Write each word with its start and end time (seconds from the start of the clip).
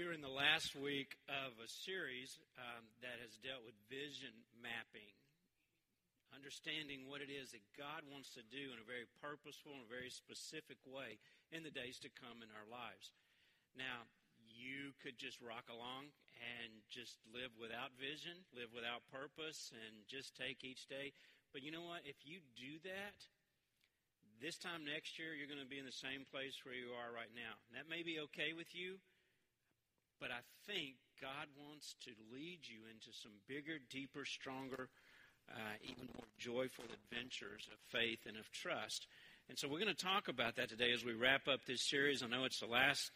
We're 0.00 0.16
in 0.16 0.24
the 0.24 0.32
last 0.32 0.72
week 0.80 1.12
of 1.28 1.52
a 1.60 1.68
series 1.84 2.32
um, 2.56 2.88
that 3.04 3.20
has 3.20 3.36
dealt 3.44 3.60
with 3.68 3.76
vision 3.92 4.32
mapping, 4.56 5.12
understanding 6.32 7.04
what 7.04 7.20
it 7.20 7.28
is 7.28 7.52
that 7.52 7.60
God 7.76 8.08
wants 8.08 8.32
to 8.32 8.40
do 8.48 8.72
in 8.72 8.80
a 8.80 8.88
very 8.88 9.04
purposeful 9.20 9.76
and 9.76 9.84
a 9.84 9.92
very 9.92 10.08
specific 10.08 10.80
way 10.88 11.20
in 11.52 11.68
the 11.68 11.74
days 11.76 12.00
to 12.00 12.08
come 12.16 12.40
in 12.40 12.48
our 12.48 12.64
lives. 12.64 13.12
Now, 13.76 14.08
you 14.48 14.96
could 15.04 15.20
just 15.20 15.36
rock 15.44 15.68
along 15.68 16.08
and 16.32 16.80
just 16.88 17.20
live 17.28 17.52
without 17.60 17.92
vision, 18.00 18.40
live 18.56 18.72
without 18.72 19.04
purpose, 19.12 19.68
and 19.84 20.08
just 20.08 20.32
take 20.32 20.64
each 20.64 20.88
day. 20.88 21.12
But 21.52 21.60
you 21.60 21.76
know 21.76 21.84
what? 21.84 22.08
If 22.08 22.24
you 22.24 22.40
do 22.56 22.80
that, 22.88 23.20
this 24.40 24.56
time 24.56 24.88
next 24.88 25.20
year, 25.20 25.36
you're 25.36 25.50
going 25.50 25.60
to 25.60 25.68
be 25.68 25.76
in 25.76 25.84
the 25.84 26.00
same 26.00 26.24
place 26.32 26.56
where 26.64 26.72
you 26.72 26.96
are 26.96 27.12
right 27.12 27.36
now. 27.36 27.60
And 27.68 27.76
that 27.76 27.92
may 27.92 28.00
be 28.00 28.16
okay 28.32 28.56
with 28.56 28.72
you, 28.72 28.96
but 30.20 30.30
I 30.30 30.44
think 30.66 30.96
God 31.20 31.48
wants 31.56 31.96
to 32.04 32.10
lead 32.32 32.60
you 32.68 32.84
into 32.92 33.08
some 33.16 33.32
bigger, 33.48 33.78
deeper, 33.90 34.24
stronger, 34.24 34.88
uh, 35.50 35.76
even 35.82 36.08
more 36.14 36.28
joyful 36.38 36.84
adventures 36.84 37.66
of 37.72 37.78
faith 37.90 38.20
and 38.26 38.36
of 38.36 38.52
trust. 38.52 39.06
And 39.48 39.58
so 39.58 39.66
we're 39.66 39.80
going 39.80 39.94
to 39.94 40.04
talk 40.04 40.28
about 40.28 40.56
that 40.56 40.68
today 40.68 40.92
as 40.92 41.04
we 41.04 41.12
wrap 41.12 41.48
up 41.48 41.64
this 41.66 41.82
series. 41.88 42.22
I 42.22 42.28
know 42.28 42.44
it's 42.44 42.60
the 42.60 42.66
last 42.66 43.10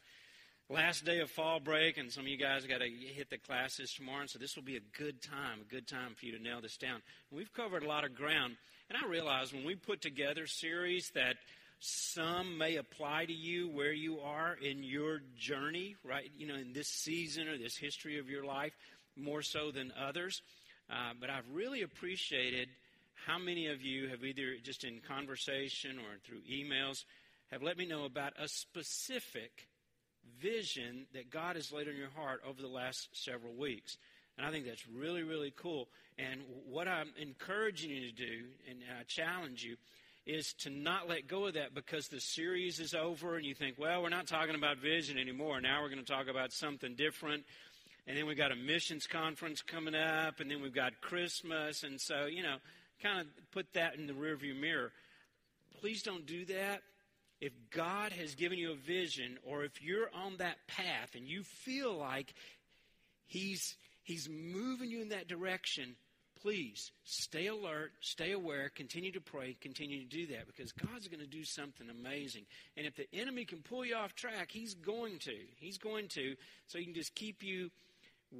last 0.70 1.04
day 1.04 1.20
of 1.20 1.30
fall 1.30 1.60
break, 1.60 1.98
and 1.98 2.10
some 2.10 2.24
of 2.24 2.28
you 2.28 2.38
guys 2.38 2.64
got 2.64 2.80
to 2.80 2.88
hit 2.88 3.28
the 3.28 3.38
classes 3.38 3.92
tomorrow. 3.92 4.22
And 4.22 4.30
so 4.30 4.38
this 4.38 4.56
will 4.56 4.62
be 4.62 4.76
a 4.76 4.98
good 4.98 5.22
time, 5.22 5.60
a 5.60 5.70
good 5.70 5.86
time 5.86 6.14
for 6.18 6.24
you 6.24 6.36
to 6.36 6.42
nail 6.42 6.60
this 6.62 6.78
down. 6.78 7.02
And 7.30 7.38
we've 7.38 7.52
covered 7.52 7.82
a 7.82 7.88
lot 7.88 8.04
of 8.04 8.16
ground, 8.16 8.56
and 8.88 8.98
I 8.98 9.06
realize 9.06 9.52
when 9.52 9.64
we 9.64 9.74
put 9.74 10.00
together 10.00 10.46
series 10.46 11.10
that 11.14 11.36
some 11.84 12.56
may 12.56 12.76
apply 12.76 13.26
to 13.26 13.32
you 13.32 13.68
where 13.68 13.92
you 13.92 14.18
are 14.20 14.54
in 14.54 14.82
your 14.82 15.20
journey, 15.36 15.96
right? 16.02 16.30
You 16.38 16.46
know, 16.46 16.54
in 16.54 16.72
this 16.72 16.88
season 16.88 17.46
or 17.46 17.58
this 17.58 17.76
history 17.76 18.18
of 18.18 18.30
your 18.30 18.44
life, 18.44 18.72
more 19.16 19.42
so 19.42 19.70
than 19.70 19.92
others. 19.92 20.40
Uh, 20.88 21.12
but 21.20 21.28
I've 21.28 21.48
really 21.52 21.82
appreciated 21.82 22.68
how 23.26 23.38
many 23.38 23.66
of 23.66 23.82
you 23.82 24.08
have 24.08 24.24
either 24.24 24.54
just 24.62 24.84
in 24.84 25.00
conversation 25.06 25.98
or 25.98 26.18
through 26.24 26.40
emails 26.50 27.04
have 27.50 27.62
let 27.62 27.76
me 27.76 27.86
know 27.86 28.06
about 28.06 28.32
a 28.38 28.48
specific 28.48 29.68
vision 30.40 31.06
that 31.12 31.30
God 31.30 31.56
has 31.56 31.70
laid 31.70 31.88
on 31.88 31.96
your 31.96 32.10
heart 32.16 32.40
over 32.48 32.62
the 32.62 32.68
last 32.68 33.08
several 33.12 33.52
weeks. 33.52 33.98
And 34.38 34.46
I 34.46 34.50
think 34.50 34.64
that's 34.64 34.88
really, 34.88 35.22
really 35.22 35.52
cool. 35.54 35.88
And 36.18 36.40
what 36.66 36.88
I'm 36.88 37.10
encouraging 37.20 37.90
you 37.90 38.10
to 38.10 38.16
do, 38.16 38.44
and 38.70 38.78
I 38.98 39.02
challenge 39.04 39.62
you, 39.64 39.76
is 40.26 40.54
to 40.54 40.70
not 40.70 41.08
let 41.08 41.26
go 41.28 41.46
of 41.46 41.54
that 41.54 41.74
because 41.74 42.08
the 42.08 42.20
series 42.20 42.80
is 42.80 42.94
over 42.94 43.36
and 43.36 43.44
you 43.44 43.54
think, 43.54 43.78
well, 43.78 44.02
we're 44.02 44.08
not 44.08 44.26
talking 44.26 44.54
about 44.54 44.78
vision 44.78 45.18
anymore. 45.18 45.60
Now 45.60 45.82
we're 45.82 45.90
going 45.90 46.04
to 46.04 46.12
talk 46.12 46.28
about 46.28 46.52
something 46.52 46.94
different. 46.94 47.44
And 48.06 48.16
then 48.16 48.26
we've 48.26 48.36
got 48.36 48.52
a 48.52 48.56
missions 48.56 49.06
conference 49.06 49.62
coming 49.62 49.94
up, 49.94 50.40
and 50.40 50.50
then 50.50 50.60
we've 50.60 50.74
got 50.74 51.00
Christmas. 51.00 51.82
And 51.84 52.00
so, 52.00 52.26
you 52.26 52.42
know, 52.42 52.56
kind 53.02 53.20
of 53.20 53.26
put 53.52 53.72
that 53.74 53.96
in 53.96 54.06
the 54.06 54.12
rearview 54.12 54.58
mirror. 54.58 54.92
Please 55.80 56.02
don't 56.02 56.26
do 56.26 56.44
that. 56.46 56.82
If 57.40 57.52
God 57.70 58.12
has 58.12 58.34
given 58.34 58.58
you 58.58 58.72
a 58.72 58.76
vision, 58.76 59.38
or 59.42 59.64
if 59.64 59.82
you're 59.82 60.10
on 60.14 60.36
that 60.38 60.56
path 60.68 61.14
and 61.14 61.26
you 61.26 61.42
feel 61.42 61.96
like 61.96 62.34
He's, 63.26 63.76
he's 64.02 64.28
moving 64.28 64.90
you 64.90 65.02
in 65.02 65.08
that 65.08 65.28
direction, 65.28 65.96
please 66.44 66.92
stay 67.04 67.46
alert, 67.46 67.92
stay 68.00 68.32
aware, 68.32 68.68
continue 68.68 69.10
to 69.10 69.20
pray, 69.20 69.56
continue 69.62 70.00
to 70.00 70.08
do 70.08 70.26
that 70.26 70.46
because 70.46 70.72
God's 70.72 71.08
going 71.08 71.20
to 71.20 71.26
do 71.26 71.42
something 71.42 71.88
amazing. 71.88 72.44
And 72.76 72.86
if 72.86 72.94
the 72.96 73.06
enemy 73.14 73.46
can 73.46 73.60
pull 73.62 73.82
you 73.82 73.96
off 73.96 74.14
track, 74.14 74.50
he's 74.50 74.74
going 74.74 75.20
to. 75.20 75.34
He's 75.56 75.78
going 75.78 76.08
to. 76.08 76.34
So 76.66 76.78
he 76.78 76.84
can 76.84 76.92
just 76.92 77.14
keep 77.14 77.42
you 77.42 77.70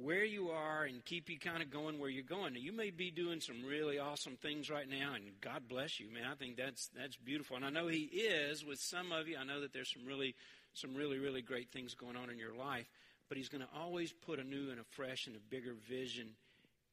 where 0.03 0.23
you 0.23 0.49
are 0.49 0.83
and 0.83 1.03
keep 1.03 1.31
you 1.31 1.39
kind 1.39 1.63
of 1.63 1.71
going 1.71 1.97
where 1.97 2.09
you're 2.09 2.21
going. 2.21 2.53
Now, 2.53 2.59
you 2.59 2.73
may 2.73 2.91
be 2.91 3.09
doing 3.09 3.41
some 3.41 3.65
really 3.65 3.97
awesome 3.97 4.37
things 4.39 4.69
right 4.69 4.87
now, 4.87 5.13
and 5.15 5.23
God 5.41 5.63
bless 5.67 5.99
you, 5.99 6.13
man. 6.13 6.25
I 6.31 6.35
think 6.35 6.57
that's 6.57 6.89
that's 6.95 7.15
beautiful, 7.17 7.55
and 7.55 7.65
I 7.65 7.71
know 7.71 7.87
He 7.87 8.03
is 8.03 8.63
with 8.63 8.79
some 8.79 9.11
of 9.11 9.27
you. 9.27 9.37
I 9.37 9.45
know 9.45 9.61
that 9.61 9.73
there's 9.73 9.91
some 9.91 10.05
really 10.05 10.35
some 10.73 10.93
really 10.93 11.17
really 11.17 11.41
great 11.41 11.71
things 11.71 11.95
going 11.95 12.17
on 12.17 12.29
in 12.29 12.37
your 12.37 12.53
life, 12.53 12.87
but 13.29 13.37
He's 13.37 13.49
going 13.49 13.61
to 13.61 13.79
always 13.79 14.11
put 14.11 14.37
a 14.37 14.43
new 14.43 14.69
and 14.69 14.79
a 14.79 14.85
fresh 14.91 15.25
and 15.25 15.35
a 15.35 15.39
bigger 15.49 15.73
vision 15.89 16.35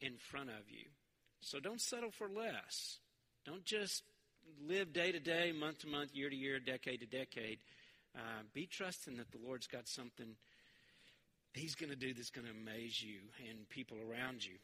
in 0.00 0.16
front 0.16 0.48
of 0.48 0.70
you. 0.70 0.86
So 1.42 1.60
don't 1.60 1.80
settle 1.80 2.10
for 2.10 2.28
less. 2.28 2.98
Don't 3.44 3.64
just 3.64 4.02
live 4.66 4.92
day 4.92 5.12
to 5.12 5.20
day, 5.20 5.52
month 5.52 5.80
to 5.80 5.86
month, 5.86 6.14
year 6.14 6.30
to 6.30 6.36
year, 6.36 6.58
decade 6.58 7.00
to 7.00 7.06
decade. 7.06 7.58
Uh, 8.16 8.42
be 8.54 8.66
trusting 8.66 9.16
that 9.16 9.30
the 9.32 9.38
Lord's 9.44 9.66
got 9.66 9.88
something 9.88 10.36
He's 11.54 11.74
going 11.74 11.90
to 11.90 11.96
do 11.96 12.14
that's 12.14 12.30
going 12.30 12.46
to 12.46 12.52
amaze 12.52 13.02
you 13.02 13.18
and 13.48 13.68
people 13.68 13.98
around 13.98 14.44
you. 14.44 14.54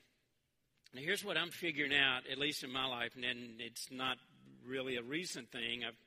Now, 0.94 1.02
here's 1.02 1.22
what 1.22 1.36
I'm 1.36 1.50
figuring 1.50 1.92
out, 1.94 2.22
at 2.30 2.38
least 2.38 2.64
in 2.64 2.72
my 2.72 2.86
life, 2.86 3.12
and 3.14 3.60
it's 3.60 3.88
not 3.90 4.16
really 4.66 4.96
a 4.96 5.02
recent 5.02 5.50
thing. 5.52 5.84
I've 5.86 5.98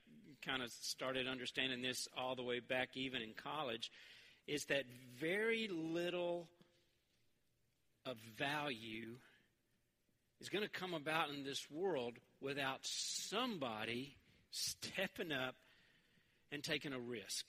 kind 0.43 0.63
of 0.63 0.71
started 0.71 1.27
understanding 1.27 1.83
this 1.83 2.07
all 2.17 2.35
the 2.35 2.41
way 2.41 2.59
back, 2.61 2.89
even 2.95 3.21
in 3.21 3.33
college, 3.33 3.91
is 4.47 4.65
that 4.65 4.85
very 5.19 5.67
little 5.71 6.47
of 8.07 8.17
value 8.39 9.17
is 10.41 10.49
going 10.49 10.63
to 10.63 10.69
come 10.69 10.93
about 10.93 11.29
in 11.29 11.43
this 11.43 11.69
world 11.69 12.13
without 12.41 12.79
somebody 12.81 14.15
stepping 14.49 15.31
up 15.31 15.55
and 16.51 16.63
taking 16.63 16.93
a 16.93 16.99
risk. 16.99 17.45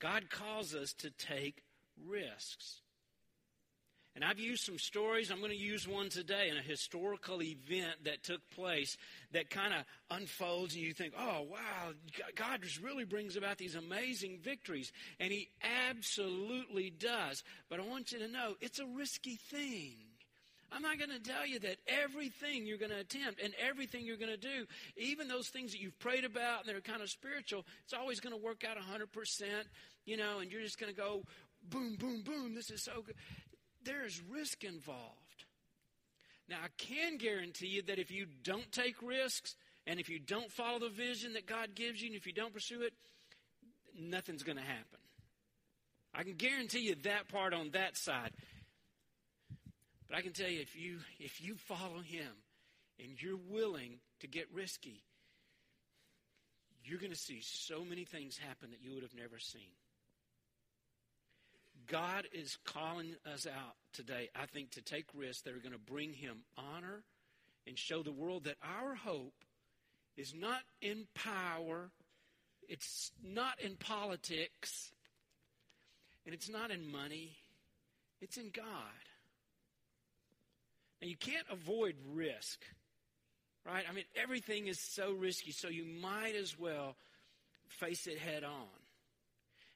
God 0.00 0.30
calls 0.30 0.74
us 0.74 0.92
to 0.94 1.10
take 1.10 1.62
risks. 2.08 2.81
And 4.14 4.22
I've 4.22 4.38
used 4.38 4.64
some 4.64 4.78
stories. 4.78 5.30
I'm 5.30 5.38
going 5.38 5.52
to 5.52 5.56
use 5.56 5.88
one 5.88 6.10
today 6.10 6.50
in 6.50 6.56
a 6.58 6.62
historical 6.62 7.42
event 7.42 8.04
that 8.04 8.22
took 8.22 8.48
place 8.50 8.98
that 9.32 9.48
kind 9.48 9.72
of 9.72 9.84
unfolds, 10.10 10.74
and 10.74 10.82
you 10.82 10.92
think, 10.92 11.14
oh, 11.18 11.46
wow, 11.50 11.92
God 12.34 12.60
just 12.62 12.82
really 12.82 13.04
brings 13.04 13.36
about 13.36 13.56
these 13.56 13.74
amazing 13.74 14.38
victories. 14.42 14.92
And 15.18 15.32
He 15.32 15.48
absolutely 15.88 16.90
does. 16.90 17.42
But 17.70 17.80
I 17.80 17.84
want 17.84 18.12
you 18.12 18.18
to 18.18 18.28
know 18.28 18.54
it's 18.60 18.80
a 18.80 18.86
risky 18.86 19.36
thing. 19.36 19.94
I'm 20.70 20.82
not 20.82 20.98
going 20.98 21.10
to 21.10 21.20
tell 21.20 21.46
you 21.46 21.58
that 21.60 21.76
everything 21.86 22.66
you're 22.66 22.78
going 22.78 22.90
to 22.90 23.00
attempt 23.00 23.40
and 23.42 23.52
everything 23.66 24.06
you're 24.06 24.16
going 24.16 24.30
to 24.30 24.36
do, 24.36 24.66
even 24.96 25.28
those 25.28 25.48
things 25.48 25.72
that 25.72 25.80
you've 25.80 25.98
prayed 25.98 26.24
about 26.24 26.60
and 26.60 26.68
that 26.68 26.76
are 26.76 26.80
kind 26.80 27.02
of 27.02 27.10
spiritual, 27.10 27.64
it's 27.84 27.92
always 27.92 28.20
going 28.20 28.34
to 28.34 28.42
work 28.42 28.64
out 28.64 28.76
100%, 28.78 29.42
you 30.06 30.16
know, 30.16 30.38
and 30.40 30.50
you're 30.50 30.62
just 30.62 30.80
going 30.80 30.92
to 30.92 30.98
go 30.98 31.24
boom, 31.68 31.96
boom, 31.96 32.22
boom. 32.22 32.54
This 32.54 32.70
is 32.70 32.82
so 32.82 33.02
good 33.04 33.14
there 33.84 34.04
is 34.04 34.20
risk 34.30 34.64
involved. 34.64 35.44
Now, 36.48 36.56
I 36.64 36.68
can 36.76 37.18
guarantee 37.18 37.68
you 37.68 37.82
that 37.82 37.98
if 37.98 38.10
you 38.10 38.26
don't 38.42 38.70
take 38.72 39.00
risks 39.02 39.54
and 39.86 39.98
if 39.98 40.08
you 40.08 40.18
don't 40.18 40.50
follow 40.50 40.78
the 40.78 40.88
vision 40.88 41.34
that 41.34 41.46
God 41.46 41.74
gives 41.74 42.00
you 42.00 42.08
and 42.08 42.16
if 42.16 42.26
you 42.26 42.32
don't 42.32 42.52
pursue 42.52 42.82
it, 42.82 42.92
nothing's 43.98 44.42
going 44.42 44.58
to 44.58 44.62
happen. 44.62 44.98
I 46.14 46.24
can 46.24 46.34
guarantee 46.34 46.80
you 46.80 46.94
that 47.04 47.28
part 47.28 47.54
on 47.54 47.70
that 47.70 47.96
side. 47.96 48.32
But 50.08 50.18
I 50.18 50.20
can 50.20 50.32
tell 50.32 50.48
you 50.48 50.60
if 50.60 50.76
you 50.76 50.98
if 51.18 51.40
you 51.42 51.54
follow 51.54 52.00
him 52.00 52.28
and 52.98 53.20
you're 53.22 53.38
willing 53.48 53.94
to 54.20 54.26
get 54.26 54.46
risky, 54.52 55.02
you're 56.84 56.98
going 56.98 57.12
to 57.12 57.18
see 57.18 57.40
so 57.40 57.82
many 57.82 58.04
things 58.04 58.36
happen 58.36 58.70
that 58.70 58.82
you 58.82 58.92
would 58.92 59.02
have 59.02 59.14
never 59.14 59.38
seen. 59.38 59.70
God 61.86 62.26
is 62.32 62.58
calling 62.64 63.14
us 63.32 63.46
out 63.46 63.74
today, 63.92 64.28
I 64.34 64.46
think, 64.46 64.72
to 64.72 64.82
take 64.82 65.06
risks 65.14 65.42
that 65.42 65.54
are 65.54 65.58
going 65.58 65.72
to 65.72 65.78
bring 65.78 66.12
Him 66.12 66.38
honor 66.56 67.02
and 67.66 67.78
show 67.78 68.02
the 68.02 68.12
world 68.12 68.44
that 68.44 68.56
our 68.62 68.94
hope 68.94 69.34
is 70.16 70.34
not 70.34 70.60
in 70.80 71.06
power, 71.14 71.90
it's 72.68 73.12
not 73.22 73.60
in 73.60 73.76
politics, 73.76 74.92
and 76.24 76.34
it's 76.34 76.48
not 76.48 76.70
in 76.70 76.90
money, 76.90 77.36
it's 78.20 78.36
in 78.36 78.50
God. 78.52 78.66
Now, 81.00 81.08
you 81.08 81.16
can't 81.16 81.46
avoid 81.50 81.96
risk, 82.14 82.60
right? 83.66 83.84
I 83.88 83.92
mean, 83.92 84.04
everything 84.14 84.66
is 84.66 84.78
so 84.78 85.12
risky, 85.12 85.52
so 85.52 85.68
you 85.68 85.84
might 85.84 86.34
as 86.36 86.58
well 86.58 86.96
face 87.68 88.06
it 88.06 88.18
head 88.18 88.44
on. 88.44 88.81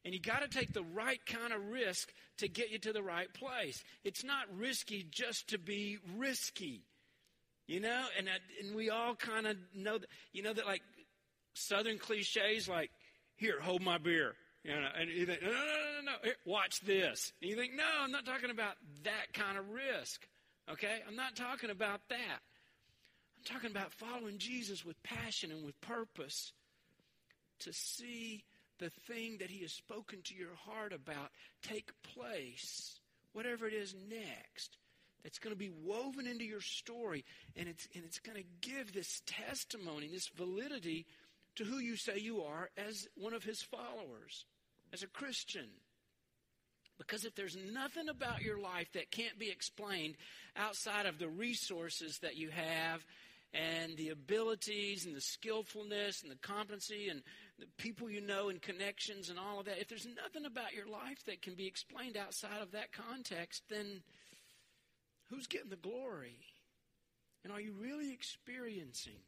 And 0.07 0.15
you 0.15 0.21
got 0.21 0.43
to 0.43 0.49
take 0.49 0.73
the 0.73 0.85
right 0.85 1.19
kind 1.27 1.53
of 1.53 1.67
risk 1.67 2.13
to 2.39 2.47
get 2.47 2.71
you 2.71 2.79
to 2.79 2.93
the 2.93 3.03
right 3.03 3.27
place. 3.35 3.83
It's 4.05 4.23
not 4.23 4.45
risky 4.57 5.05
just 5.11 5.49
to 5.49 5.59
be 5.59 5.99
risky. 6.17 6.85
You 7.67 7.81
know, 7.81 8.05
and 8.17 8.29
and 8.63 8.77
we 8.77 8.89
all 8.89 9.17
kind 9.17 9.49
of 9.49 9.57
know 9.75 9.99
that, 9.99 10.09
you 10.33 10.45
know 10.45 10.53
that 10.53 10.65
like 10.65 10.83
southern 11.55 11.99
cliches 11.99 12.69
like 12.69 12.93
here, 13.35 13.61
hold 13.61 13.83
my 13.83 13.99
beer. 13.99 14.37
You 14.63 14.75
know, 14.75 14.89
and 14.97 15.11
you 15.11 15.27
think, 15.27 15.43
no, 15.43 15.49
no, 15.49 15.55
no, 15.55 15.59
no, 15.59 16.01
no. 16.05 16.13
Here, 16.23 16.37
watch 16.45 16.81
this. 16.83 17.33
And 17.43 17.51
you 17.51 17.57
think, 17.57 17.75
no, 17.75 17.85
I'm 18.01 18.13
not 18.13 18.25
talking 18.25 18.51
about 18.51 18.77
that 19.03 19.33
kind 19.33 19.59
of 19.59 19.71
risk. 19.71 20.25
Okay? 20.71 21.01
I'm 21.09 21.17
not 21.17 21.35
talking 21.35 21.71
about 21.71 22.01
that. 22.11 22.41
I'm 23.37 23.45
talking 23.45 23.71
about 23.73 23.93
following 23.93 24.39
Jesus 24.39 24.85
with 24.85 25.01
passion 25.03 25.51
and 25.51 25.65
with 25.65 25.81
purpose 25.81 26.53
to 27.61 27.73
see 27.73 28.45
the 28.79 28.91
thing 29.07 29.39
that 29.39 29.51
He 29.51 29.63
has 29.63 29.73
spoken 29.73 30.21
to 30.25 30.35
your 30.35 30.55
heart 30.67 30.93
about 30.93 31.31
take 31.63 31.91
place, 32.03 32.99
whatever 33.33 33.67
it 33.67 33.75
is 33.75 33.95
next. 34.09 34.77
That's 35.23 35.39
going 35.39 35.55
to 35.55 35.59
be 35.59 35.73
woven 35.85 36.27
into 36.27 36.45
your 36.45 36.61
story, 36.61 37.25
and 37.57 37.69
it's, 37.69 37.89
and 37.95 38.05
it's 38.05 38.21
going 38.21 38.39
to 38.39 38.69
give 38.69 38.93
this 38.93 39.23
testimony, 39.27 40.09
this 40.09 40.29
validity 40.29 41.05
to 41.57 41.65
who 41.65 41.79
you 41.79 41.97
say 41.97 42.19
you 42.19 42.43
are 42.43 42.71
as 42.77 43.09
one 43.17 43.35
of 43.35 43.43
His 43.43 43.63
followers, 43.63 44.45
as 44.93 45.03
a 45.03 45.09
Christian. 45.09 45.67
Because 46.99 47.25
if 47.25 47.35
there's 47.35 47.57
nothing 47.73 48.09
about 48.09 48.43
your 48.43 48.59
life 48.59 48.89
that 48.95 49.11
can't 49.11 49.39
be 49.39 49.51
explained 49.51 50.15
outside 50.57 51.07
of 51.07 51.19
the 51.19 51.29
resources 51.29 52.19
that 52.23 52.37
you 52.37 52.51
have 52.51 53.05
and 53.53 53.97
the 53.97 54.11
abilities 54.11 55.07
and 55.07 55.15
the 55.15 55.21
skillfulness 55.21 56.23
and 56.23 56.31
the 56.31 56.37
competency 56.37 57.09
and 57.09 57.23
people 57.79 58.11
you 58.11 58.21
know 58.21 58.49
and 58.49 58.61
connections 58.61 59.31
and 59.31 59.39
all 59.39 59.61
of 59.61 59.67
that, 59.67 59.81
if 59.81 59.89
there's 59.89 60.07
nothing 60.23 60.45
about 60.45 60.75
your 60.75 60.87
life 60.87 61.25
that 61.27 61.43
can 61.43 61.55
be 61.55 61.67
explained 61.67 62.17
outside 62.17 62.61
of 62.63 62.73
that 62.73 62.93
context, 62.93 63.63
then 63.69 64.03
who's 65.31 65.47
getting 65.47 65.71
the 65.71 65.77
glory? 65.77 66.39
And 67.45 67.53
are 67.53 67.61
you 67.61 67.73
really 67.81 68.13
experiencing 68.13 69.21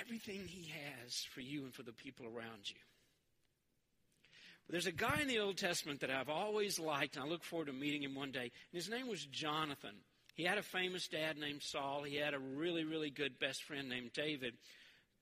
everything 0.00 0.46
He 0.46 0.72
has 0.72 1.24
for 1.32 1.40
you 1.40 1.64
and 1.64 1.74
for 1.74 1.82
the 1.82 1.92
people 1.92 2.26
around 2.26 2.68
you? 2.68 2.76
There's 4.68 4.86
a 4.86 4.92
guy 4.92 5.18
in 5.20 5.28
the 5.28 5.40
Old 5.40 5.58
Testament 5.58 6.00
that 6.00 6.10
I've 6.10 6.30
always 6.30 6.78
liked, 6.78 7.16
and 7.16 7.24
I 7.24 7.28
look 7.28 7.44
forward 7.44 7.66
to 7.66 7.72
meeting 7.72 8.02
him 8.02 8.14
one 8.14 8.30
day. 8.30 8.40
And 8.40 8.50
his 8.72 8.88
name 8.88 9.08
was 9.08 9.24
Jonathan. 9.26 9.94
He 10.34 10.44
had 10.44 10.58
a 10.58 10.62
famous 10.62 11.06
dad 11.06 11.36
named 11.36 11.62
Saul. 11.62 12.02
He 12.02 12.16
had 12.16 12.34
a 12.34 12.38
really, 12.38 12.84
really 12.84 13.10
good 13.10 13.38
best 13.38 13.62
friend 13.62 13.88
named 13.88 14.12
David. 14.14 14.54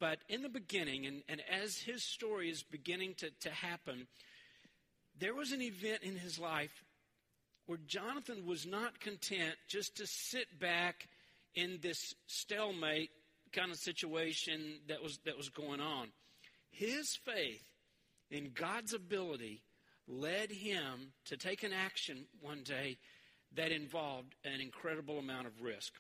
But 0.03 0.19
in 0.29 0.43
the 0.43 0.49
beginning, 0.49 1.07
and, 1.07 1.23
and 1.29 1.41
as 1.49 1.79
his 1.79 2.03
story 2.03 2.51
is 2.51 2.65
beginning 2.65 3.15
to, 3.19 3.31
to 3.43 3.51
happen, 3.51 4.09
there 5.17 5.33
was 5.33 5.53
an 5.53 5.63
event 5.63 6.03
in 6.03 6.17
his 6.17 6.41
life 6.41 6.83
where 7.67 7.79
Jonathan 7.87 8.45
was 8.45 8.67
not 8.67 8.99
content 8.99 9.55
just 9.69 9.99
to 9.99 10.07
sit 10.09 10.59
back 10.59 11.07
in 11.55 11.79
this 11.83 12.17
stalemate 12.27 13.11
kind 13.53 13.71
of 13.71 13.77
situation 13.77 14.81
that 14.89 15.01
was, 15.01 15.21
that 15.25 15.37
was 15.37 15.51
going 15.51 15.81
on. 15.81 16.09
His 16.73 17.15
faith 17.25 17.63
in 18.29 18.51
God's 18.57 18.95
ability 18.95 19.63
led 20.09 20.51
him 20.51 21.13
to 21.27 21.37
take 21.37 21.63
an 21.63 21.73
action 21.73 22.25
one 22.41 22.65
day 22.65 22.99
that 23.55 23.71
involved 23.71 24.35
an 24.45 24.61
incredible 24.61 25.21
amount 25.21 25.47
of 25.47 25.63
risk. 25.63 25.93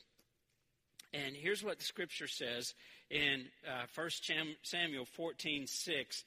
And 1.14 1.36
here's 1.36 1.62
what 1.62 1.78
the 1.78 1.84
scripture 1.84 2.26
says 2.26 2.74
in 3.12 3.44
uh, 3.68 3.84
1 3.94 4.10
Samuel 4.62 5.04
14 5.04 5.66
6 5.66 6.24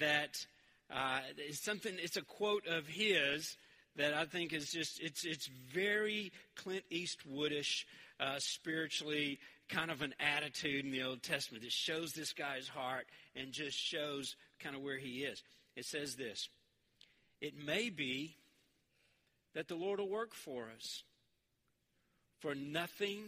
that 0.00 0.44
uh, 0.92 1.20
it's 1.36 1.60
something, 1.60 1.94
it's 1.98 2.16
a 2.16 2.22
quote 2.22 2.66
of 2.66 2.86
his 2.86 3.56
that 3.96 4.14
I 4.14 4.24
think 4.24 4.52
is 4.52 4.70
just, 4.70 5.00
it's, 5.00 5.24
it's 5.24 5.48
very 5.72 6.32
Clint 6.56 6.84
Eastwoodish, 6.90 7.84
uh, 8.20 8.36
spiritually, 8.38 9.38
kind 9.68 9.90
of 9.90 10.02
an 10.02 10.14
attitude 10.18 10.84
in 10.84 10.90
the 10.90 11.02
Old 11.02 11.22
Testament 11.22 11.62
that 11.62 11.72
shows 11.72 12.12
this 12.12 12.32
guy's 12.32 12.68
heart 12.68 13.06
and 13.36 13.52
just 13.52 13.78
shows 13.78 14.34
kind 14.60 14.74
of 14.74 14.82
where 14.82 14.98
he 14.98 15.20
is. 15.22 15.42
It 15.76 15.84
says 15.84 16.16
this 16.16 16.48
It 17.40 17.54
may 17.64 17.90
be 17.90 18.34
that 19.54 19.68
the 19.68 19.76
Lord 19.76 20.00
will 20.00 20.08
work 20.08 20.34
for 20.34 20.68
us, 20.76 21.04
for 22.40 22.54
nothing 22.54 23.22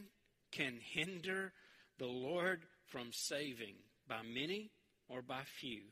can 0.51 0.79
hinder 0.93 1.53
the 1.99 2.07
Lord 2.07 2.63
from 2.91 3.09
saving 3.13 3.77
by 4.09 4.21
many 4.23 4.71
or 5.09 5.23
by 5.23 5.43
few. 5.45 5.83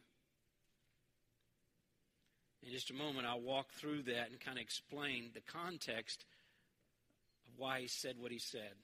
In 2.63 2.71
just 2.71 2.91
a 2.91 2.95
moment, 2.95 3.27
I'll 3.27 3.41
walk 3.41 3.73
through 3.73 4.03
that 4.05 4.31
and 4.31 4.41
kind 4.41 4.59
of 4.59 4.63
explain 4.63 5.31
the 5.33 5.41
context 5.41 6.25
of 7.47 7.55
why 7.57 7.81
he 7.81 7.89
said 7.89 8.17
what 8.19 8.33
he 8.33 8.39
said. 8.39 8.75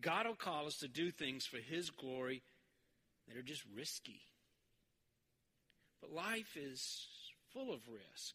God 0.00 0.26
will 0.26 0.34
call 0.34 0.66
us 0.66 0.78
to 0.78 0.88
do 0.88 1.10
things 1.10 1.46
for 1.46 1.58
His 1.58 1.90
glory 1.90 2.42
that 3.28 3.36
are 3.36 3.42
just 3.42 3.62
risky. 3.74 4.20
But 6.00 6.10
life 6.10 6.56
is 6.56 7.06
full 7.52 7.72
of 7.72 7.80
risk. 7.88 8.34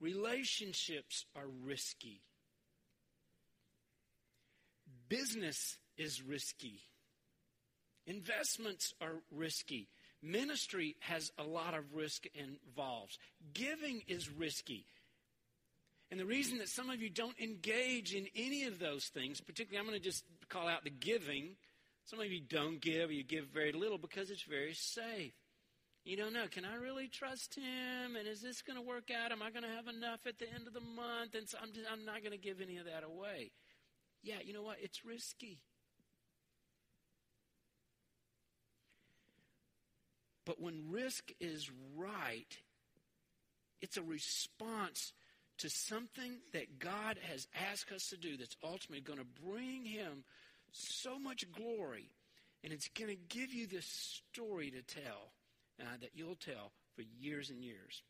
Relationships 0.00 1.24
are 1.36 1.46
risky. 1.64 2.22
Business 5.08 5.78
is 5.96 6.22
risky. 6.22 6.80
Investments 8.06 8.92
are 9.00 9.22
risky. 9.30 9.88
Ministry 10.22 10.96
has 11.00 11.30
a 11.38 11.42
lot 11.42 11.74
of 11.74 11.94
risk 11.94 12.24
involved. 12.34 13.18
Giving 13.52 14.02
is 14.06 14.30
risky. 14.30 14.86
And 16.10 16.20
the 16.20 16.24
reason 16.26 16.58
that 16.58 16.68
some 16.68 16.88
of 16.88 17.02
you 17.02 17.10
don't 17.10 17.38
engage 17.40 18.14
in 18.14 18.28
any 18.36 18.64
of 18.64 18.78
those 18.78 19.06
things, 19.06 19.40
particularly 19.40 19.78
I'm 19.78 19.90
going 19.90 20.00
to 20.00 20.04
just 20.08 20.24
call 20.48 20.68
out 20.68 20.84
the 20.84 20.90
giving. 20.90 21.56
Some 22.04 22.20
of 22.20 22.30
you 22.30 22.40
don't 22.40 22.80
give 22.80 23.10
or 23.10 23.12
you 23.12 23.24
give 23.24 23.46
very 23.46 23.72
little 23.72 23.98
because 23.98 24.30
it's 24.30 24.44
very 24.44 24.74
safe. 24.74 25.32
You 26.04 26.16
don't 26.16 26.32
know, 26.32 26.46
can 26.48 26.64
I 26.64 26.76
really 26.76 27.08
trust 27.08 27.56
him? 27.56 28.14
And 28.14 28.28
is 28.28 28.40
this 28.40 28.62
going 28.62 28.76
to 28.76 28.86
work 28.86 29.10
out? 29.10 29.32
Am 29.32 29.42
I 29.42 29.50
going 29.50 29.64
to 29.64 29.68
have 29.68 29.88
enough 29.88 30.20
at 30.24 30.38
the 30.38 30.46
end 30.48 30.68
of 30.68 30.72
the 30.72 30.80
month? 30.80 31.34
And 31.34 31.48
so 31.48 31.58
I'm, 31.60 31.72
just, 31.72 31.86
I'm 31.90 32.04
not 32.04 32.22
going 32.22 32.30
to 32.30 32.38
give 32.38 32.60
any 32.60 32.76
of 32.76 32.84
that 32.84 33.02
away. 33.02 33.50
Yeah, 34.22 34.36
you 34.44 34.52
know 34.52 34.62
what? 34.62 34.76
It's 34.80 35.04
risky. 35.04 35.58
But 40.46 40.62
when 40.62 40.90
risk 40.90 41.32
is 41.40 41.68
right, 41.96 42.56
it's 43.82 43.98
a 43.98 44.02
response 44.02 45.12
to 45.58 45.68
something 45.68 46.38
that 46.52 46.78
God 46.78 47.18
has 47.30 47.46
asked 47.70 47.90
us 47.92 48.08
to 48.10 48.16
do 48.16 48.36
that's 48.36 48.56
ultimately 48.62 49.00
going 49.00 49.18
to 49.18 49.42
bring 49.44 49.84
Him 49.84 50.24
so 50.72 51.18
much 51.18 51.44
glory. 51.52 52.10
And 52.62 52.72
it's 52.72 52.88
going 52.88 53.10
to 53.10 53.36
give 53.36 53.52
you 53.52 53.66
this 53.66 53.86
story 53.86 54.70
to 54.70 54.82
tell 54.82 55.32
uh, 55.80 55.96
that 56.00 56.10
you'll 56.14 56.36
tell 56.36 56.72
for 56.94 57.02
years 57.20 57.50
and 57.50 57.62
years. 57.62 58.02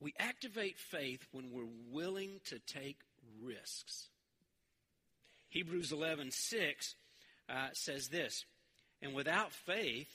We 0.00 0.14
activate 0.18 0.78
faith 0.78 1.26
when 1.30 1.52
we're 1.52 1.70
willing 1.90 2.40
to 2.46 2.58
take 2.58 2.98
risks. 3.40 4.08
Hebrews 5.48 5.92
11 5.92 6.30
6 6.32 6.94
uh, 7.48 7.68
says 7.72 8.08
this, 8.08 8.44
and 9.02 9.14
without 9.14 9.52
faith, 9.52 10.08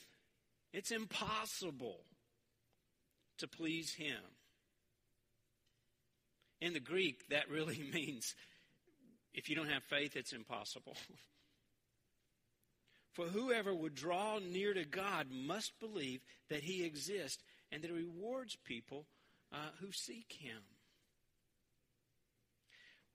it's 0.72 0.90
impossible 0.90 2.00
to 3.38 3.46
please 3.46 3.94
Him. 3.94 4.16
In 6.60 6.72
the 6.72 6.80
Greek, 6.80 7.28
that 7.28 7.50
really 7.50 7.82
means 7.92 8.34
if 9.34 9.48
you 9.48 9.54
don't 9.54 9.68
have 9.68 9.84
faith, 9.84 10.16
it's 10.16 10.32
impossible. 10.32 10.96
For 13.12 13.26
whoever 13.26 13.74
would 13.74 13.94
draw 13.94 14.38
near 14.38 14.74
to 14.74 14.84
God 14.84 15.26
must 15.30 15.78
believe 15.80 16.20
that 16.48 16.62
He 16.62 16.84
exists 16.84 17.42
and 17.70 17.82
that 17.82 17.90
He 17.90 17.96
rewards 17.96 18.56
people 18.64 19.06
uh, 19.52 19.70
who 19.80 19.92
seek 19.92 20.36
Him. 20.40 20.62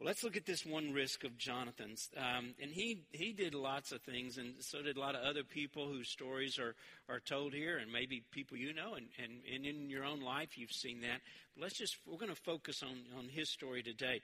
Let's 0.06 0.22
look 0.22 0.36
at 0.36 0.46
this 0.46 0.66
one 0.66 0.92
risk 0.92 1.24
of 1.24 1.38
Jonathan's. 1.38 2.10
Um, 2.18 2.56
and 2.62 2.70
he, 2.70 3.04
he 3.14 3.32
did 3.32 3.56
lots 3.56 3.94
of 3.94 4.02
things, 4.02 4.38
and 4.38 4.56
so 4.60 4.82
did 4.82 4.98
a 4.98 5.00
lot 5.00 5.16
of 5.16 5.24
other 5.24 5.46
people 5.46 5.88
whose 5.88 6.10
stories 6.10 6.60
are, 6.60 6.76
are 7.08 7.22
told 7.22 7.54
here, 7.54 7.78
and 7.78 7.90
maybe 7.90 8.22
people 8.32 8.58
you 8.58 8.74
know, 8.74 8.96
and, 8.96 9.08
and, 9.18 9.40
and 9.54 9.66
in 9.66 9.90
your 9.90 10.04
own 10.04 10.20
life 10.20 10.58
you've 10.58 10.74
seen 10.74 11.00
that. 11.02 11.22
But 11.56 11.64
let's 11.64 11.78
just, 11.78 11.96
we're 12.06 12.18
going 12.18 12.36
to 12.36 12.42
focus 12.42 12.84
on, 12.84 12.98
on 13.18 13.30
his 13.30 13.50
story 13.50 13.82
today. 13.82 14.20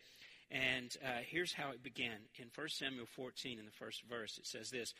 And 0.52 0.94
uh, 1.02 1.22
here's 1.26 1.54
how 1.54 1.72
it 1.72 1.82
began. 1.82 2.18
In 2.36 2.48
1 2.54 2.68
Samuel 2.70 3.06
14, 3.16 3.58
in 3.58 3.66
the 3.66 3.72
first 3.72 4.04
verse, 4.04 4.38
it 4.38 4.48
says 4.48 4.70
this 4.72 4.94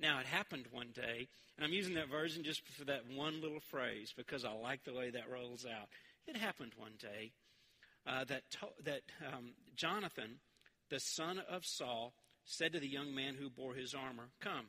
Now 0.00 0.18
it 0.18 0.26
happened 0.26 0.66
one 0.70 0.92
day, 0.94 1.28
and 1.58 1.66
I'm 1.66 1.74
using 1.74 1.94
that 1.96 2.08
version 2.08 2.42
just 2.42 2.66
for 2.68 2.86
that 2.86 3.02
one 3.14 3.42
little 3.42 3.60
phrase 3.60 4.14
because 4.16 4.46
I 4.46 4.52
like 4.54 4.84
the 4.84 4.94
way 4.94 5.10
that 5.10 5.30
rolls 5.30 5.66
out. 5.66 5.88
It 6.26 6.38
happened 6.38 6.72
one 6.78 6.94
day 6.98 7.32
uh, 8.06 8.24
that, 8.24 8.42
to- 8.50 8.82
that 8.84 9.02
um, 9.32 9.50
Jonathan, 9.76 10.38
the 10.90 11.00
son 11.00 11.40
of 11.50 11.64
Saul, 11.64 12.14
said 12.44 12.72
to 12.72 12.80
the 12.80 12.88
young 12.88 13.14
man 13.14 13.34
who 13.34 13.48
bore 13.48 13.74
his 13.74 13.94
armor, 13.94 14.28
Come, 14.40 14.66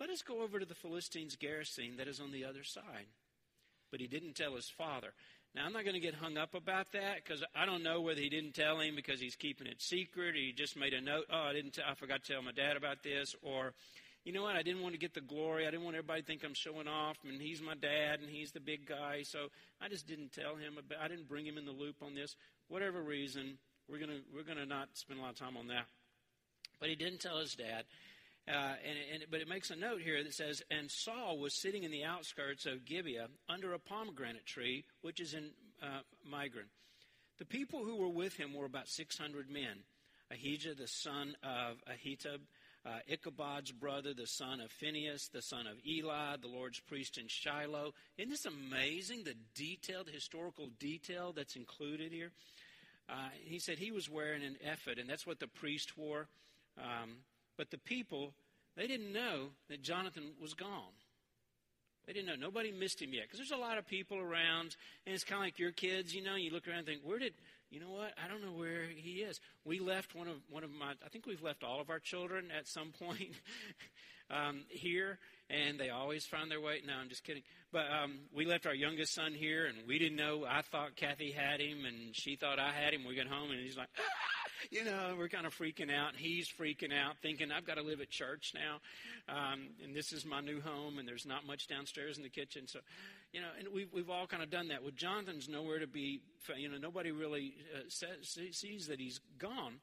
let 0.00 0.10
us 0.10 0.22
go 0.22 0.42
over 0.42 0.58
to 0.58 0.66
the 0.66 0.74
Philistines' 0.74 1.36
garrison 1.36 1.96
that 1.98 2.08
is 2.08 2.20
on 2.20 2.32
the 2.32 2.44
other 2.44 2.64
side. 2.64 3.06
But 3.90 4.00
he 4.00 4.06
didn't 4.06 4.34
tell 4.34 4.56
his 4.56 4.68
father. 4.68 5.12
Now, 5.54 5.66
I'm 5.66 5.72
not 5.74 5.84
going 5.84 5.94
to 5.94 6.00
get 6.00 6.14
hung 6.14 6.38
up 6.38 6.54
about 6.54 6.92
that 6.92 7.22
because 7.22 7.44
I 7.54 7.66
don't 7.66 7.82
know 7.82 8.00
whether 8.00 8.20
he 8.20 8.30
didn't 8.30 8.54
tell 8.54 8.80
him 8.80 8.96
because 8.96 9.20
he's 9.20 9.36
keeping 9.36 9.66
it 9.66 9.82
secret 9.82 10.34
or 10.34 10.38
he 10.38 10.52
just 10.52 10.78
made 10.78 10.94
a 10.94 11.00
note, 11.00 11.26
oh, 11.30 11.42
I, 11.42 11.52
didn't 11.52 11.74
t- 11.74 11.82
I 11.86 11.94
forgot 11.94 12.24
to 12.24 12.32
tell 12.32 12.42
my 12.42 12.52
dad 12.52 12.76
about 12.78 13.02
this, 13.02 13.36
or 13.42 13.74
you 14.24 14.32
know 14.32 14.42
what? 14.42 14.54
I 14.56 14.62
didn't 14.62 14.82
want 14.82 14.94
to 14.94 14.98
get 14.98 15.14
the 15.14 15.20
glory. 15.20 15.66
I 15.66 15.70
didn't 15.70 15.84
want 15.84 15.96
everybody 15.96 16.20
to 16.20 16.26
think 16.26 16.42
I'm 16.44 16.54
showing 16.54 16.86
off, 16.86 17.16
and 17.28 17.40
he's 17.40 17.60
my 17.60 17.74
dad, 17.74 18.20
and 18.20 18.30
he's 18.30 18.52
the 18.52 18.60
big 18.60 18.86
guy. 18.86 19.22
So 19.22 19.48
I 19.80 19.88
just 19.88 20.06
didn't 20.06 20.32
tell 20.32 20.54
him. 20.56 20.78
About, 20.78 20.98
I 21.02 21.08
didn't 21.08 21.28
bring 21.28 21.44
him 21.44 21.58
in 21.58 21.66
the 21.66 21.72
loop 21.72 21.96
on 22.02 22.14
this. 22.14 22.36
Whatever 22.68 23.02
reason, 23.02 23.58
we're 23.88 23.98
gonna 23.98 24.20
we're 24.34 24.44
gonna 24.44 24.66
not 24.66 24.88
spend 24.94 25.18
a 25.18 25.22
lot 25.22 25.32
of 25.32 25.38
time 25.38 25.56
on 25.56 25.66
that. 25.68 25.86
But 26.78 26.88
he 26.88 26.94
didn't 26.94 27.20
tell 27.20 27.38
his 27.38 27.54
dad, 27.54 27.84
Uh, 28.48 28.74
and, 28.84 28.98
and, 29.12 29.24
but 29.30 29.40
it 29.40 29.48
makes 29.48 29.70
a 29.70 29.76
note 29.76 30.00
here 30.00 30.22
that 30.22 30.34
says, 30.34 30.62
And 30.68 30.90
Saul 30.90 31.38
was 31.38 31.54
sitting 31.54 31.84
in 31.84 31.92
the 31.92 32.04
outskirts 32.04 32.66
of 32.66 32.84
Gibeah 32.84 33.28
under 33.48 33.72
a 33.72 33.78
pomegranate 33.78 34.46
tree, 34.46 34.84
which 35.00 35.20
is 35.20 35.34
in 35.34 35.50
uh, 35.80 36.00
Migron. 36.28 36.66
The 37.38 37.44
people 37.44 37.84
who 37.84 37.96
were 37.96 38.08
with 38.08 38.36
him 38.36 38.52
were 38.52 38.64
about 38.66 38.88
600 38.88 39.48
men. 39.48 39.84
Ahijah, 40.30 40.74
the 40.74 40.88
son 40.88 41.36
of 41.42 41.76
Ahitub, 41.86 42.40
uh, 42.84 42.98
Ichabod's 43.10 43.70
brother, 43.72 44.12
the 44.12 44.26
son 44.26 44.60
of 44.60 44.70
Phinehas, 44.70 45.28
the 45.28 45.42
son 45.42 45.66
of 45.66 45.76
Eli, 45.86 46.36
the 46.40 46.48
Lord's 46.48 46.80
priest 46.80 47.16
in 47.16 47.28
Shiloh. 47.28 47.92
Isn't 48.18 48.30
this 48.30 48.46
amazing, 48.46 49.24
the 49.24 49.36
detail, 49.54 50.02
the 50.04 50.10
historical 50.10 50.70
detail 50.78 51.32
that's 51.32 51.54
included 51.54 52.12
here? 52.12 52.32
Uh, 53.08 53.28
he 53.44 53.58
said 53.58 53.78
he 53.78 53.92
was 53.92 54.10
wearing 54.10 54.42
an 54.42 54.56
ephod, 54.60 54.98
and 54.98 55.08
that's 55.08 55.26
what 55.26 55.38
the 55.38 55.46
priest 55.46 55.96
wore. 55.96 56.26
Um, 56.78 57.18
but 57.56 57.70
the 57.70 57.78
people, 57.78 58.32
they 58.76 58.86
didn't 58.86 59.12
know 59.12 59.50
that 59.68 59.82
Jonathan 59.82 60.32
was 60.40 60.54
gone. 60.54 60.92
They 62.06 62.12
didn't 62.12 62.26
know. 62.26 62.46
Nobody 62.46 62.72
missed 62.72 63.00
him 63.00 63.12
yet. 63.12 63.24
Because 63.24 63.38
there's 63.38 63.56
a 63.58 63.62
lot 63.62 63.78
of 63.78 63.86
people 63.86 64.18
around, 64.18 64.76
and 65.06 65.14
it's 65.14 65.24
kind 65.24 65.40
of 65.40 65.46
like 65.46 65.58
your 65.58 65.70
kids, 65.70 66.14
you 66.14 66.22
know, 66.22 66.34
you 66.34 66.50
look 66.50 66.66
around 66.66 66.78
and 66.78 66.86
think, 66.86 67.02
where 67.04 67.18
did, 67.18 67.34
you 67.72 67.80
know 67.80 67.90
what? 67.90 68.12
I 68.22 68.28
don't 68.28 68.42
know 68.42 68.52
where 68.52 68.84
he 68.94 69.22
is. 69.22 69.40
We 69.64 69.80
left 69.80 70.14
one 70.14 70.28
of, 70.28 70.36
one 70.50 70.62
of 70.62 70.70
my, 70.70 70.92
I 71.04 71.08
think 71.08 71.26
we've 71.26 71.42
left 71.42 71.64
all 71.64 71.80
of 71.80 71.88
our 71.88 71.98
children 71.98 72.48
at 72.56 72.68
some 72.68 72.92
point 72.92 73.30
um, 74.30 74.64
here, 74.68 75.18
and 75.48 75.80
they 75.80 75.88
always 75.88 76.26
find 76.26 76.50
their 76.50 76.60
way. 76.60 76.82
No, 76.86 76.92
I'm 76.92 77.08
just 77.08 77.24
kidding. 77.24 77.42
But 77.72 77.86
um, 77.90 78.18
we 78.34 78.44
left 78.44 78.66
our 78.66 78.74
youngest 78.74 79.14
son 79.14 79.32
here, 79.32 79.64
and 79.64 79.88
we 79.88 79.98
didn't 79.98 80.16
know. 80.16 80.44
I 80.46 80.60
thought 80.60 80.96
Kathy 80.96 81.32
had 81.32 81.60
him, 81.60 81.86
and 81.86 82.14
she 82.14 82.36
thought 82.36 82.58
I 82.58 82.72
had 82.72 82.92
him. 82.92 83.06
We 83.08 83.16
got 83.16 83.26
home, 83.26 83.50
and 83.50 83.60
he's 83.60 83.78
like, 83.78 83.88
ah! 83.98 84.42
you 84.70 84.84
know, 84.84 85.14
we're 85.18 85.28
kind 85.28 85.46
of 85.46 85.54
freaking 85.54 85.92
out. 85.92 86.14
He's 86.16 86.48
freaking 86.48 86.92
out, 86.92 87.16
thinking, 87.22 87.50
I've 87.50 87.66
got 87.66 87.76
to 87.76 87.82
live 87.82 88.00
at 88.00 88.10
church 88.10 88.52
now. 88.54 88.80
Um, 89.34 89.68
and 89.82 89.94
this 89.94 90.12
is 90.12 90.24
my 90.24 90.40
new 90.40 90.60
home, 90.60 90.98
and 90.98 91.08
there's 91.08 91.26
not 91.26 91.46
much 91.46 91.68
downstairs 91.68 92.16
in 92.16 92.22
the 92.22 92.28
kitchen. 92.28 92.66
So, 92.66 92.80
you 93.32 93.40
know, 93.40 93.48
and 93.58 93.68
we've, 93.72 93.88
we've 93.92 94.10
all 94.10 94.26
kind 94.26 94.42
of 94.42 94.50
done 94.50 94.68
that. 94.68 94.82
Well, 94.82 94.92
Jonathan's 94.94 95.48
nowhere 95.48 95.78
to 95.78 95.86
be, 95.86 96.20
you 96.56 96.68
know, 96.68 96.76
nobody 96.78 97.10
really 97.10 97.54
uh, 97.74 97.80
says, 97.88 98.38
sees 98.52 98.86
that 98.88 99.00
he's 99.00 99.20
gone. 99.38 99.80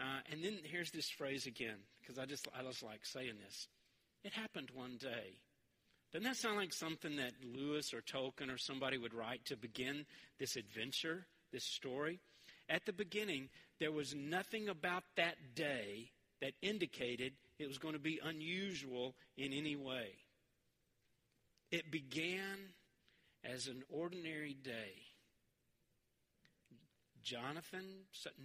Uh, 0.00 0.20
and 0.32 0.42
then 0.42 0.58
here's 0.64 0.90
this 0.90 1.08
phrase 1.10 1.46
again, 1.46 1.76
because 2.00 2.18
I 2.18 2.24
just, 2.24 2.48
I 2.58 2.62
just 2.62 2.82
like 2.82 3.04
saying 3.04 3.34
this. 3.44 3.68
It 4.24 4.32
happened 4.32 4.70
one 4.74 4.96
day. 4.98 5.38
Doesn't 6.12 6.24
that 6.24 6.36
sound 6.36 6.56
like 6.56 6.72
something 6.72 7.16
that 7.16 7.32
Lewis 7.44 7.94
or 7.94 8.00
Tolkien 8.00 8.52
or 8.52 8.58
somebody 8.58 8.98
would 8.98 9.14
write 9.14 9.44
to 9.46 9.56
begin 9.56 10.04
this 10.38 10.56
adventure, 10.56 11.26
this 11.52 11.64
story? 11.64 12.18
At 12.68 12.86
the 12.86 12.92
beginning, 12.92 13.48
there 13.78 13.92
was 13.92 14.14
nothing 14.14 14.68
about 14.68 15.04
that 15.16 15.36
day 15.54 16.10
that 16.40 16.52
indicated 16.62 17.32
it 17.58 17.68
was 17.68 17.78
going 17.78 17.94
to 17.94 18.00
be 18.00 18.18
unusual 18.24 19.14
in 19.36 19.52
any 19.52 19.76
way. 19.76 20.08
It 21.70 21.90
began 21.92 22.72
as 23.44 23.66
an 23.66 23.82
ordinary 23.88 24.54
day. 24.54 25.02
Jonathan, 27.22 27.84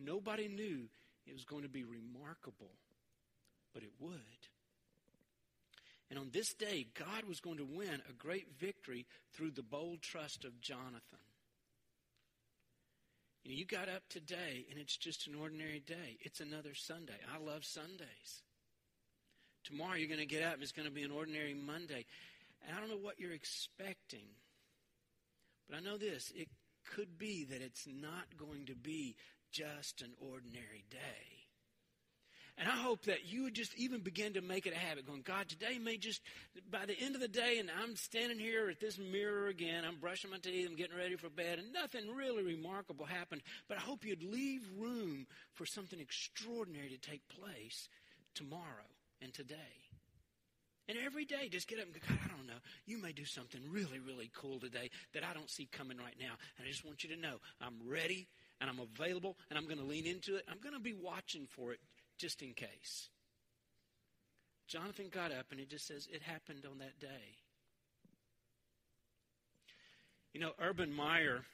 nobody 0.04 0.48
knew 0.48 0.90
it 1.26 1.34
was 1.34 1.46
going 1.46 1.64
to 1.64 1.70
be 1.70 1.84
remarkable, 1.84 2.72
but 3.74 3.84
it 3.84 3.92
would. 4.00 4.20
And 6.10 6.20
on 6.20 6.30
this 6.32 6.54
day, 6.54 6.88
God 6.94 7.26
was 7.28 7.40
going 7.40 7.58
to 7.58 7.66
win 7.66 8.02
a 8.10 8.14
great 8.14 8.48
victory 8.60 9.06
through 9.34 9.52
the 9.52 9.64
bold 9.64 10.02
trust 10.02 10.46
of 10.46 10.62
Jonathan. 10.62 11.20
You, 13.44 13.52
know, 13.52 13.58
you 13.58 13.66
got 13.66 13.90
up 13.90 14.04
today 14.10 14.66
and 14.70 14.80
it's 14.80 14.98
just 14.98 15.28
an 15.28 15.36
ordinary 15.36 15.80
day. 15.80 16.18
It's 16.22 16.42
another 16.42 16.76
Sunday. 16.76 17.18
I 17.34 17.44
love 17.44 17.66
Sundays. 17.66 18.44
Tomorrow 19.64 19.96
you're 19.96 20.08
going 20.08 20.20
to 20.20 20.26
get 20.26 20.44
up 20.44 20.56
and 20.56 20.64
it's 20.64 20.72
going 20.72 20.88
to 20.88 20.94
be 20.94 21.04
an 21.04 21.12
ordinary 21.12 21.56
Monday. 21.56 22.06
And 22.68 22.78
I 22.78 22.80
don't 22.80 22.90
know 22.90 22.98
what 22.98 23.20
you're 23.20 23.32
expecting. 23.32 24.28
But 25.70 25.78
I 25.78 25.82
know 25.82 25.98
this 25.98 26.32
it 26.36 26.48
could 26.96 27.18
be 27.18 27.46
that 27.46 27.62
it's 27.62 27.88
not 27.88 28.38
going 28.38 28.66
to 28.68 28.76
be 28.76 29.16
just 29.52 30.02
an 30.02 30.14
ordinary 30.20 30.86
day. 30.90 31.46
And 32.58 32.70
I 32.70 32.76
hope 32.76 33.04
that 33.04 33.26
you 33.26 33.44
would 33.44 33.54
just 33.54 33.76
even 33.76 34.00
begin 34.00 34.34
to 34.34 34.42
make 34.42 34.66
it 34.66 34.74
a 34.74 34.78
habit, 34.78 35.06
going, 35.06 35.24
God, 35.24 35.50
today 35.50 35.78
may 35.78 35.98
just, 35.98 36.22
by 36.72 36.86
the 36.86 36.98
end 36.98 37.14
of 37.14 37.20
the 37.20 37.28
day, 37.28 37.58
and 37.60 37.70
I'm 37.82 37.98
standing 37.98 38.40
here 38.40 38.70
at 38.70 38.80
this 38.80 38.98
mirror 38.98 39.48
again, 39.48 39.84
I'm 39.86 39.98
brushing 39.98 40.32
my 40.32 40.38
teeth, 40.38 40.66
I'm 40.70 40.78
getting 40.78 40.96
ready 40.96 41.18
for 41.18 41.30
bed, 41.30 41.60
and 41.60 41.74
nothing 41.74 42.16
really 42.16 42.44
remarkable 42.44 43.06
happened, 43.06 43.42
but 43.68 43.78
I 43.78 43.82
hope 43.82 44.06
you'd 44.06 44.24
leave 44.24 44.62
room 44.78 45.28
for 45.54 45.66
something 45.66 46.00
extraordinary 46.00 46.88
to 46.90 46.98
take 46.98 47.28
place 47.28 47.90
tomorrow 48.36 48.88
and 49.22 49.34
today. 49.34 49.85
And 50.88 50.98
every 51.04 51.26
day, 51.26 51.50
just 51.50 51.68
get 51.68 51.80
up 51.80 51.86
and 51.86 51.94
go, 51.94 52.00
God, 52.08 52.20
I 52.24 52.28
don't 52.28 52.46
know. 52.46 52.62
You 52.86 53.02
may 53.02 53.12
do 53.12 53.26
something 53.26 53.62
really, 53.72 54.00
really 54.00 54.30
cool 54.36 54.60
today 54.60 54.92
that 55.14 55.24
I 55.24 55.34
don't 55.34 55.50
see 55.50 55.68
coming 55.72 55.98
right 55.98 56.16
now. 56.20 56.34
And 56.58 56.68
I 56.68 56.70
just 56.70 56.86
want 56.86 57.04
you 57.04 57.10
to 57.16 57.20
know 57.20 57.38
I'm 57.60 57.76
ready 57.88 58.28
and 58.62 58.70
I'm 58.70 58.80
available 58.80 59.38
and 59.50 59.58
I'm 59.58 59.66
going 59.66 59.80
to 59.80 59.86
lean 59.86 60.06
into 60.06 60.36
it. 60.36 60.46
I'm 60.50 60.60
going 60.60 60.76
to 60.76 60.80
be 60.80 60.94
watching 60.94 61.48
for 61.50 61.72
it 61.72 61.80
just 62.18 62.42
in 62.44 62.54
case. 62.54 63.10
Jonathan 64.68 65.10
got 65.12 65.32
up 65.32 65.48
and 65.52 65.60
it 65.60 65.70
just 65.70 65.88
says 65.88 66.08
it 66.12 66.22
happened 66.22 66.66
on 66.70 66.78
that 66.80 67.00
day. 67.00 67.38
You 70.34 70.42
know, 70.42 70.52
Urban 70.60 70.92
Meyer 70.92 71.46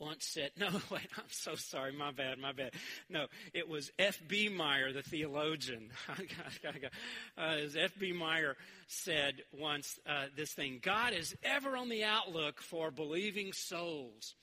once 0.00 0.26
said, 0.26 0.50
no, 0.58 0.68
wait, 0.90 1.06
I'm 1.16 1.24
so 1.28 1.54
sorry, 1.54 1.92
my 1.92 2.10
bad, 2.10 2.38
my 2.38 2.52
bad. 2.52 2.72
No, 3.08 3.26
it 3.52 3.68
was 3.68 3.92
F.B. 3.98 4.48
Meyer, 4.48 4.92
the 4.92 5.02
theologian. 5.02 5.90
uh, 7.38 7.42
F.B. 7.78 8.12
Meyer 8.12 8.56
said 8.88 9.42
once 9.52 9.98
uh, 10.06 10.26
this 10.36 10.52
thing 10.52 10.80
God 10.82 11.12
is 11.12 11.36
ever 11.44 11.76
on 11.76 11.88
the 11.88 12.04
outlook 12.04 12.60
for 12.60 12.90
believing 12.90 13.52
souls 13.52 14.34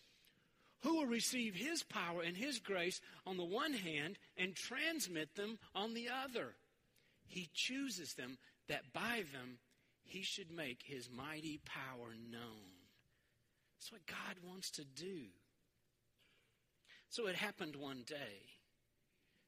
who 0.81 0.97
will 0.97 1.07
receive 1.07 1.55
his 1.55 1.83
power 1.83 2.21
and 2.21 2.37
his 2.37 2.59
grace 2.59 3.01
on 3.25 3.37
the 3.37 3.43
one 3.43 3.73
hand 3.73 4.19
and 4.37 4.55
transmit 4.55 5.35
them 5.35 5.57
on 5.73 5.95
the 5.95 6.07
other. 6.23 6.53
He 7.25 7.49
chooses 7.53 8.13
them 8.13 8.37
that 8.69 8.93
by 8.93 9.23
them 9.33 9.57
he 10.03 10.21
should 10.21 10.51
make 10.51 10.83
his 10.85 11.09
mighty 11.09 11.59
power 11.65 12.13
known. 12.31 12.77
That's 13.75 13.91
what 13.91 14.05
God 14.05 14.35
wants 14.47 14.71
to 14.71 14.83
do. 14.83 15.25
So 17.09 17.27
it 17.27 17.35
happened 17.35 17.75
one 17.75 18.03
day 18.05 18.45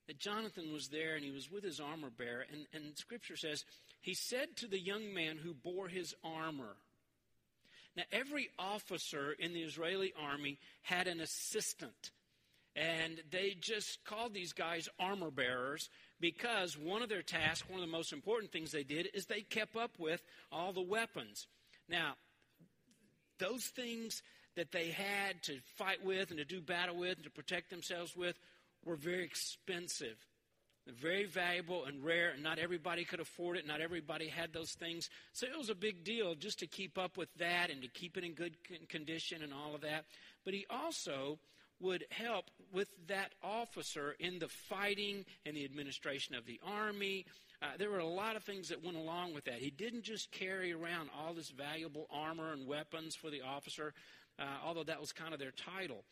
that 0.07 0.19
Jonathan 0.19 0.71
was 0.73 0.87
there 0.87 1.15
and 1.15 1.23
he 1.23 1.31
was 1.31 1.51
with 1.51 1.63
his 1.63 1.79
armor 1.79 2.09
bearer, 2.09 2.45
and, 2.51 2.65
and 2.73 2.97
scripture 2.97 3.35
says, 3.35 3.63
he 4.01 4.13
said 4.13 4.55
to 4.57 4.67
the 4.67 4.79
young 4.79 5.13
man 5.13 5.37
who 5.37 5.53
bore 5.53 5.87
his 5.87 6.15
armor, 6.23 6.77
now, 7.95 8.03
every 8.11 8.49
officer 8.57 9.33
in 9.37 9.53
the 9.53 9.61
Israeli 9.61 10.13
army 10.17 10.57
had 10.83 11.07
an 11.07 11.19
assistant. 11.19 12.11
And 12.75 13.21
they 13.29 13.57
just 13.59 14.05
called 14.05 14.33
these 14.33 14.53
guys 14.53 14.87
armor 14.99 15.31
bearers 15.31 15.89
because 16.19 16.77
one 16.77 17.01
of 17.01 17.09
their 17.09 17.23
tasks, 17.23 17.67
one 17.67 17.81
of 17.81 17.85
the 17.85 17.91
most 17.91 18.13
important 18.13 18.51
things 18.51 18.71
they 18.71 18.83
did, 18.83 19.09
is 19.13 19.25
they 19.25 19.41
kept 19.41 19.75
up 19.75 19.91
with 19.99 20.21
all 20.51 20.71
the 20.71 20.81
weapons. 20.81 21.47
Now, 21.89 22.13
those 23.39 23.65
things 23.65 24.21
that 24.59 24.71
they 24.71 24.89
had 24.89 25.41
to 25.43 25.57
fight 25.77 26.03
with 26.03 26.29
and 26.29 26.37
to 26.37 26.45
do 26.45 26.61
battle 26.61 26.95
with 26.97 27.15
and 27.15 27.23
to 27.23 27.31
protect 27.31 27.69
themselves 27.69 28.15
with 28.15 28.37
were 28.85 28.95
very 28.95 29.23
expensive 29.23 30.17
very 30.99 31.25
valuable 31.25 31.85
and 31.85 32.03
rare, 32.03 32.31
and 32.31 32.43
not 32.43 32.59
everybody 32.59 33.03
could 33.03 33.19
afford 33.19 33.57
it. 33.57 33.67
Not 33.67 33.81
everybody 33.81 34.27
had 34.27 34.53
those 34.53 34.71
things. 34.71 35.09
So 35.33 35.45
it 35.45 35.57
was 35.57 35.69
a 35.69 35.75
big 35.75 36.03
deal 36.03 36.35
just 36.35 36.59
to 36.59 36.67
keep 36.67 36.97
up 36.97 37.17
with 37.17 37.29
that 37.35 37.69
and 37.69 37.81
to 37.81 37.87
keep 37.87 38.17
it 38.17 38.23
in 38.23 38.33
good 38.33 38.55
condition 38.87 39.43
and 39.43 39.53
all 39.53 39.75
of 39.75 39.81
that. 39.81 40.05
But 40.45 40.53
he 40.53 40.65
also 40.69 41.39
would 41.79 42.05
help 42.09 42.45
with 42.73 42.89
that 43.07 43.33
officer 43.41 44.15
in 44.19 44.39
the 44.39 44.49
fighting 44.49 45.25
and 45.45 45.55
the 45.55 45.63
administration 45.63 46.35
of 46.35 46.45
the 46.45 46.59
army. 46.65 47.25
Uh, 47.61 47.67
there 47.77 47.89
were 47.89 47.99
a 47.99 48.07
lot 48.07 48.35
of 48.35 48.43
things 48.43 48.69
that 48.69 48.83
went 48.83 48.97
along 48.97 49.33
with 49.33 49.45
that. 49.45 49.59
He 49.59 49.69
didn't 49.69 50.03
just 50.03 50.31
carry 50.31 50.73
around 50.73 51.09
all 51.17 51.33
this 51.33 51.49
valuable 51.49 52.07
armor 52.11 52.51
and 52.51 52.67
weapons 52.67 53.15
for 53.15 53.29
the 53.29 53.41
officer, 53.41 53.93
uh, 54.39 54.43
although 54.65 54.83
that 54.83 55.01
was 55.01 55.11
kind 55.11 55.33
of 55.33 55.39
their 55.39 55.51
title. 55.51 56.03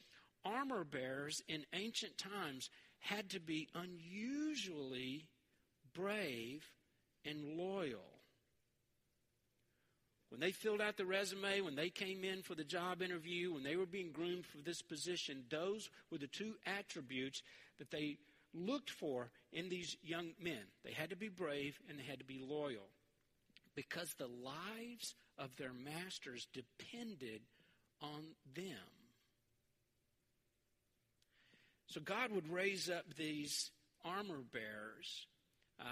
Armor 0.46 0.84
bearers 0.84 1.42
in 1.48 1.66
ancient 1.74 2.18
times 2.18 2.70
had 3.00 3.30
to 3.30 3.40
be 3.40 3.68
unusually 3.76 5.26
brave 5.94 6.64
and 7.26 7.58
loyal. 7.58 8.18
When 10.30 10.42
they 10.42 10.52
filled 10.52 10.82
out 10.82 10.98
the 10.98 11.06
resume, 11.06 11.62
when 11.62 11.76
they 11.76 11.90
came 11.90 12.24
in 12.24 12.42
for 12.42 12.54
the 12.54 12.64
job 12.64 13.02
interview, 13.02 13.54
when 13.54 13.64
they 13.64 13.78
were 13.78 13.86
being 13.86 14.12
groomed 14.12 14.46
for 14.46 14.58
this 14.58 14.82
position, 14.82 15.44
those 15.50 15.90
were 16.12 16.18
the 16.18 16.28
two 16.28 16.56
attributes 16.66 17.42
that 17.80 17.92
they 17.92 18.18
looked 18.54 18.90
for 18.90 19.30
in 19.54 19.70
these 19.70 19.96
young 20.04 20.32
men. 20.42 20.64
They 20.84 20.92
had 20.92 21.12
to 21.12 21.16
be 21.16 21.30
brave 21.30 21.80
and 21.90 21.98
they 21.98 22.04
had 22.04 22.20
to 22.20 22.26
be 22.26 22.42
loyal 22.46 22.90
because 23.76 24.16
the 24.16 24.28
lives 24.28 25.16
of 25.38 25.56
their 25.56 25.72
masters 25.72 26.48
depended 26.52 27.42
on 28.02 28.24
them. 28.56 28.98
So 31.88 32.02
God 32.02 32.32
would 32.32 32.52
raise 32.52 32.90
up 32.90 33.06
these 33.18 33.72
armor 34.04 34.42
bearers 34.52 35.26
uh, 35.80 35.84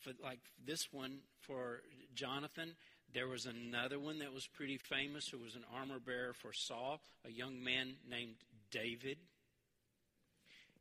for 0.00 0.12
like 0.22 0.40
this 0.64 0.92
one 0.92 1.18
for 1.40 1.82
Jonathan. 2.14 2.74
There 3.14 3.28
was 3.28 3.46
another 3.46 3.98
one 3.98 4.18
that 4.20 4.32
was 4.32 4.46
pretty 4.46 4.78
famous 4.78 5.28
who 5.28 5.38
was 5.38 5.54
an 5.54 5.64
armor 5.74 6.00
bearer 6.00 6.32
for 6.32 6.52
Saul, 6.52 7.00
a 7.26 7.30
young 7.30 7.62
man 7.62 7.94
named 8.08 8.36
David. 8.70 9.18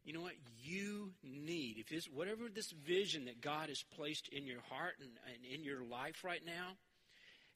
You 0.04 0.14
know 0.14 0.22
what? 0.22 0.34
You 0.64 1.12
need, 1.24 1.78
if 1.78 1.90
this, 1.90 2.06
whatever 2.06 2.44
this 2.54 2.72
vision 2.72 3.26
that 3.26 3.42
God 3.42 3.70
has 3.70 3.84
placed 3.96 4.28
in 4.30 4.48
your 4.48 4.62
heart 4.70 4.96
and, 5.00 5.12
and 5.28 5.46
in 5.46 5.64
your 5.64 5.84
life 5.84 6.24
right 6.24 6.44
now, 6.44 6.78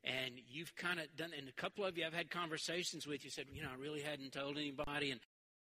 and 0.05 0.35
you've 0.47 0.75
kind 0.75 1.00
of 1.00 1.07
done, 1.15 1.31
and 1.38 1.50
a 1.50 1.53
couple 1.53 1.83
of 1.83 1.97
you 1.97 2.05
I've 2.05 2.13
had 2.13 2.29
conversations 2.29 3.07
with, 3.07 3.24
you 3.24 3.31
said, 3.31 3.45
you 3.51 3.63
know, 3.63 3.69
I 3.74 3.81
really 3.81 4.01
hadn't 4.01 4.33
told 4.33 4.57
anybody. 4.57 5.12
And 5.12 5.19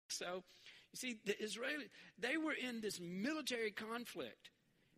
so, 0.09 0.45
you 0.93 0.97
see, 0.97 1.17
the 1.25 1.41
Israeli, 1.43 1.87
they 2.19 2.37
were 2.37 2.53
in 2.53 2.81
this 2.81 3.01
military 3.01 3.73
conflict, 3.73 4.51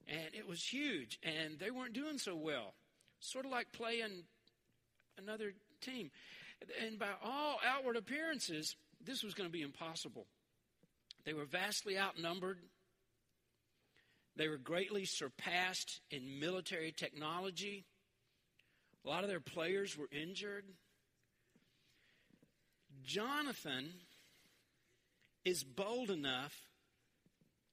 and 0.07 0.35
it 0.35 0.47
was 0.47 0.63
huge, 0.63 1.19
and 1.23 1.59
they 1.59 1.71
weren't 1.71 1.95
doing 1.95 2.19
so 2.19 2.37
well. 2.37 2.75
Sort 3.21 3.47
of 3.47 3.51
like 3.53 3.73
playing 3.73 4.25
another 5.17 5.55
team. 5.81 6.11
And 6.85 6.99
by 6.99 7.11
all 7.25 7.59
outward 7.67 7.97
appearances, 7.97 8.77
this 9.05 9.23
was 9.23 9.35
going 9.35 9.49
to 9.49 9.53
be 9.53 9.63
impossible. 9.63 10.27
They 11.25 11.33
were 11.33 11.45
vastly 11.45 11.99
outnumbered. 11.99 12.59
They 14.37 14.49
were 14.49 14.59
greatly 14.59 15.05
surpassed 15.05 16.01
in 16.11 16.41
military 16.41 16.93
technology. 16.97 17.85
A 19.05 19.09
lot 19.09 19.25
of 19.25 19.31
their 19.31 19.41
players 19.41 19.97
were 19.97 20.09
injured. 20.13 20.65
Jonathan 23.05 23.91
is 25.45 25.65
bold 25.65 26.11
enough 26.11 26.55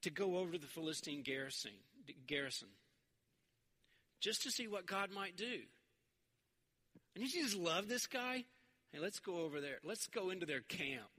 to 0.01 0.09
go 0.09 0.38
over 0.38 0.53
to 0.53 0.57
the 0.57 0.67
Philistine 0.67 1.21
garrison, 1.21 1.71
garrison 2.25 2.69
just 4.19 4.43
to 4.43 4.51
see 4.51 4.67
what 4.67 4.86
God 4.86 5.12
might 5.12 5.36
do. 5.36 5.59
And 7.15 7.24
you 7.24 7.29
just 7.29 7.55
love 7.55 7.88
this 7.88 8.07
guy? 8.07 8.43
Hey, 8.91 9.00
let's 9.00 9.19
go 9.19 9.41
over 9.41 9.62
there. 9.62 9.77
Let's 9.83 10.07
go 10.07 10.29
into 10.29 10.45
their 10.45 10.62
camp. 10.62 11.09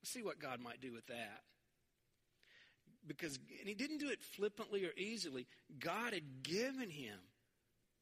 Let's 0.00 0.12
see 0.12 0.22
what 0.22 0.38
God 0.38 0.60
might 0.60 0.80
do 0.80 0.92
with 0.92 1.06
that. 1.06 1.40
Because, 3.06 3.38
and 3.58 3.68
he 3.68 3.74
didn't 3.74 3.98
do 3.98 4.10
it 4.10 4.22
flippantly 4.22 4.84
or 4.84 4.92
easily. 4.96 5.46
God 5.78 6.12
had 6.12 6.42
given 6.42 6.90
him 6.90 7.18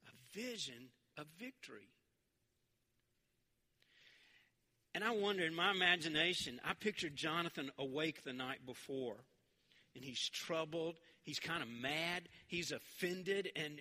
a 0.05 0.37
vision 0.37 0.89
of 1.17 1.25
victory. 1.39 1.89
And 4.93 5.03
I 5.03 5.11
wonder, 5.11 5.43
in 5.45 5.53
my 5.53 5.71
imagination, 5.71 6.59
I 6.65 6.73
pictured 6.73 7.15
Jonathan 7.15 7.71
awake 7.77 8.23
the 8.23 8.33
night 8.33 8.65
before. 8.65 9.17
And 9.95 10.03
he's 10.03 10.29
troubled. 10.29 10.95
He's 11.23 11.39
kind 11.39 11.61
of 11.61 11.69
mad. 11.69 12.29
He's 12.47 12.71
offended 12.71 13.51
and 13.55 13.79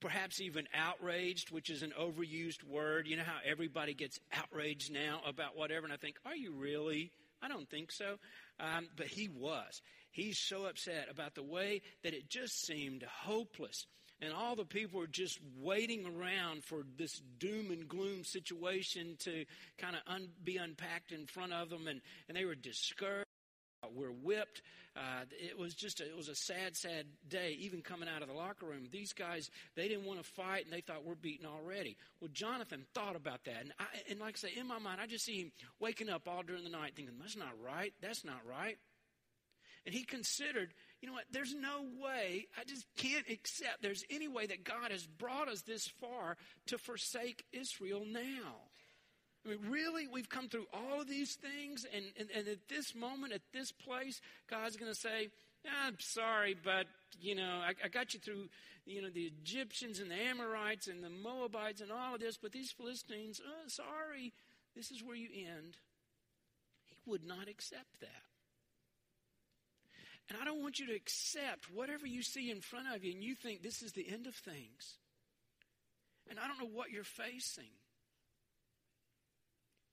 perhaps 0.00 0.40
even 0.40 0.68
outraged, 0.74 1.50
which 1.50 1.70
is 1.70 1.82
an 1.82 1.92
overused 1.98 2.64
word. 2.64 3.06
You 3.06 3.16
know 3.16 3.24
how 3.24 3.38
everybody 3.44 3.94
gets 3.94 4.18
outraged 4.32 4.92
now 4.92 5.20
about 5.26 5.56
whatever? 5.56 5.84
And 5.84 5.92
I 5.92 5.96
think, 5.96 6.16
are 6.24 6.36
you 6.36 6.52
really? 6.52 7.10
I 7.42 7.48
don't 7.48 7.68
think 7.68 7.90
so. 7.90 8.16
Um, 8.60 8.88
but 8.96 9.08
he 9.08 9.28
was. 9.28 9.82
He's 10.12 10.38
so 10.38 10.66
upset 10.66 11.08
about 11.10 11.34
the 11.34 11.42
way 11.42 11.82
that 12.04 12.14
it 12.14 12.28
just 12.28 12.64
seemed 12.64 13.02
hopeless. 13.02 13.86
And 14.22 14.32
all 14.32 14.56
the 14.56 14.64
people 14.64 15.00
were 15.00 15.06
just 15.06 15.38
waiting 15.60 16.06
around 16.06 16.64
for 16.64 16.84
this 16.96 17.20
doom 17.38 17.70
and 17.70 17.88
gloom 17.88 18.24
situation 18.24 19.16
to 19.20 19.44
kind 19.78 19.96
of 19.96 20.02
un- 20.06 20.30
be 20.44 20.56
unpacked 20.56 21.12
in 21.12 21.26
front 21.26 21.52
of 21.52 21.68
them. 21.68 21.88
And, 21.88 22.00
and 22.28 22.36
they 22.36 22.44
were 22.44 22.54
discouraged. 22.54 23.26
We're 23.94 24.12
whipped. 24.12 24.62
Uh, 24.94 25.24
it 25.32 25.58
was 25.58 25.74
just 25.74 26.00
a, 26.00 26.04
it 26.04 26.16
was 26.16 26.28
a 26.28 26.36
sad, 26.36 26.76
sad 26.76 27.06
day. 27.28 27.56
Even 27.58 27.82
coming 27.82 28.08
out 28.08 28.22
of 28.22 28.28
the 28.28 28.34
locker 28.34 28.64
room, 28.64 28.86
these 28.92 29.12
guys 29.12 29.50
they 29.74 29.88
didn't 29.88 30.04
want 30.04 30.22
to 30.22 30.30
fight, 30.30 30.64
and 30.64 30.72
they 30.72 30.82
thought 30.82 31.04
we're 31.04 31.16
beaten 31.16 31.46
already. 31.46 31.96
Well, 32.20 32.30
Jonathan 32.32 32.84
thought 32.94 33.16
about 33.16 33.42
that, 33.44 33.56
and 33.60 33.72
I, 33.80 33.84
and 34.08 34.20
like 34.20 34.36
I 34.36 34.48
say, 34.48 34.52
in 34.56 34.68
my 34.68 34.78
mind, 34.78 35.00
I 35.02 35.06
just 35.06 35.24
see 35.24 35.40
him 35.40 35.52
waking 35.80 36.10
up 36.10 36.28
all 36.28 36.42
during 36.42 36.62
the 36.62 36.70
night, 36.70 36.92
thinking 36.94 37.16
that's 37.18 37.36
not 37.36 37.54
right. 37.64 37.92
That's 38.00 38.24
not 38.24 38.38
right. 38.48 38.78
And 39.84 39.94
he 39.94 40.04
considered, 40.04 40.74
you 41.02 41.08
know 41.08 41.14
what? 41.14 41.24
There's 41.32 41.52
no 41.52 41.84
way. 42.00 42.46
I 42.56 42.62
just 42.64 42.86
can't 42.96 43.28
accept. 43.28 43.82
There's 43.82 44.04
any 44.08 44.28
way 44.28 44.46
that 44.46 44.62
God 44.62 44.92
has 44.92 45.04
brought 45.04 45.48
us 45.48 45.62
this 45.62 45.88
far 46.00 46.36
to 46.66 46.78
forsake 46.78 47.44
Israel 47.52 48.04
now. 48.06 48.54
I 49.44 49.48
mean, 49.50 49.58
really? 49.68 50.06
We've 50.06 50.28
come 50.28 50.48
through 50.48 50.66
all 50.72 51.00
of 51.00 51.08
these 51.08 51.34
things, 51.34 51.84
and, 51.92 52.04
and, 52.16 52.28
and 52.30 52.46
at 52.46 52.68
this 52.68 52.94
moment, 52.94 53.32
at 53.32 53.40
this 53.52 53.72
place, 53.72 54.20
God's 54.48 54.76
going 54.76 54.92
to 54.92 54.98
say, 54.98 55.30
ah, 55.66 55.88
I'm 55.88 55.98
sorry, 55.98 56.54
but, 56.62 56.86
you 57.20 57.34
know, 57.34 57.60
I, 57.60 57.72
I, 57.84 57.88
got 57.88 58.14
you 58.14 58.20
through, 58.20 58.48
you 58.86 59.02
know, 59.02 59.10
the 59.10 59.32
Egyptians 59.42 59.98
and 59.98 60.08
the 60.08 60.14
Amorites 60.14 60.86
and 60.86 61.02
the 61.02 61.10
Moabites 61.10 61.80
and 61.80 61.90
all 61.90 62.14
of 62.14 62.20
this, 62.20 62.38
but 62.40 62.52
these 62.52 62.70
Philistines, 62.70 63.40
oh, 63.44 63.66
sorry, 63.66 64.32
this 64.76 64.92
is 64.92 65.02
where 65.02 65.16
you 65.16 65.28
end. 65.34 65.78
He 66.84 66.94
would 67.06 67.24
not 67.24 67.48
accept 67.48 67.98
that. 68.00 68.31
And 70.28 70.38
I 70.40 70.44
don't 70.44 70.62
want 70.62 70.78
you 70.78 70.86
to 70.86 70.94
accept 70.94 71.70
whatever 71.72 72.06
you 72.06 72.22
see 72.22 72.50
in 72.50 72.60
front 72.60 72.86
of 72.94 73.04
you 73.04 73.12
and 73.12 73.22
you 73.22 73.34
think 73.34 73.62
this 73.62 73.82
is 73.82 73.92
the 73.92 74.08
end 74.08 74.26
of 74.26 74.34
things. 74.34 74.96
And 76.30 76.38
I 76.38 76.46
don't 76.46 76.58
know 76.58 76.74
what 76.74 76.90
you're 76.90 77.04
facing. 77.04 77.72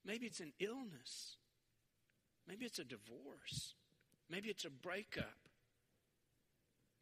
Maybe 0.06 0.26
it's 0.26 0.40
an 0.40 0.54
illness. 0.60 1.36
Maybe 2.48 2.66
it's 2.66 2.80
a 2.80 2.84
divorce. 2.84 3.74
Maybe 4.30 4.50
it's 4.50 4.66
a 4.66 4.70
breakup. 4.70 5.26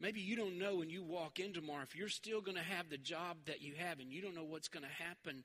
Maybe 0.00 0.20
you 0.20 0.36
don't 0.36 0.58
know 0.58 0.76
when 0.76 0.90
you 0.90 1.02
walk 1.02 1.40
in 1.40 1.52
tomorrow 1.52 1.82
if 1.82 1.96
you're 1.96 2.08
still 2.08 2.40
going 2.40 2.56
to 2.56 2.62
have 2.62 2.88
the 2.88 2.98
job 2.98 3.36
that 3.46 3.62
you 3.62 3.74
have 3.78 3.98
and 3.98 4.12
you 4.12 4.22
don't 4.22 4.34
know 4.34 4.44
what's 4.44 4.68
going 4.68 4.84
to 4.84 5.04
happen 5.04 5.42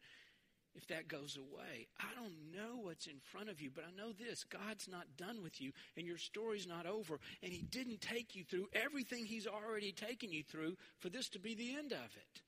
if 0.76 0.88
that 0.88 1.08
goes 1.08 1.38
away. 1.38 1.88
I 2.00 2.14
don't 2.20 2.34
know 2.54 2.82
what's 2.82 3.08
in 3.08 3.20
front 3.32 3.50
of 3.50 3.62
you, 3.62 3.70
but 3.74 3.86
I 3.88 3.96
know 3.96 4.12
this 4.12 4.44
God's 4.44 4.88
not 4.88 5.18
done 5.18 5.44
with 5.44 5.62
you 5.62 5.72
and 5.96 6.06
your 6.06 6.18
story's 6.18 6.68
not 6.68 6.86
over. 6.86 7.20
And 7.42 7.52
He 7.52 7.62
didn't 7.62 8.02
take 8.02 8.36
you 8.36 8.44
through 8.44 8.68
everything 8.74 9.26
He's 9.26 9.48
already 9.48 9.92
taken 9.92 10.32
you 10.32 10.44
through 10.44 10.78
for 11.00 11.10
this 11.10 11.30
to 11.30 11.40
be 11.40 11.56
the 11.56 11.76
end 11.76 11.92
of 11.92 12.00
it. 12.00 12.42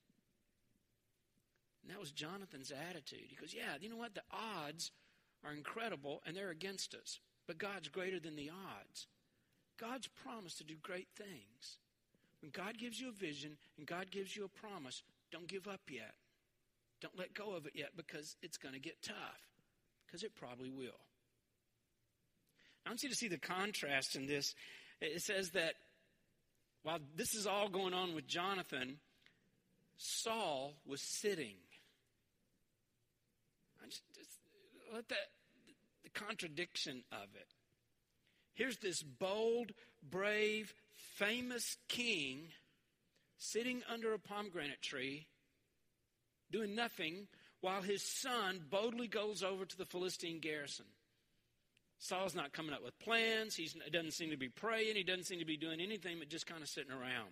And 1.82 1.94
that 1.94 2.00
was 2.00 2.10
Jonathan's 2.10 2.72
attitude. 2.90 3.26
He 3.28 3.36
goes, 3.36 3.54
Yeah, 3.54 3.76
you 3.80 3.88
know 3.88 3.96
what? 3.96 4.14
The 4.14 4.22
odds 4.32 4.90
are 5.44 5.52
incredible 5.52 6.22
and 6.26 6.36
they're 6.36 6.50
against 6.50 6.94
us, 6.94 7.20
but 7.46 7.58
God's 7.58 7.88
greater 7.88 8.18
than 8.18 8.34
the 8.34 8.50
odds. 8.50 9.06
God's 9.78 10.08
promised 10.08 10.58
to 10.58 10.64
do 10.64 10.74
great 10.82 11.08
things. 11.16 11.78
When 12.40 12.50
God 12.50 12.78
gives 12.78 13.00
you 13.00 13.08
a 13.08 13.12
vision 13.12 13.56
and 13.78 13.86
God 13.86 14.10
gives 14.10 14.36
you 14.36 14.44
a 14.44 14.48
promise, 14.48 15.02
don't 15.30 15.46
give 15.46 15.68
up 15.68 15.82
yet. 15.88 16.14
Don't 17.06 17.18
let 17.20 17.34
go 17.34 17.54
of 17.54 17.66
it 17.66 17.72
yet 17.76 17.90
because 17.96 18.34
it's 18.42 18.56
going 18.56 18.74
to 18.74 18.80
get 18.80 19.00
tough, 19.00 19.40
because 20.04 20.24
it 20.24 20.34
probably 20.34 20.70
will. 20.70 20.98
I 22.84 22.90
want 22.90 23.04
you 23.04 23.08
to 23.08 23.14
see 23.14 23.28
the 23.28 23.38
contrast 23.38 24.16
in 24.16 24.26
this. 24.26 24.54
It 25.00 25.22
says 25.22 25.50
that 25.50 25.74
while 26.82 26.98
this 27.14 27.32
is 27.34 27.46
all 27.46 27.68
going 27.68 27.94
on 27.94 28.16
with 28.16 28.26
Jonathan, 28.26 28.98
Saul 29.96 30.74
was 30.84 31.00
sitting. 31.00 31.54
Just, 33.84 34.02
just 34.16 34.30
let 34.92 35.08
that 35.08 35.28
the 36.02 36.10
contradiction 36.10 37.04
of 37.12 37.28
it. 37.36 37.46
Here's 38.54 38.78
this 38.78 39.00
bold, 39.00 39.70
brave, 40.02 40.74
famous 41.14 41.76
king 41.86 42.48
sitting 43.38 43.82
under 43.88 44.12
a 44.12 44.18
pomegranate 44.18 44.82
tree 44.82 45.28
doing 46.50 46.74
nothing 46.74 47.26
while 47.60 47.82
his 47.82 48.02
son 48.02 48.60
boldly 48.70 49.08
goes 49.08 49.42
over 49.42 49.64
to 49.64 49.78
the 49.78 49.84
Philistine 49.84 50.40
garrison. 50.40 50.86
Saul's 51.98 52.34
not 52.34 52.52
coming 52.52 52.74
up 52.74 52.84
with 52.84 52.98
plans. 52.98 53.56
He 53.56 53.70
doesn't 53.90 54.12
seem 54.12 54.30
to 54.30 54.36
be 54.36 54.48
praying. 54.48 54.96
He 54.96 55.02
doesn't 55.02 55.24
seem 55.24 55.38
to 55.38 55.46
be 55.46 55.56
doing 55.56 55.80
anything 55.80 56.18
but 56.18 56.28
just 56.28 56.46
kind 56.46 56.62
of 56.62 56.68
sitting 56.68 56.92
around. 56.92 57.30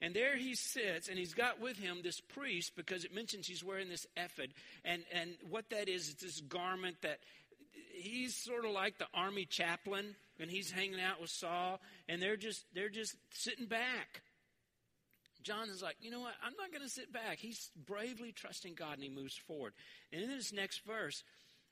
And 0.00 0.14
there 0.14 0.36
he 0.36 0.54
sits, 0.54 1.08
and 1.08 1.18
he's 1.18 1.34
got 1.34 1.60
with 1.60 1.76
him 1.76 1.98
this 2.02 2.20
priest 2.20 2.76
because 2.76 3.04
it 3.04 3.12
mentions 3.12 3.48
he's 3.48 3.64
wearing 3.64 3.88
this 3.88 4.06
ephod. 4.16 4.50
And, 4.84 5.02
and 5.12 5.32
what 5.50 5.70
that 5.70 5.88
is, 5.88 6.08
is 6.08 6.14
this 6.14 6.40
garment 6.40 7.02
that 7.02 7.18
he's 7.92 8.36
sort 8.36 8.64
of 8.64 8.70
like 8.70 8.98
the 8.98 9.08
army 9.12 9.44
chaplain, 9.44 10.14
and 10.38 10.50
he's 10.50 10.70
hanging 10.70 11.00
out 11.00 11.20
with 11.20 11.30
Saul, 11.30 11.80
and 12.08 12.22
they're 12.22 12.36
just, 12.36 12.64
they're 12.74 12.88
just 12.88 13.16
sitting 13.30 13.66
back. 13.66 14.22
John 15.48 15.70
is 15.70 15.82
like, 15.82 15.96
you 16.02 16.10
know 16.10 16.20
what? 16.20 16.34
I'm 16.44 16.52
not 16.58 16.70
going 16.70 16.82
to 16.82 16.90
sit 16.90 17.10
back. 17.10 17.38
He's 17.38 17.70
bravely 17.86 18.32
trusting 18.32 18.74
God 18.74 18.96
and 18.96 19.02
he 19.02 19.08
moves 19.08 19.34
forward. 19.34 19.72
And 20.12 20.20
in 20.20 20.28
this 20.28 20.52
next 20.52 20.84
verse, 20.84 21.24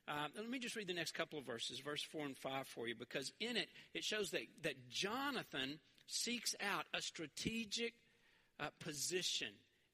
uh, 0.09 0.29
let 0.35 0.49
me 0.49 0.59
just 0.59 0.77
read 0.77 0.87
the 0.87 0.95
next 0.95 1.13
couple 1.13 1.39
of 1.39 1.45
verses, 1.45 1.81
verse 1.81 2.03
4 2.03 2.25
and 2.25 2.37
5 2.39 2.67
for 2.67 2.89
you, 2.89 2.95
because 2.95 3.33
in 3.39 3.59
it, 3.59 3.69
it 3.93 4.03
shows 4.03 4.31
that, 4.31 4.41
that 4.63 4.89
Jonathan 4.89 5.79
seeks 6.07 6.55
out 6.67 6.87
a 6.95 7.03
strategic 7.03 7.93
uh, 8.59 8.69
position 8.81 9.49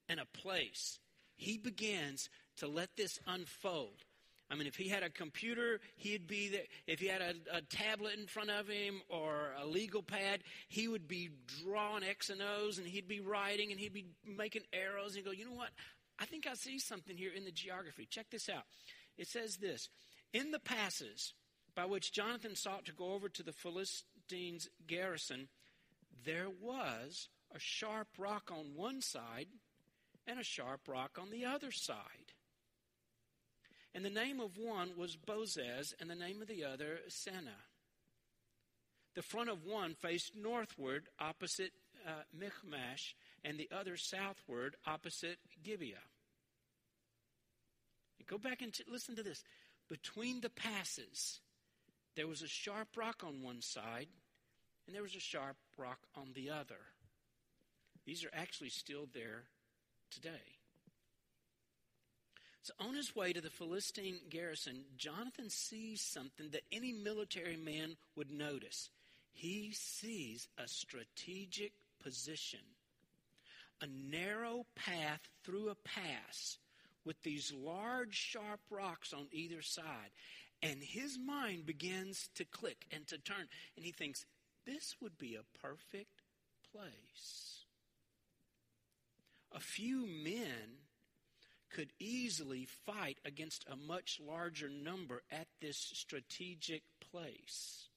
and 0.07 0.21
a 0.21 0.25
place. 0.27 0.99
He 1.35 1.57
begins 1.57 2.29
to 2.59 2.67
let 2.67 2.95
this 2.95 3.19
unfold. 3.27 4.05
I 4.53 4.55
mean, 4.55 4.67
if 4.67 4.75
he 4.75 4.87
had 4.87 5.01
a 5.01 5.09
computer, 5.09 5.79
he'd 5.95 6.27
be 6.27 6.49
there. 6.49 6.61
If 6.85 6.99
he 6.99 7.07
had 7.07 7.21
a, 7.21 7.57
a, 7.57 7.61
tablet 7.61 8.19
in 8.19 8.27
front 8.27 8.51
of 8.51 8.67
him 8.67 9.01
or 9.09 9.51
a 9.59 9.65
legal 9.65 10.03
pad, 10.03 10.43
he 10.67 10.87
would 10.87 11.07
be 11.07 11.31
drawing 11.63 12.03
X 12.03 12.29
and 12.29 12.39
O's 12.39 12.77
and 12.77 12.85
he'd 12.85 13.07
be 13.07 13.19
writing 13.19 13.71
and 13.71 13.79
he'd 13.79 13.95
be 13.95 14.05
making 14.23 14.61
arrows 14.71 15.15
and 15.15 15.25
go, 15.25 15.31
you 15.31 15.45
know 15.45 15.55
what? 15.55 15.71
I 16.19 16.25
think 16.25 16.45
I 16.45 16.53
see 16.53 16.77
something 16.77 17.17
here 17.17 17.31
in 17.35 17.45
the 17.45 17.51
geography. 17.51 18.05
Check 18.07 18.27
this 18.29 18.47
out. 18.47 18.65
It 19.17 19.27
says 19.27 19.57
this 19.57 19.89
In 20.33 20.51
the 20.51 20.59
passes 20.59 21.33
by 21.73 21.85
which 21.85 22.13
Jonathan 22.13 22.55
sought 22.55 22.85
to 22.85 22.93
go 22.93 23.13
over 23.13 23.29
to 23.29 23.41
the 23.41 23.53
Philistines' 23.53 24.69
garrison, 24.85 25.47
there 26.25 26.49
was 26.61 27.27
a 27.55 27.59
sharp 27.59 28.09
rock 28.19 28.51
on 28.51 28.75
one 28.75 29.01
side 29.01 29.47
and 30.27 30.39
a 30.39 30.43
sharp 30.43 30.81
rock 30.87 31.17
on 31.19 31.31
the 31.31 31.43
other 31.43 31.71
side. 31.71 32.32
And 33.95 34.03
the 34.03 34.09
name 34.09 34.39
of 34.39 34.57
one 34.57 34.91
was 34.97 35.15
Bozez, 35.15 35.93
and 35.99 36.09
the 36.09 36.15
name 36.15 36.41
of 36.41 36.47
the 36.47 36.65
other, 36.65 36.99
Seneh. 37.09 37.61
The 39.15 39.21
front 39.21 39.49
of 39.49 39.65
one 39.65 39.93
faced 39.93 40.35
northward 40.35 41.07
opposite 41.19 41.71
uh, 42.07 42.23
Michmash, 42.33 43.15
and 43.43 43.57
the 43.57 43.69
other 43.71 43.97
southward 43.97 44.75
opposite 44.87 45.37
Gibeah. 45.63 45.97
And 48.19 48.27
go 48.27 48.37
back 48.37 48.61
and 48.61 48.73
t- 48.73 48.83
listen 48.89 49.15
to 49.15 49.23
this. 49.23 49.43
Between 49.89 50.41
the 50.41 50.49
passes, 50.49 51.39
there 52.15 52.27
was 52.27 52.41
a 52.41 52.47
sharp 52.47 52.89
rock 52.97 53.23
on 53.23 53.43
one 53.43 53.61
side, 53.61 54.07
and 54.87 54.95
there 54.95 55.03
was 55.03 55.15
a 55.15 55.19
sharp 55.19 55.57
rock 55.77 55.99
on 56.15 56.29
the 56.33 56.49
other. 56.49 56.79
These 58.05 58.25
are 58.25 58.31
actually 58.33 58.69
still 58.69 59.07
there 59.13 59.43
today. 60.09 60.52
So, 62.63 62.73
on 62.79 62.95
his 62.95 63.13
way 63.13 63.33
to 63.33 63.41
the 63.41 63.49
Philistine 63.49 64.19
garrison, 64.29 64.85
Jonathan 64.95 65.49
sees 65.49 65.99
something 65.99 66.49
that 66.51 66.63
any 66.71 66.93
military 66.93 67.57
man 67.57 67.97
would 68.15 68.31
notice. 68.31 68.89
He 69.33 69.71
sees 69.73 70.47
a 70.57 70.65
strategic 70.65 71.73
position, 72.01 72.61
a 73.81 73.87
narrow 73.87 74.65
path 74.75 75.19
through 75.43 75.71
a 75.71 75.75
pass 75.75 76.57
with 77.03 77.21
these 77.23 77.51
large, 77.51 78.15
sharp 78.15 78.61
rocks 78.69 79.11
on 79.11 79.27
either 79.33 79.61
side. 79.61 80.11
And 80.61 80.81
his 80.81 81.19
mind 81.19 81.65
begins 81.65 82.29
to 82.35 82.45
click 82.45 82.85
and 82.91 83.05
to 83.07 83.17
turn. 83.17 83.45
And 83.75 83.83
he 83.83 83.91
thinks, 83.91 84.25
this 84.65 84.95
would 85.01 85.17
be 85.17 85.35
a 85.35 85.59
perfect 85.61 86.21
place. 86.71 87.65
A 89.51 89.59
few 89.59 90.07
men 90.07 90.82
could 91.73 91.91
easily 91.99 92.67
fight 92.85 93.17
against 93.25 93.65
a 93.67 93.75
much 93.75 94.19
larger 94.25 94.69
number 94.69 95.23
at 95.31 95.47
this 95.59 95.77
strategic 95.93 96.83
place. 97.11 97.87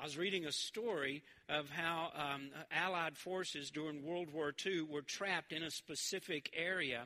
I 0.00 0.04
was 0.04 0.18
reading 0.18 0.46
a 0.46 0.52
story 0.52 1.22
of 1.48 1.70
how 1.70 2.10
um, 2.16 2.50
Allied 2.72 3.16
forces 3.16 3.70
during 3.70 4.04
World 4.04 4.32
War 4.32 4.52
II 4.66 4.82
were 4.82 5.02
trapped 5.02 5.52
in 5.52 5.62
a 5.62 5.70
specific 5.70 6.50
area, 6.56 7.04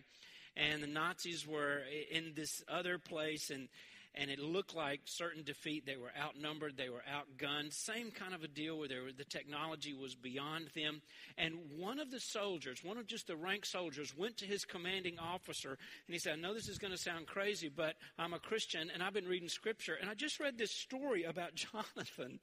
and 0.57 0.83
the 0.83 0.87
Nazis 0.87 1.47
were 1.47 1.83
in 2.11 2.33
this 2.35 2.63
other 2.67 2.99
place, 2.99 3.51
and 3.51 3.69
and 4.17 4.31
it 4.31 4.39
looked 4.39 4.75
like 4.75 5.01
certain 5.05 5.43
defeat. 5.43 5.85
They 5.85 5.97
were 5.97 6.13
outnumbered, 6.19 6.77
they 6.77 6.89
were 6.89 7.03
outgunned. 7.11 7.73
Same 7.73 8.11
kind 8.11 8.35
of 8.35 8.43
a 8.43 8.49
deal 8.49 8.79
where 8.79 8.89
were, 8.89 9.13
the 9.17 9.25
technology 9.25 9.93
was 9.93 10.15
beyond 10.15 10.69
them. 10.75 11.03
And 11.37 11.55
one 11.77 11.99
of 11.99 12.11
the 12.11 12.21
soldiers, 12.21 12.83
one 12.83 12.97
of 12.97 13.07
just 13.07 13.27
the 13.27 13.37
rank 13.37 13.67
soldiers, 13.67 14.17
went 14.17 14.39
to 14.39 14.47
his 14.47 14.65
commanding 14.65 15.19
officer 15.19 15.71
and 15.71 16.15
he 16.15 16.19
said, 16.19 16.35
I 16.35 16.37
know 16.37 16.55
this 16.55 16.69
is 16.69 16.79
going 16.79 16.93
to 16.93 16.99
sound 16.99 17.27
crazy, 17.27 17.69
but 17.69 17.97
I'm 18.19 18.33
a 18.33 18.39
Christian 18.39 18.91
and 18.93 19.03
I've 19.03 19.15
been 19.15 19.29
reading 19.29 19.49
scripture. 19.49 19.97
And 20.01 20.09
I 20.09 20.15
just 20.15 20.41
read 20.41 20.57
this 20.57 20.73
story 20.73 21.25
about 21.25 21.55
Jonathan. 21.55 22.41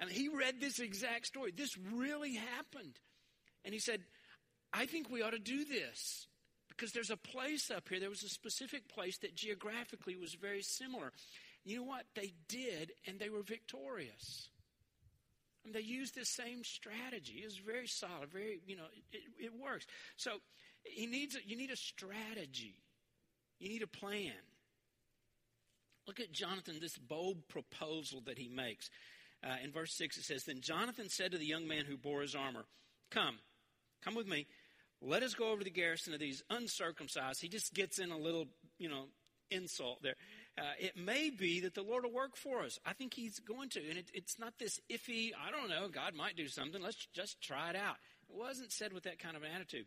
And 0.00 0.10
he 0.10 0.28
read 0.28 0.60
this 0.60 0.78
exact 0.78 1.26
story. 1.26 1.52
This 1.56 1.76
really 1.92 2.34
happened. 2.34 2.98
And 3.64 3.72
he 3.72 3.80
said, 3.80 4.02
I 4.72 4.86
think 4.86 5.08
we 5.10 5.22
ought 5.22 5.30
to 5.30 5.38
do 5.38 5.64
this. 5.64 6.26
Because 6.76 6.92
there's 6.92 7.10
a 7.10 7.16
place 7.16 7.70
up 7.70 7.88
here, 7.88 8.00
there 8.00 8.10
was 8.10 8.24
a 8.24 8.28
specific 8.28 8.88
place 8.88 9.18
that 9.18 9.36
geographically 9.36 10.16
was 10.16 10.34
very 10.34 10.62
similar. 10.62 11.12
You 11.64 11.78
know 11.78 11.84
what? 11.84 12.04
They 12.14 12.32
did, 12.48 12.92
and 13.06 13.18
they 13.18 13.28
were 13.28 13.42
victorious. 13.42 14.48
They 15.72 15.80
used 15.80 16.14
the 16.14 16.24
same 16.24 16.62
strategy. 16.62 17.40
It 17.42 17.46
was 17.46 17.56
very 17.56 17.86
solid, 17.86 18.30
very, 18.30 18.60
you 18.66 18.76
know, 18.76 18.84
it, 19.12 19.22
it 19.38 19.52
works. 19.54 19.86
So 20.16 20.32
he 20.82 21.06
needs 21.06 21.36
a, 21.36 21.38
you 21.46 21.56
need 21.56 21.70
a 21.70 21.76
strategy. 21.76 22.74
You 23.58 23.68
need 23.68 23.82
a 23.82 23.86
plan. 23.86 24.32
Look 26.06 26.20
at 26.20 26.32
Jonathan, 26.32 26.78
this 26.80 26.98
bold 26.98 27.48
proposal 27.48 28.22
that 28.26 28.36
he 28.36 28.48
makes. 28.48 28.90
Uh, 29.42 29.56
in 29.62 29.72
verse 29.72 29.94
6, 29.94 30.18
it 30.18 30.24
says, 30.24 30.44
Then 30.44 30.60
Jonathan 30.60 31.08
said 31.08 31.32
to 31.32 31.38
the 31.38 31.46
young 31.46 31.66
man 31.66 31.86
who 31.86 31.96
bore 31.96 32.20
his 32.20 32.34
armor, 32.34 32.66
Come, 33.10 33.38
come 34.02 34.14
with 34.14 34.26
me 34.26 34.46
let 35.04 35.22
us 35.22 35.34
go 35.34 35.48
over 35.48 35.58
to 35.58 35.64
the 35.64 35.70
garrison 35.70 36.14
of 36.14 36.20
these 36.20 36.42
uncircumcised. 36.50 37.40
He 37.40 37.48
just 37.48 37.74
gets 37.74 37.98
in 37.98 38.10
a 38.10 38.18
little, 38.18 38.46
you 38.78 38.88
know, 38.88 39.04
insult 39.50 40.02
there. 40.02 40.14
Uh, 40.56 40.72
it 40.78 40.96
may 40.96 41.30
be 41.30 41.60
that 41.60 41.74
the 41.74 41.82
Lord 41.82 42.04
will 42.04 42.12
work 42.12 42.36
for 42.36 42.62
us. 42.62 42.78
I 42.86 42.92
think 42.92 43.14
He's 43.14 43.38
going 43.40 43.68
to. 43.70 43.80
And 43.88 43.98
it, 43.98 44.10
it's 44.14 44.38
not 44.38 44.54
this 44.58 44.80
iffy, 44.90 45.30
I 45.34 45.50
don't 45.50 45.68
know, 45.68 45.88
God 45.88 46.14
might 46.14 46.36
do 46.36 46.48
something. 46.48 46.82
Let's 46.82 47.06
just 47.12 47.40
try 47.42 47.70
it 47.70 47.76
out. 47.76 47.96
It 48.28 48.36
wasn't 48.36 48.72
said 48.72 48.92
with 48.92 49.04
that 49.04 49.18
kind 49.18 49.36
of 49.36 49.42
attitude. 49.44 49.86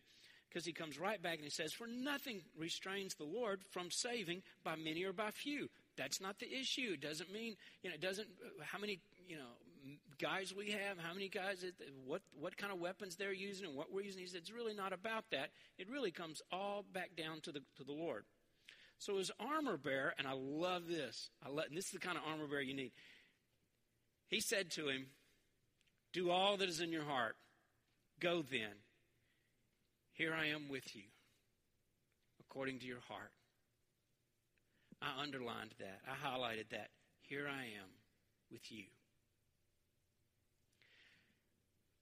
Because 0.49 0.65
he 0.65 0.71
comes 0.71 0.97
right 0.97 1.21
back 1.21 1.35
and 1.35 1.43
he 1.43 1.49
says, 1.49 1.73
For 1.73 1.87
nothing 1.87 2.41
restrains 2.57 3.15
the 3.15 3.25
Lord 3.25 3.61
from 3.71 3.91
saving 3.91 4.43
by 4.63 4.75
many 4.75 5.03
or 5.03 5.11
by 5.11 5.31
few. 5.31 5.69
That's 5.97 6.21
not 6.21 6.39
the 6.39 6.51
issue. 6.51 6.91
It 6.93 7.01
doesn't 7.01 7.31
mean, 7.31 7.55
you 7.83 7.89
know, 7.89 7.95
it 7.95 8.01
doesn't, 8.01 8.27
how 8.63 8.79
many, 8.79 9.01
you 9.27 9.35
know, 9.35 9.51
guys 10.19 10.53
we 10.55 10.71
have, 10.71 10.97
how 10.97 11.13
many 11.13 11.29
guys, 11.29 11.63
what, 12.05 12.21
what 12.39 12.57
kind 12.57 12.71
of 12.71 12.79
weapons 12.79 13.15
they're 13.15 13.33
using, 13.33 13.65
and 13.65 13.75
what 13.75 13.91
we're 13.91 14.01
using. 14.01 14.21
He 14.21 14.27
said, 14.27 14.41
it's 14.41 14.51
really 14.51 14.73
not 14.73 14.93
about 14.93 15.25
that. 15.31 15.49
It 15.77 15.89
really 15.89 16.11
comes 16.11 16.41
all 16.51 16.85
back 16.93 17.15
down 17.15 17.41
to 17.41 17.51
the, 17.51 17.61
to 17.77 17.83
the 17.83 17.91
Lord. 17.91 18.25
So 18.99 19.17
his 19.17 19.31
armor 19.39 19.77
bearer, 19.77 20.13
and 20.17 20.27
I 20.27 20.33
love 20.33 20.87
this, 20.87 21.29
I 21.45 21.49
love, 21.49 21.65
this 21.71 21.85
is 21.85 21.91
the 21.91 21.99
kind 21.99 22.17
of 22.17 22.23
armor 22.27 22.47
bearer 22.47 22.61
you 22.61 22.73
need. 22.73 22.91
He 24.27 24.39
said 24.39 24.71
to 24.71 24.89
him, 24.89 25.07
Do 26.13 26.31
all 26.31 26.57
that 26.57 26.67
is 26.67 26.81
in 26.81 26.91
your 26.91 27.05
heart. 27.05 27.35
Go 28.19 28.41
then. 28.41 28.81
Here 30.13 30.33
I 30.33 30.47
am 30.47 30.67
with 30.67 30.95
you, 30.95 31.03
according 32.39 32.79
to 32.79 32.87
your 32.87 33.01
heart. 33.07 33.31
I 34.99 35.21
underlined 35.21 35.75
that. 35.79 35.99
I 36.07 36.27
highlighted 36.27 36.69
that. 36.71 36.89
Here 37.21 37.47
I 37.47 37.65
am 37.65 37.89
with 38.51 38.71
you. 38.71 38.85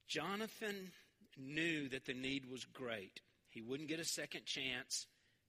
Jonathan 0.06 0.92
knew 1.36 1.88
that 1.88 2.04
the 2.06 2.14
need 2.14 2.50
was 2.50 2.64
great. 2.64 3.20
He 3.50 3.62
wouldn't 3.62 3.88
get 3.88 4.00
a 4.00 4.04
second 4.04 4.44
chance. 4.44 5.06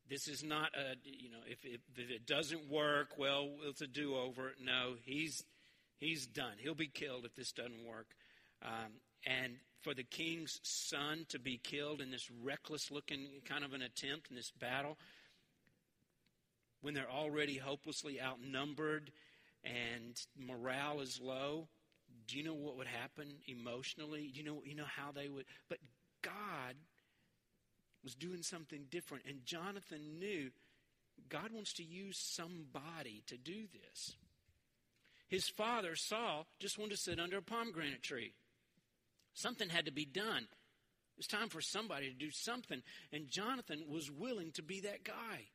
This 0.10 0.28
is 0.28 0.44
not 0.44 0.70
a, 0.76 0.96
you 1.04 1.30
know, 1.30 1.40
if, 1.46 1.60
if, 1.64 1.82
if 1.96 2.10
it 2.10 2.26
doesn't 2.26 2.70
work, 2.70 3.10
well, 3.18 3.50
it's 3.64 3.82
a 3.82 3.88
do 3.88 4.16
over. 4.16 4.54
No, 4.62 4.94
he's, 5.04 5.44
he's 5.98 6.26
done. 6.26 6.54
He'll 6.60 6.76
be 6.76 6.88
killed 6.88 7.26
if 7.26 7.36
this 7.36 7.52
doesn't 7.52 7.86
work. 7.86 8.08
Um, 8.64 8.94
and 9.26 9.54
for 9.82 9.94
the 9.94 10.04
king's 10.04 10.60
son 10.64 11.26
to 11.30 11.40
be 11.40 11.60
killed 11.62 12.02
in 12.02 12.12
this 12.12 12.30
reckless 12.44 12.90
looking 12.90 13.28
kind 13.46 13.64
of 13.64 13.74
an 13.74 13.82
attempt 13.82 14.30
in 14.30 14.36
this 14.36 14.52
battle, 14.52 14.98
when 16.82 16.94
they're 16.94 17.12
already 17.12 17.58
hopelessly 17.58 18.22
outnumbered 18.22 19.12
and 19.64 20.16
morale 20.38 21.02
is 21.02 21.20
low, 21.22 21.68
do 22.28 22.38
you 22.38 22.44
know 22.44 22.54
what 22.54 22.78
would 22.78 22.88
happen 22.88 23.28
emotionally? 23.48 24.30
Do 24.34 24.40
you 24.40 24.46
know, 24.46 24.62
you 24.66 24.76
know 24.76 24.86
how 24.86 25.12
they 25.12 25.28
would? 25.30 25.46
But 25.70 25.80
God 26.22 26.76
was 28.04 28.16
doing 28.16 28.44
something 28.44 28.86
different. 28.90 29.26
And 29.28 29.46
Jonathan 29.46 30.20
knew 30.20 30.52
God 31.30 31.52
wants 31.54 31.74
to 31.74 31.84
use 31.84 32.18
somebody 32.18 33.24
to 33.28 33.38
do 33.38 33.64
this. 33.74 34.16
His 35.28 35.50
father, 35.50 35.96
Saul, 35.96 36.48
just 36.60 36.78
wanted 36.78 36.92
to 36.92 36.98
sit 36.98 37.20
under 37.20 37.38
a 37.38 37.42
pomegranate 37.42 38.04
tree. 38.04 38.34
Something 39.34 39.70
had 39.70 39.86
to 39.86 39.92
be 39.92 40.06
done. 40.06 40.44
It 40.44 41.18
was 41.18 41.28
time 41.28 41.50
for 41.50 41.62
somebody 41.62 42.10
to 42.10 42.16
do 42.16 42.32
something. 42.32 42.82
And 43.12 43.30
Jonathan 43.30 43.84
was 43.90 44.10
willing 44.12 44.52
to 44.54 44.64
be 44.64 44.82
that 44.82 45.04
guy. 45.04 45.48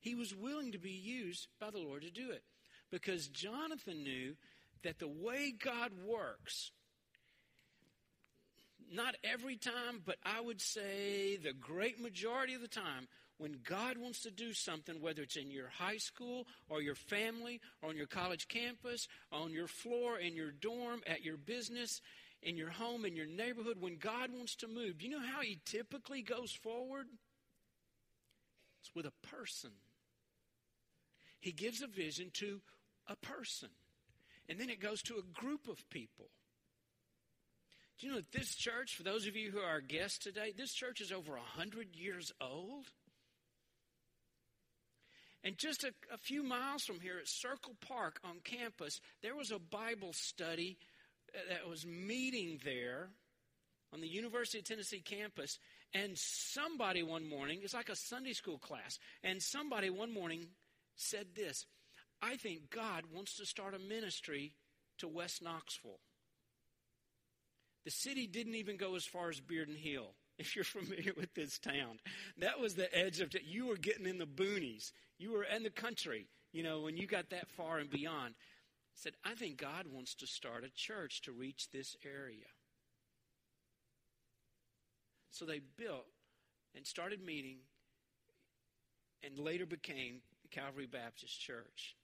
He 0.00 0.14
was 0.14 0.34
willing 0.34 0.72
to 0.72 0.78
be 0.78 0.90
used 0.90 1.48
by 1.60 1.70
the 1.70 1.78
Lord 1.78 2.02
to 2.02 2.10
do 2.10 2.30
it. 2.30 2.42
Because 2.90 3.28
Jonathan 3.28 4.02
knew 4.02 4.36
that 4.82 4.98
the 4.98 5.08
way 5.08 5.52
God 5.52 5.92
works, 6.06 6.70
not 8.92 9.16
every 9.22 9.56
time, 9.56 10.02
but 10.04 10.16
I 10.24 10.40
would 10.40 10.60
say 10.60 11.36
the 11.36 11.52
great 11.52 12.00
majority 12.00 12.54
of 12.54 12.60
the 12.60 12.68
time, 12.68 13.08
when 13.38 13.60
God 13.64 13.98
wants 13.98 14.22
to 14.22 14.30
do 14.30 14.52
something, 14.52 15.00
whether 15.00 15.22
it's 15.22 15.36
in 15.36 15.50
your 15.50 15.68
high 15.68 15.98
school 15.98 16.46
or 16.68 16.82
your 16.82 16.96
family 16.96 17.60
or 17.80 17.90
on 17.90 17.96
your 17.96 18.06
college 18.06 18.48
campus, 18.48 19.06
on 19.30 19.52
your 19.52 19.68
floor, 19.68 20.18
in 20.18 20.34
your 20.34 20.50
dorm, 20.50 21.02
at 21.06 21.24
your 21.24 21.36
business, 21.36 22.00
in 22.42 22.56
your 22.56 22.70
home, 22.70 23.04
in 23.04 23.14
your 23.14 23.26
neighborhood, 23.26 23.76
when 23.80 23.96
God 23.96 24.30
wants 24.32 24.56
to 24.56 24.68
move, 24.68 24.98
do 24.98 25.06
you 25.06 25.12
know 25.12 25.24
how 25.24 25.40
He 25.40 25.60
typically 25.64 26.22
goes 26.22 26.52
forward? 26.52 27.06
It's 28.80 28.94
with 28.94 29.06
a 29.06 29.26
person. 29.26 29.70
He 31.40 31.52
gives 31.52 31.82
a 31.82 31.86
vision 31.86 32.30
to 32.34 32.60
a 33.06 33.16
person. 33.16 33.68
And 34.48 34.58
then 34.58 34.70
it 34.70 34.80
goes 34.80 35.02
to 35.02 35.16
a 35.16 35.40
group 35.40 35.68
of 35.68 35.88
people. 35.90 36.30
Do 37.98 38.06
you 38.06 38.12
know 38.12 38.20
that 38.20 38.32
this 38.32 38.54
church, 38.54 38.94
for 38.94 39.02
those 39.02 39.26
of 39.26 39.36
you 39.36 39.50
who 39.50 39.58
are 39.58 39.80
guests 39.80 40.18
today, 40.18 40.52
this 40.56 40.72
church 40.72 41.00
is 41.00 41.10
over 41.10 41.32
100 41.32 41.96
years 41.96 42.32
old? 42.40 42.86
And 45.44 45.58
just 45.58 45.84
a, 45.84 45.92
a, 46.12 46.16
few 46.16 46.42
miles 46.42 46.84
from 46.84 47.00
here 47.00 47.18
at 47.20 47.28
Circle 47.28 47.74
Park 47.86 48.20
on 48.24 48.36
campus, 48.44 49.00
there 49.22 49.36
was 49.36 49.50
a 49.50 49.58
Bible 49.58 50.12
study 50.12 50.78
uh, 51.34 51.38
that 51.48 51.68
was 51.68 51.86
meeting 51.86 52.60
there 52.64 53.08
on 53.92 54.00
the 54.00 54.08
University 54.08 54.58
of 54.58 54.64
Tennessee 54.64 55.00
campus. 55.00 55.58
And 55.94 56.12
somebody 56.16 57.02
one 57.02 57.28
morning, 57.28 57.60
it's 57.62 57.74
like 57.74 57.88
a 57.88 57.96
Sunday 57.96 58.32
school 58.32 58.58
class, 58.58 58.98
and 59.24 59.42
somebody 59.42 59.90
one 59.90 60.12
morning 60.12 60.46
said 60.96 61.28
this 61.34 61.64
I 62.22 62.36
think 62.36 62.70
God 62.70 63.04
wants 63.14 63.36
to 63.36 63.46
start 63.46 63.74
a 63.74 63.78
ministry 63.78 64.52
to 64.98 65.08
West 65.08 65.42
Knoxville. 65.42 66.00
The 67.84 67.90
city 67.90 68.26
didn't 68.26 68.56
even 68.56 68.76
go 68.76 68.96
as 68.96 69.04
far 69.04 69.30
as 69.30 69.40
Bearden 69.40 69.76
Hill, 69.76 70.14
if 70.38 70.54
you're 70.54 70.64
familiar 70.64 71.12
with 71.16 71.32
this 71.34 71.58
town. 71.58 72.00
That 72.38 72.60
was 72.60 72.74
the 72.74 72.94
edge 72.96 73.20
of 73.20 73.34
it. 73.34 73.44
You 73.46 73.66
were 73.66 73.76
getting 73.76 74.06
in 74.06 74.18
the 74.18 74.26
boonies. 74.26 74.92
You 75.18 75.32
were 75.32 75.44
in 75.44 75.62
the 75.62 75.70
country, 75.70 76.26
you 76.52 76.62
know, 76.62 76.80
when 76.80 76.96
you 76.96 77.06
got 77.06 77.30
that 77.30 77.48
far 77.48 77.78
and 77.78 77.90
beyond. 77.90 78.34
said, 78.94 79.14
I 79.24 79.34
think 79.34 79.58
God 79.58 79.86
wants 79.92 80.14
to 80.16 80.26
start 80.26 80.64
a 80.64 80.70
church 80.70 81.22
to 81.22 81.32
reach 81.32 81.70
this 81.70 81.96
area. 82.04 82.46
So 85.30 85.44
they 85.44 85.60
built 85.76 86.06
and 86.74 86.86
started 86.86 87.24
meeting 87.24 87.58
and 89.22 89.38
later 89.38 89.66
became 89.66 90.20
Calvary 90.50 90.86
Baptist 90.86 91.40
Church. 91.40 91.96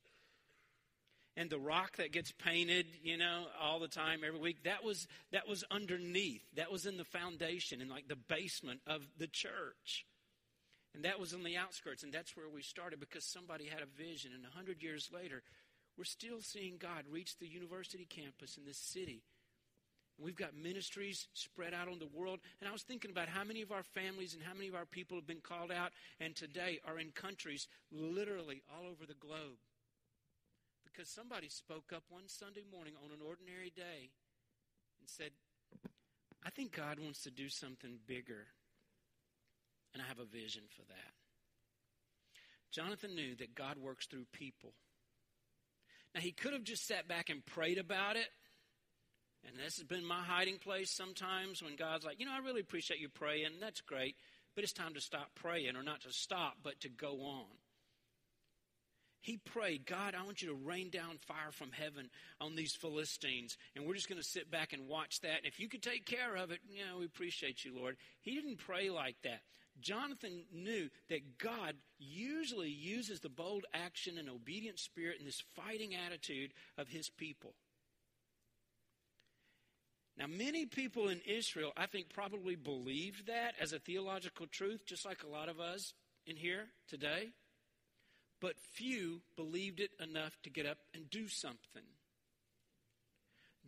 And 1.36 1.50
the 1.50 1.58
rock 1.58 1.96
that 1.96 2.12
gets 2.12 2.30
painted, 2.30 2.86
you 3.02 3.16
know, 3.16 3.46
all 3.60 3.80
the 3.80 3.88
time, 3.88 4.20
every 4.24 4.38
week, 4.38 4.62
that 4.64 4.84
was 4.84 5.08
that 5.32 5.48
was 5.48 5.64
underneath. 5.70 6.42
That 6.56 6.70
was 6.70 6.86
in 6.86 6.96
the 6.96 7.04
foundation, 7.04 7.80
in 7.80 7.88
like 7.88 8.06
the 8.06 8.16
basement 8.16 8.80
of 8.86 9.02
the 9.18 9.26
church. 9.26 10.06
And 10.94 11.04
that 11.04 11.18
was 11.18 11.34
on 11.34 11.42
the 11.42 11.56
outskirts, 11.56 12.04
and 12.04 12.12
that's 12.12 12.36
where 12.36 12.48
we 12.48 12.62
started 12.62 13.00
because 13.00 13.24
somebody 13.24 13.66
had 13.66 13.82
a 13.82 14.00
vision. 14.00 14.30
And 14.32 14.44
a 14.44 14.56
hundred 14.56 14.80
years 14.80 15.10
later, 15.12 15.42
we're 15.98 16.04
still 16.04 16.40
seeing 16.40 16.76
God 16.78 17.02
reach 17.10 17.36
the 17.38 17.48
university 17.48 18.06
campus 18.08 18.56
in 18.56 18.64
this 18.64 18.78
city 18.78 19.24
We've 20.18 20.36
got 20.36 20.54
ministries 20.54 21.26
spread 21.34 21.74
out 21.74 21.88
on 21.88 21.98
the 21.98 22.08
world. 22.14 22.38
And 22.60 22.68
I 22.68 22.72
was 22.72 22.82
thinking 22.82 23.10
about 23.10 23.28
how 23.28 23.42
many 23.42 23.62
of 23.62 23.72
our 23.72 23.82
families 23.82 24.34
and 24.34 24.42
how 24.42 24.54
many 24.54 24.68
of 24.68 24.74
our 24.74 24.86
people 24.86 25.16
have 25.16 25.26
been 25.26 25.40
called 25.40 25.72
out 25.72 25.90
and 26.20 26.36
today 26.36 26.78
are 26.86 26.98
in 26.98 27.10
countries 27.10 27.66
literally 27.90 28.62
all 28.72 28.86
over 28.86 29.06
the 29.06 29.14
globe. 29.14 29.58
Because 30.94 31.10
somebody 31.10 31.48
spoke 31.48 31.92
up 31.94 32.04
one 32.08 32.28
Sunday 32.28 32.62
morning 32.70 32.94
on 33.02 33.10
an 33.10 33.18
ordinary 33.26 33.72
day 33.74 34.10
and 35.00 35.08
said, 35.08 35.30
I 36.46 36.50
think 36.50 36.76
God 36.76 37.00
wants 37.00 37.22
to 37.24 37.30
do 37.30 37.48
something 37.48 37.98
bigger. 38.06 38.46
And 39.92 40.02
I 40.02 40.06
have 40.06 40.20
a 40.20 40.24
vision 40.24 40.62
for 40.70 40.82
that. 40.82 41.12
Jonathan 42.70 43.14
knew 43.14 43.34
that 43.36 43.54
God 43.54 43.76
works 43.78 44.06
through 44.06 44.26
people. 44.32 44.74
Now, 46.14 46.20
he 46.20 46.32
could 46.32 46.52
have 46.52 46.64
just 46.64 46.86
sat 46.86 47.08
back 47.08 47.28
and 47.28 47.44
prayed 47.44 47.78
about 47.78 48.16
it 48.16 48.28
and 49.46 49.58
this 49.58 49.76
has 49.76 49.86
been 49.86 50.04
my 50.04 50.22
hiding 50.22 50.58
place 50.58 50.90
sometimes 50.90 51.62
when 51.62 51.76
God's 51.76 52.04
like, 52.04 52.18
you 52.18 52.26
know, 52.26 52.32
I 52.32 52.38
really 52.38 52.60
appreciate 52.60 53.00
you 53.00 53.08
praying. 53.08 53.60
That's 53.60 53.80
great. 53.80 54.16
But 54.54 54.64
it's 54.64 54.72
time 54.72 54.94
to 54.94 55.00
stop 55.00 55.30
praying, 55.34 55.76
or 55.76 55.82
not 55.82 56.02
to 56.02 56.12
stop, 56.12 56.58
but 56.62 56.80
to 56.80 56.88
go 56.88 57.20
on. 57.22 57.46
He 59.24 59.38
prayed, 59.38 59.86
God, 59.86 60.14
I 60.14 60.22
want 60.22 60.42
you 60.42 60.48
to 60.48 60.54
rain 60.54 60.90
down 60.90 61.16
fire 61.26 61.50
from 61.50 61.72
heaven 61.72 62.10
on 62.42 62.56
these 62.56 62.74
Philistines. 62.74 63.56
And 63.74 63.86
we're 63.86 63.94
just 63.94 64.10
going 64.10 64.20
to 64.20 64.28
sit 64.28 64.50
back 64.50 64.74
and 64.74 64.86
watch 64.86 65.20
that. 65.20 65.38
And 65.38 65.46
if 65.46 65.58
you 65.58 65.66
could 65.66 65.82
take 65.82 66.04
care 66.04 66.36
of 66.36 66.50
it, 66.50 66.58
you 66.68 66.84
know, 66.84 66.98
we 66.98 67.06
appreciate 67.06 67.64
you, 67.64 67.74
Lord. 67.74 67.96
He 68.20 68.34
didn't 68.34 68.58
pray 68.58 68.90
like 68.90 69.16
that. 69.24 69.40
Jonathan 69.80 70.42
knew 70.52 70.90
that 71.08 71.38
God 71.38 71.74
usually 71.98 72.68
uses 72.68 73.20
the 73.20 73.30
bold 73.30 73.64
action 73.72 74.18
and 74.18 74.28
obedient 74.28 74.78
spirit 74.78 75.16
and 75.20 75.26
this 75.26 75.42
fighting 75.56 75.94
attitude 75.94 76.52
of 76.76 76.88
his 76.88 77.08
people. 77.08 77.54
Now, 80.18 80.26
many 80.26 80.66
people 80.66 81.08
in 81.08 81.22
Israel, 81.26 81.72
I 81.78 81.86
think, 81.86 82.10
probably 82.10 82.56
believed 82.56 83.28
that 83.28 83.54
as 83.58 83.72
a 83.72 83.78
theological 83.78 84.46
truth, 84.46 84.84
just 84.84 85.06
like 85.06 85.22
a 85.22 85.28
lot 85.28 85.48
of 85.48 85.60
us 85.60 85.94
in 86.26 86.36
here 86.36 86.66
today. 86.88 87.30
But 88.40 88.58
few 88.58 89.22
believed 89.36 89.80
it 89.80 89.90
enough 90.00 90.36
to 90.42 90.50
get 90.50 90.66
up 90.66 90.78
and 90.94 91.08
do 91.08 91.28
something. 91.28 91.82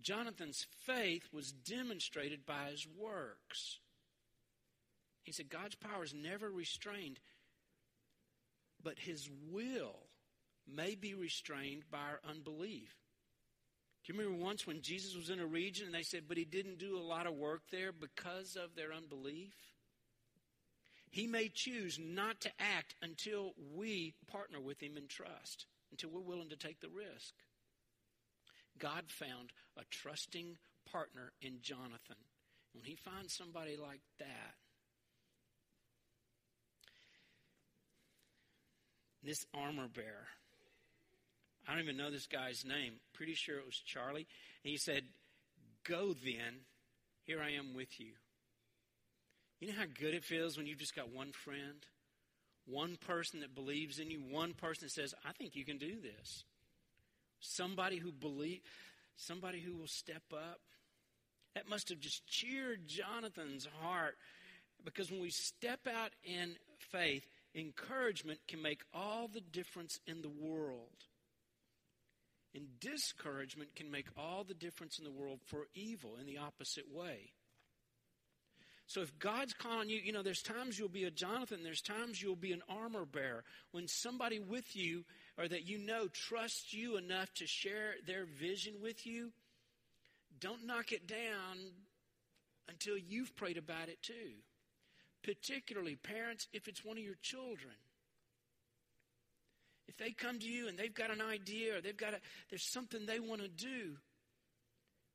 Jonathan's 0.02 0.66
faith 0.85 1.29
was 1.33 1.52
demonstrated 1.52 2.44
by 2.44 2.70
his 2.70 2.87
works. 2.87 3.79
He 5.22 5.33
said, 5.33 5.48
God's 5.48 5.74
power 5.74 6.05
is 6.05 6.14
never 6.14 6.50
restrained, 6.50 7.18
but 8.83 8.98
his 8.98 9.29
will 9.50 10.07
may 10.68 10.94
be 10.94 11.14
restrained 11.14 11.85
by 11.90 11.98
our 11.98 12.20
unbelief. 12.29 12.94
Do 14.05 14.12
you 14.12 14.18
remember 14.18 14.44
once 14.44 14.66
when 14.66 14.83
Jesus 14.83 15.16
was 15.16 15.31
in 15.31 15.40
a 15.40 15.46
region 15.46 15.87
and 15.87 15.94
they 15.94 16.02
said, 16.02 16.24
but 16.29 16.37
he 16.37 16.44
didn't 16.44 16.79
do 16.79 16.96
a 16.96 17.00
lot 17.00 17.26
of 17.26 17.35
work 17.35 17.62
there 17.72 17.90
because 17.92 18.57
of 18.57 18.76
their 18.76 18.92
unbelief? 18.92 19.55
He 21.16 21.26
may 21.26 21.48
choose 21.48 21.98
not 21.98 22.42
to 22.42 22.50
act 22.61 22.94
until 23.00 23.55
we 23.74 24.12
partner 24.31 24.61
with 24.61 24.83
him 24.83 24.98
in 24.98 25.09
trust, 25.09 25.64
until 25.90 26.11
we're 26.11 26.20
willing 26.20 26.50
to 26.50 26.59
take 26.59 26.81
the 26.81 26.90
risk. 26.90 27.33
God 28.79 29.05
found 29.09 29.55
a 29.79 29.83
trusting 29.90 30.59
partner 30.92 31.33
in 31.40 31.61
Jonathan. 31.62 32.20
When 32.74 32.85
he 32.85 32.96
finds 32.96 33.35
somebody 33.35 33.79
like 33.79 34.02
that, 34.18 34.55
this 39.22 39.46
armor 39.55 39.88
bearer, 39.88 40.29
I 41.66 41.72
don't 41.72 41.83
even 41.83 41.96
know 41.96 42.11
this 42.11 42.26
guy's 42.26 42.62
name. 42.66 42.92
Pretty 43.14 43.35
sure 43.35 43.57
it 43.57 43.64
was 43.64 43.81
Charlie. 43.87 44.26
And 44.64 44.70
he 44.70 44.76
said, 44.76 45.05
Go 45.83 46.12
then. 46.12 46.66
Here 47.24 47.40
I 47.40 47.52
am 47.52 47.72
with 47.72 47.98
you. 47.98 48.12
You 49.61 49.69
know 49.69 49.79
how 49.79 49.87
good 49.87 50.14
it 50.14 50.25
feels 50.25 50.57
when 50.57 50.66
you've 50.66 50.79
just 50.79 50.97
got 50.97 51.12
one 51.12 51.33
friend? 51.33 51.87
One 52.66 52.97
person 52.97 53.40
that 53.40 53.55
believes 53.55 53.99
in 53.99 54.11
you, 54.11 54.21
one 54.21 54.53
person 54.53 54.87
that 54.87 54.92
says, 54.92 55.14
I 55.25 55.33
think 55.33 55.55
you 55.55 55.64
can 55.64 55.79
do 55.79 56.01
this. 56.01 56.45
Somebody 57.40 57.99
who 57.99 58.11
believe 58.12 58.61
somebody 59.16 59.61
who 59.61 59.75
will 59.75 59.87
step 59.87 60.23
up. 60.33 60.61
That 61.55 61.69
must 61.69 61.88
have 61.88 62.01
just 62.01 62.27
cheered 62.27 62.87
Jonathan's 62.87 63.66
heart 63.81 64.16
because 64.85 65.11
when 65.11 65.21
we 65.21 65.31
step 65.31 65.81
out 65.88 66.11
in 66.23 66.57
faith, 66.79 67.27
encouragement 67.55 68.40
can 68.47 68.61
make 68.61 68.83
all 68.92 69.29
the 69.29 69.40
difference 69.40 69.99
in 70.07 70.21
the 70.21 70.29
world. 70.29 71.07
And 72.55 72.79
discouragement 72.81 73.75
can 73.75 73.90
make 73.90 74.07
all 74.16 74.45
the 74.45 74.55
difference 74.55 74.99
in 74.99 75.05
the 75.05 75.11
world 75.11 75.40
for 75.47 75.66
evil 75.75 76.16
in 76.21 76.27
the 76.27 76.38
opposite 76.38 76.90
way. 76.90 77.33
So 78.87 79.01
if 79.01 79.18
God's 79.18 79.53
calling 79.53 79.88
you, 79.88 79.99
you 79.99 80.12
know, 80.12 80.22
there's 80.22 80.42
times 80.42 80.79
you'll 80.79 80.88
be 80.88 81.05
a 81.05 81.11
Jonathan, 81.11 81.64
there's 81.64 81.81
times 81.81 82.22
you'll 82.22 82.37
be 82.37 82.53
an 82.53 82.62
armor 82.68 83.05
bearer. 83.05 83.42
When 83.72 83.88
somebody 83.88 84.38
with 84.38 84.77
you 84.77 85.05
or 85.37 85.49
that 85.49 85.68
you 85.68 85.79
know 85.79 86.07
trusts 86.09 86.72
you 86.72 86.96
enough 86.96 87.33
to 87.35 87.46
share 87.46 87.94
their 88.07 88.25
vision 88.25 88.75
with 88.81 89.05
you, 89.05 89.33
don't 90.38 90.66
knock 90.66 90.92
it 90.92 91.09
down 91.09 91.59
until 92.68 92.96
you've 92.96 93.35
prayed 93.35 93.59
about 93.59 93.88
it 93.88 94.01
too. 94.03 94.35
Particularly, 95.25 95.96
parents, 95.96 96.46
if 96.53 96.68
it's 96.68 96.85
one 96.85 96.96
of 96.96 97.03
your 97.03 97.16
children. 97.22 97.75
If 99.88 99.96
they 99.96 100.11
come 100.11 100.38
to 100.38 100.46
you 100.46 100.68
and 100.68 100.79
they've 100.79 100.94
got 100.94 101.11
an 101.11 101.20
idea 101.20 101.77
or 101.77 101.81
they've 101.81 101.96
got 101.96 102.14
a, 102.14 102.20
there's 102.51 102.62
something 102.62 103.05
they 103.05 103.18
want 103.20 103.42
to 103.42 103.49
do, 103.49 103.96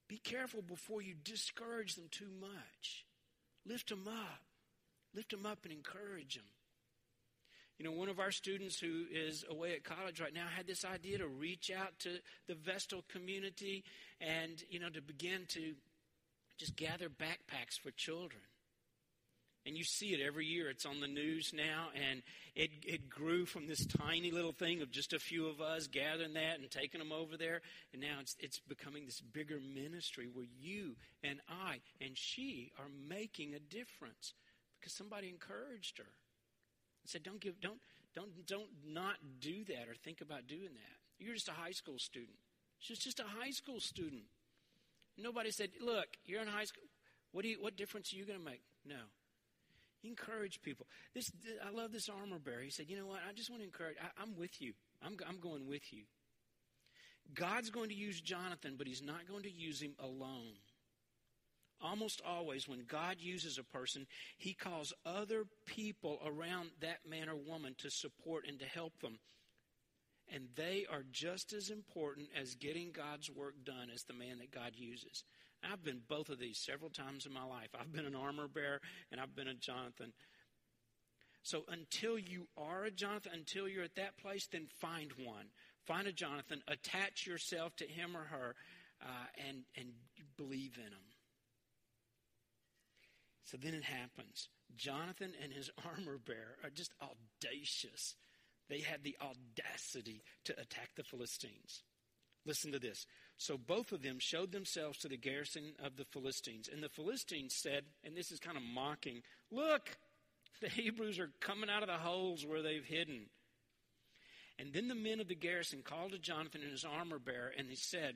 be 0.10 0.18
careful 0.18 0.62
before 0.62 1.02
you 1.02 1.14
discourage 1.24 1.96
them 1.96 2.08
too 2.12 2.30
much. 2.42 3.06
Lift 3.66 3.90
them 3.90 4.08
up. 4.08 4.42
Lift 5.14 5.32
them 5.32 5.46
up 5.46 5.60
and 5.64 5.74
encourage 5.74 6.36
them. 6.36 6.46
You 7.78 7.86
know, 7.86 7.92
one 7.94 8.10
of 8.10 8.20
our 8.20 8.32
students 8.32 8.80
who 8.80 9.06
is 9.12 9.44
away 9.50 9.74
at 9.74 9.84
college 9.84 10.22
right 10.22 10.34
now 10.34 10.46
had 10.56 10.68
this 10.68 10.86
idea 10.86 11.18
to 11.18 11.28
reach 11.28 11.72
out 11.72 11.98
to 12.00 12.20
the 12.48 12.54
Vestal 12.54 13.04
community 13.10 13.84
and, 14.20 14.64
you 14.70 14.80
know, 14.80 14.90
to 14.90 15.02
begin 15.02 15.46
to 15.50 15.74
just 16.60 16.76
gather 16.76 17.10
backpacks 17.10 17.80
for 17.82 17.90
children. 17.92 18.42
And 19.66 19.78
you 19.78 19.84
see 19.84 20.14
it 20.14 20.20
every 20.26 20.46
year. 20.46 20.70
It's 20.70 20.86
on 20.86 21.02
the 21.02 21.08
news 21.08 21.54
now. 21.54 21.90
And 21.94 22.24
it, 22.56 22.72
it 22.84 23.10
grew 23.10 23.46
from 23.46 23.68
this 23.68 23.86
tiny 23.86 24.32
little 24.32 24.54
thing 24.54 24.82
of 24.82 24.92
just 24.92 25.14
a 25.14 25.20
few 25.20 25.48
of 25.48 25.62
us 25.62 25.88
gathering 25.88 26.34
that 26.34 26.60
and 26.60 26.70
taking 26.70 27.00
them 27.00 27.12
over 27.12 27.38
there. 27.38 27.62
And 27.94 28.02
now 28.02 28.18
it's, 28.20 28.36
it's 28.40 28.60
becoming 28.60 29.06
this 29.06 29.22
bigger 29.22 29.60
ministry 29.60 30.28
where 30.34 30.48
you 30.60 30.96
and 31.24 31.40
I 31.48 31.80
and 32.04 32.18
she 32.18 32.72
are 32.80 32.90
making 33.08 33.54
a 33.54 33.60
difference 33.60 34.34
because 34.80 34.94
somebody 34.94 35.30
encouraged 35.30 36.00
her. 36.00 36.10
I 37.04 37.08
said, 37.08 37.22
don't 37.22 37.40
give, 37.40 37.62
don't, 37.62 37.80
don't, 38.16 38.46
don't 38.48 38.70
not 38.86 39.16
do 39.40 39.64
that 39.66 39.88
or 39.88 39.96
think 40.04 40.22
about 40.22 40.48
doing 40.48 40.74
that. 40.74 40.98
You're 41.20 41.36
just 41.36 41.50
a 41.50 41.54
high 41.54 41.72
school 41.72 42.00
student. 42.00 42.38
She's 42.80 42.98
just 42.98 43.20
a 43.20 43.26
high 43.40 43.52
school 43.52 43.80
student. 43.80 44.24
Nobody 45.18 45.52
said, 45.52 45.70
look, 45.80 46.08
you're 46.26 46.42
in 46.42 46.48
high 46.48 46.66
school. 46.66 46.84
What, 47.32 47.44
do 47.44 47.50
you, 47.50 47.62
what 47.62 47.78
difference 47.78 48.12
are 48.12 48.16
you 48.16 48.26
going 48.26 48.40
to 48.40 48.46
make? 48.46 48.62
No. 48.86 48.96
Encourage 50.04 50.62
people. 50.62 50.88
This, 51.14 51.32
I 51.66 51.70
love 51.70 51.92
this 51.92 52.10
armor 52.10 52.40
bearer. 52.40 52.62
He 52.62 52.72
said, 52.72 52.90
you 52.90 52.98
know 52.98 53.06
what? 53.06 53.20
I 53.28 53.34
just 53.34 53.50
want 53.50 53.62
to 53.62 53.68
encourage. 53.68 53.98
I, 54.02 54.22
I'm 54.22 54.36
with 54.36 54.62
you. 54.62 54.74
I'm, 55.04 55.16
I'm 55.28 55.40
going 55.40 55.68
with 55.68 55.94
you. 55.94 56.04
God's 57.34 57.70
going 57.70 57.90
to 57.90 57.96
use 57.96 58.20
Jonathan, 58.20 58.76
but 58.78 58.88
he's 58.88 59.04
not 59.04 59.28
going 59.28 59.44
to 59.44 59.52
use 59.52 59.82
him 59.82 59.94
alone. 60.00 60.58
Almost 61.84 62.22
always, 62.28 62.68
when 62.68 62.86
God 62.88 63.18
uses 63.20 63.58
a 63.58 63.64
person, 63.64 64.06
he 64.38 64.54
calls 64.54 64.94
other 65.06 65.46
people 65.66 66.20
around 66.26 66.70
that 66.82 67.00
man 67.10 67.30
or 67.30 67.36
woman 67.36 67.76
to 67.80 67.90
support 67.90 68.46
and 68.48 68.60
to 68.60 68.66
help 68.66 69.00
them. 69.02 69.18
And 70.34 70.48
they 70.56 70.86
are 70.92 71.04
just 71.12 71.54
as 71.54 71.70
important 71.70 72.30
as 72.40 72.56
getting 72.56 72.92
God's 72.92 73.30
work 73.30 73.56
done 73.64 73.90
as 73.94 74.04
the 74.04 74.14
man 74.14 74.38
that 74.40 74.52
God 74.52 74.72
uses. 74.76 75.24
I've 75.64 75.84
been 75.84 76.02
both 76.08 76.30
of 76.30 76.40
these 76.40 76.58
several 76.58 76.90
times 76.90 77.26
in 77.26 77.34
my 77.34 77.44
life. 77.44 77.70
I've 77.80 77.92
been 77.92 78.06
an 78.06 78.16
armor 78.16 78.48
bearer 78.48 78.80
and 79.12 79.22
I've 79.22 79.36
been 79.36 79.48
a 79.48 79.54
Jonathan. 79.54 80.14
So 81.44 81.64
until 81.70 82.18
you 82.20 82.48
are 82.58 82.84
a 82.84 82.92
Jonathan, 82.92 83.32
until 83.34 83.68
you're 83.68 83.84
at 83.84 83.96
that 83.96 84.18
place, 84.18 84.48
then 84.52 84.68
find 84.80 85.12
one. 85.18 85.48
Find 85.86 86.08
a 86.08 86.12
Jonathan, 86.12 86.62
attach 86.68 87.26
yourself 87.26 87.76
to 87.78 87.86
him 87.86 88.16
or 88.16 88.24
her, 88.24 88.56
uh, 89.02 89.48
and, 89.48 89.64
and 89.76 89.90
believe 90.38 90.78
in 90.78 90.92
him. 90.92 91.10
So 93.46 93.58
then 93.58 93.74
it 93.74 93.84
happens. 93.84 94.48
Jonathan 94.76 95.34
and 95.44 95.52
his 95.52 95.70
armor 95.86 96.18
bearer 96.18 96.58
are 96.64 96.70
just 96.70 96.94
audacious. 97.02 98.16
They 98.70 98.80
had 98.80 99.04
the 99.04 99.18
audacity 99.20 100.24
to 100.46 100.54
attack 100.54 100.92
the 100.96 101.04
Philistines. 101.04 101.84
Listen 102.46 102.72
to 102.72 102.80
this. 102.80 103.06
So 103.42 103.58
both 103.58 103.92
of 103.92 104.04
them 104.04 104.18
showed 104.20 104.52
themselves 104.52 105.00
to 105.00 105.08
the 105.08 105.18
garrison 105.18 105.74
of 105.84 105.98
the 105.98 106.06
Philistines. 106.06 106.70
And 106.72 106.84
the 106.84 106.90
Philistines 106.90 107.56
said, 107.56 107.86
and 108.04 108.16
this 108.16 108.32
is 108.32 108.40
kind 108.40 108.56
of 108.56 108.62
mocking, 108.62 109.24
Look, 109.50 109.98
the 110.62 110.70
Hebrews 110.70 111.18
are 111.18 111.32
coming 111.40 111.68
out 111.68 111.82
of 111.82 111.88
the 111.88 111.98
holes 111.98 112.46
where 112.46 112.62
they've 112.62 112.86
hidden. 112.86 113.22
And 114.60 114.72
then 114.72 114.88
the 114.88 114.94
men 114.94 115.20
of 115.20 115.28
the 115.28 115.34
garrison 115.34 115.82
called 115.84 116.12
to 116.12 116.20
Jonathan 116.20 116.62
and 116.62 116.70
his 116.70 116.86
armor 116.86 117.18
bearer, 117.18 117.52
and 117.58 117.68
he 117.68 117.76
said, 117.76 118.14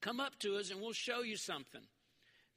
Come 0.00 0.18
up 0.18 0.36
to 0.40 0.56
us, 0.56 0.68
and 0.72 0.80
we'll 0.80 0.92
show 0.92 1.22
you 1.22 1.36
something. 1.36 1.82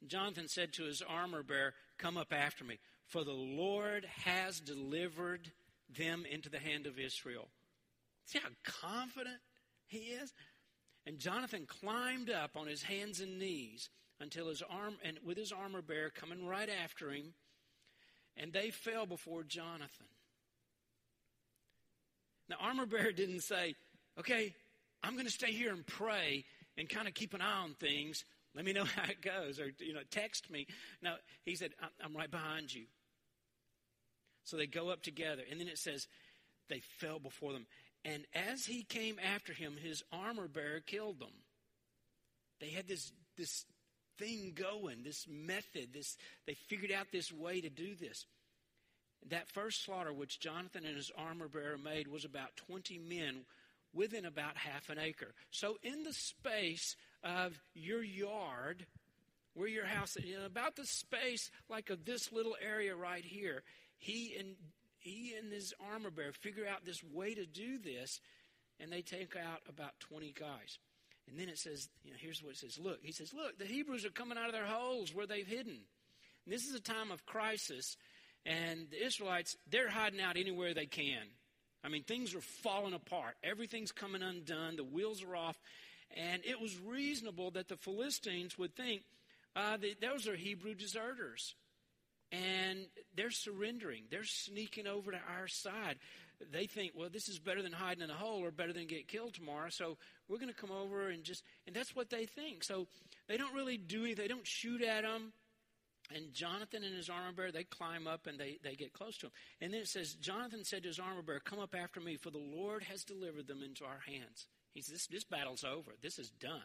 Jonathan 0.04 0.48
said 0.48 0.72
to 0.72 0.82
his 0.82 1.00
armor 1.08 1.44
bearer, 1.44 1.74
Come 1.96 2.16
up 2.16 2.32
after 2.32 2.64
me, 2.64 2.80
for 3.06 3.22
the 3.22 3.30
Lord 3.30 4.04
has 4.24 4.58
delivered 4.58 5.52
them 5.96 6.26
into 6.28 6.50
the 6.50 6.58
hand 6.58 6.88
of 6.88 6.98
Israel. 6.98 7.46
See 8.24 8.40
how 8.40 8.48
confident 8.64 9.38
he 9.86 9.98
is? 9.98 10.32
And 11.08 11.18
Jonathan 11.18 11.66
climbed 11.66 12.30
up 12.30 12.50
on 12.54 12.66
his 12.66 12.82
hands 12.82 13.20
and 13.20 13.38
knees 13.38 13.88
until 14.20 14.48
his 14.48 14.62
arm, 14.62 14.96
and 15.02 15.18
with 15.24 15.38
his 15.38 15.52
armor 15.52 15.82
bearer 15.82 16.10
coming 16.10 16.46
right 16.46 16.68
after 16.84 17.10
him, 17.10 17.32
and 18.36 18.52
they 18.52 18.70
fell 18.70 19.06
before 19.06 19.42
Jonathan. 19.42 20.06
Now, 22.48 22.56
armor 22.60 22.86
bearer 22.86 23.12
didn't 23.12 23.40
say, 23.40 23.74
okay, 24.18 24.54
I'm 25.02 25.14
going 25.14 25.26
to 25.26 25.32
stay 25.32 25.52
here 25.52 25.72
and 25.72 25.86
pray 25.86 26.44
and 26.76 26.88
kind 26.88 27.08
of 27.08 27.14
keep 27.14 27.34
an 27.34 27.40
eye 27.40 27.62
on 27.62 27.74
things 27.74 28.24
let 28.54 28.64
me 28.64 28.72
know 28.72 28.84
how 28.96 29.08
it 29.08 29.22
goes, 29.22 29.60
or 29.60 29.70
you 29.78 29.94
know, 29.94 30.00
text 30.10 30.50
me. 30.50 30.66
No, 31.00 31.14
he 31.44 31.54
said, 31.54 31.70
I'm 32.04 32.16
right 32.16 32.30
behind 32.30 32.74
you. 32.74 32.84
So 34.44 34.56
they 34.56 34.66
go 34.66 34.88
up 34.88 35.02
together, 35.02 35.42
and 35.48 35.60
then 35.60 35.68
it 35.68 35.78
says 35.78 36.08
they 36.68 36.80
fell 36.80 37.18
before 37.18 37.52
them. 37.52 37.66
And 38.04 38.24
as 38.34 38.66
he 38.66 38.82
came 38.82 39.18
after 39.34 39.52
him, 39.52 39.76
his 39.76 40.02
armor 40.12 40.48
bearer 40.48 40.80
killed 40.80 41.20
them. 41.20 41.32
They 42.60 42.70
had 42.70 42.88
this 42.88 43.12
this 43.36 43.64
thing 44.18 44.52
going, 44.54 45.04
this 45.04 45.26
method, 45.28 45.92
this 45.92 46.16
they 46.46 46.54
figured 46.54 46.92
out 46.92 47.06
this 47.12 47.32
way 47.32 47.60
to 47.60 47.70
do 47.70 47.94
this. 47.94 48.26
That 49.30 49.48
first 49.48 49.84
slaughter 49.84 50.12
which 50.12 50.40
Jonathan 50.40 50.84
and 50.84 50.96
his 50.96 51.10
armor 51.16 51.48
bearer 51.48 51.78
made 51.78 52.08
was 52.08 52.24
about 52.24 52.56
20 52.68 52.98
men 52.98 53.44
within 53.92 54.24
about 54.24 54.56
half 54.56 54.90
an 54.90 54.98
acre. 54.98 55.34
So 55.50 55.76
in 55.82 56.04
the 56.04 56.12
space 56.12 56.96
of 57.24 57.58
your 57.74 58.02
yard, 58.02 58.86
where 59.58 59.68
your 59.68 59.86
house 59.86 60.16
is, 60.16 60.24
know, 60.24 60.46
about 60.46 60.76
the 60.76 60.86
space 60.86 61.50
like 61.68 61.90
of 61.90 62.04
this 62.04 62.32
little 62.32 62.56
area 62.64 62.94
right 62.94 63.24
here. 63.24 63.62
He 63.98 64.36
and 64.38 64.54
he 64.98 65.34
and 65.38 65.52
his 65.52 65.74
armor 65.92 66.10
bearer 66.10 66.32
figure 66.32 66.66
out 66.66 66.84
this 66.84 67.02
way 67.02 67.34
to 67.34 67.46
do 67.46 67.78
this, 67.78 68.20
and 68.80 68.92
they 68.92 69.02
take 69.02 69.36
out 69.36 69.60
about 69.68 69.98
20 70.00 70.32
guys. 70.38 70.78
And 71.28 71.38
then 71.38 71.48
it 71.48 71.58
says, 71.58 71.88
you 72.04 72.10
know, 72.10 72.16
here's 72.18 72.42
what 72.42 72.52
it 72.52 72.58
says. 72.58 72.78
Look, 72.78 73.00
he 73.02 73.12
says, 73.12 73.34
look, 73.34 73.58
the 73.58 73.64
Hebrews 73.64 74.04
are 74.04 74.10
coming 74.10 74.38
out 74.38 74.46
of 74.46 74.52
their 74.52 74.66
holes 74.66 75.14
where 75.14 75.26
they've 75.26 75.46
hidden. 75.46 75.78
And 76.44 76.54
this 76.54 76.66
is 76.66 76.74
a 76.74 76.80
time 76.80 77.10
of 77.10 77.26
crisis, 77.26 77.96
and 78.46 78.86
the 78.90 79.04
Israelites, 79.04 79.56
they're 79.70 79.90
hiding 79.90 80.20
out 80.20 80.36
anywhere 80.36 80.72
they 80.72 80.86
can. 80.86 81.22
I 81.84 81.88
mean, 81.88 82.02
things 82.02 82.34
are 82.34 82.40
falling 82.40 82.94
apart. 82.94 83.36
Everything's 83.44 83.92
coming 83.92 84.22
undone. 84.22 84.76
The 84.76 84.84
wheels 84.84 85.22
are 85.22 85.36
off. 85.36 85.58
And 86.16 86.42
it 86.44 86.60
was 86.60 86.76
reasonable 86.80 87.50
that 87.52 87.68
the 87.68 87.76
Philistines 87.76 88.58
would 88.58 88.74
think 88.74 89.02
uh, 89.54 89.76
that 89.76 90.00
those 90.00 90.26
are 90.26 90.34
Hebrew 90.34 90.74
deserters. 90.74 91.54
And 92.30 92.86
they're 93.16 93.30
surrendering. 93.30 94.04
They're 94.10 94.24
sneaking 94.24 94.86
over 94.86 95.12
to 95.12 95.20
our 95.38 95.48
side. 95.48 95.96
They 96.52 96.66
think, 96.66 96.92
well, 96.94 97.08
this 97.10 97.28
is 97.28 97.38
better 97.38 97.62
than 97.62 97.72
hiding 97.72 98.04
in 98.04 98.10
a 98.10 98.14
hole 98.14 98.44
or 98.44 98.50
better 98.50 98.72
than 98.72 98.86
get 98.86 99.08
killed 99.08 99.34
tomorrow. 99.34 99.70
So 99.70 99.96
we're 100.28 100.38
going 100.38 100.52
to 100.52 100.54
come 100.54 100.70
over 100.70 101.08
and 101.08 101.24
just, 101.24 101.42
and 101.66 101.74
that's 101.74 101.96
what 101.96 102.10
they 102.10 102.26
think. 102.26 102.62
So 102.64 102.86
they 103.28 103.36
don't 103.36 103.54
really 103.54 103.76
do 103.76 104.04
anything. 104.04 104.22
They 104.22 104.28
don't 104.28 104.46
shoot 104.46 104.82
at 104.82 105.02
them. 105.02 105.32
And 106.14 106.32
Jonathan 106.32 106.84
and 106.84 106.96
his 106.96 107.10
armor 107.10 107.32
bearer, 107.32 107.52
they 107.52 107.64
climb 107.64 108.06
up 108.06 108.26
and 108.26 108.38
they, 108.38 108.58
they 108.62 108.74
get 108.74 108.94
close 108.94 109.18
to 109.18 109.26
him. 109.26 109.32
And 109.60 109.74
then 109.74 109.82
it 109.82 109.88
says, 109.88 110.14
Jonathan 110.14 110.64
said 110.64 110.82
to 110.82 110.88
his 110.88 110.98
armor 110.98 111.22
bearer, 111.22 111.40
Come 111.40 111.58
up 111.58 111.74
after 111.74 112.00
me, 112.00 112.16
for 112.16 112.30
the 112.30 112.38
Lord 112.38 112.82
has 112.84 113.04
delivered 113.04 113.46
them 113.46 113.62
into 113.62 113.84
our 113.84 114.00
hands. 114.06 114.46
He 114.72 114.80
says, 114.80 114.92
this, 114.92 115.06
this 115.08 115.24
battle's 115.24 115.64
over. 115.64 115.92
This 116.00 116.18
is 116.18 116.30
done. 116.30 116.60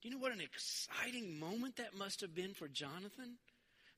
Do 0.00 0.08
you 0.08 0.14
know 0.14 0.20
what 0.20 0.32
an 0.32 0.40
exciting 0.40 1.40
moment 1.40 1.76
that 1.76 1.96
must 1.96 2.20
have 2.20 2.34
been 2.34 2.54
for 2.54 2.68
Jonathan? 2.68 3.38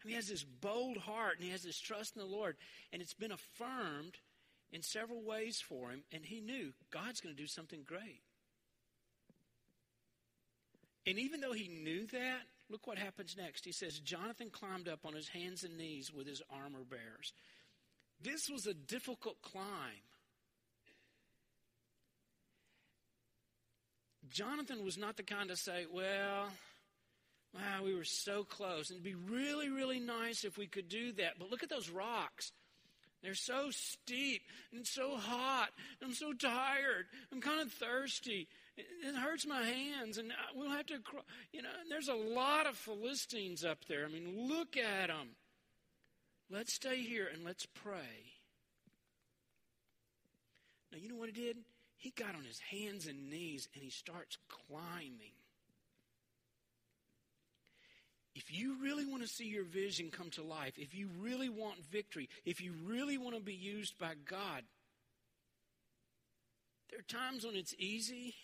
I 0.02 0.06
mean, 0.06 0.12
he 0.12 0.16
has 0.16 0.28
this 0.28 0.44
bold 0.44 0.96
heart 0.96 1.36
and 1.36 1.44
he 1.44 1.50
has 1.50 1.62
this 1.62 1.78
trust 1.78 2.16
in 2.16 2.22
the 2.22 2.28
Lord, 2.28 2.56
and 2.92 3.02
it's 3.02 3.14
been 3.14 3.32
affirmed 3.32 4.18
in 4.72 4.82
several 4.82 5.22
ways 5.22 5.60
for 5.60 5.90
him, 5.90 6.04
and 6.12 6.24
he 6.24 6.40
knew 6.40 6.72
God's 6.90 7.20
going 7.20 7.34
to 7.34 7.40
do 7.40 7.48
something 7.48 7.82
great. 7.84 8.22
And 11.06 11.18
even 11.18 11.40
though 11.40 11.52
he 11.52 11.68
knew 11.68 12.06
that, 12.06 12.40
look 12.68 12.86
what 12.86 12.98
happens 12.98 13.36
next. 13.36 13.64
He 13.64 13.72
says, 13.72 13.98
Jonathan 13.98 14.50
climbed 14.50 14.88
up 14.88 15.00
on 15.04 15.14
his 15.14 15.28
hands 15.28 15.64
and 15.64 15.76
knees 15.76 16.12
with 16.12 16.26
his 16.26 16.42
armor 16.50 16.84
bearers. 16.88 17.32
This 18.22 18.48
was 18.48 18.66
a 18.66 18.74
difficult 18.74 19.40
climb. 19.42 19.64
Jonathan 24.28 24.84
was 24.84 24.96
not 24.96 25.16
the 25.16 25.22
kind 25.24 25.48
to 25.48 25.56
say, 25.56 25.86
well, 25.92 26.50
wow, 27.54 27.84
we 27.84 27.94
were 27.94 28.04
so 28.04 28.44
close. 28.44 28.90
And 28.90 28.96
it'd 28.96 29.04
be 29.04 29.14
really, 29.14 29.68
really 29.68 30.00
nice 30.00 30.44
if 30.44 30.56
we 30.56 30.66
could 30.66 30.88
do 30.88 31.12
that. 31.12 31.38
But 31.38 31.50
look 31.50 31.62
at 31.62 31.70
those 31.70 31.90
rocks. 31.90 32.52
They're 33.22 33.34
so 33.34 33.70
steep 33.70 34.42
and 34.72 34.86
so 34.86 35.16
hot. 35.16 35.70
I'm 36.02 36.14
so 36.14 36.32
tired. 36.32 37.06
I'm 37.30 37.40
kind 37.40 37.60
of 37.60 37.70
thirsty. 37.72 38.48
It 38.78 39.14
hurts 39.14 39.46
my 39.46 39.62
hands, 39.62 40.16
and 40.16 40.32
we'll 40.54 40.70
have 40.70 40.86
to, 40.86 41.00
you 41.52 41.60
know, 41.60 41.68
there's 41.90 42.08
a 42.08 42.14
lot 42.14 42.66
of 42.66 42.76
Philistines 42.76 43.62
up 43.62 43.84
there. 43.86 44.06
I 44.06 44.08
mean, 44.08 44.48
look 44.48 44.76
at 44.78 45.08
them. 45.08 45.36
Let's 46.50 46.72
stay 46.72 47.02
here 47.02 47.28
and 47.32 47.44
let's 47.44 47.66
pray. 47.66 48.32
Now, 50.90 50.98
you 50.98 51.08
know 51.08 51.16
what 51.16 51.28
he 51.28 51.34
did? 51.34 51.58
He 51.96 52.10
got 52.10 52.34
on 52.34 52.44
his 52.44 52.58
hands 52.58 53.06
and 53.06 53.28
knees 53.28 53.68
and 53.74 53.84
he 53.84 53.90
starts 53.90 54.38
climbing. 54.48 55.39
If 58.34 58.52
you 58.56 58.76
really 58.80 59.04
want 59.04 59.22
to 59.22 59.28
see 59.28 59.46
your 59.46 59.64
vision 59.64 60.10
come 60.10 60.30
to 60.30 60.42
life, 60.42 60.74
if 60.78 60.94
you 60.94 61.08
really 61.20 61.48
want 61.48 61.84
victory, 61.90 62.28
if 62.44 62.60
you 62.60 62.72
really 62.86 63.18
want 63.18 63.34
to 63.34 63.42
be 63.42 63.54
used 63.54 63.98
by 63.98 64.12
God, 64.24 64.62
there 66.90 67.00
are 67.00 67.02
times 67.02 67.44
when 67.44 67.56
it's 67.56 67.74
easy, 67.78 68.34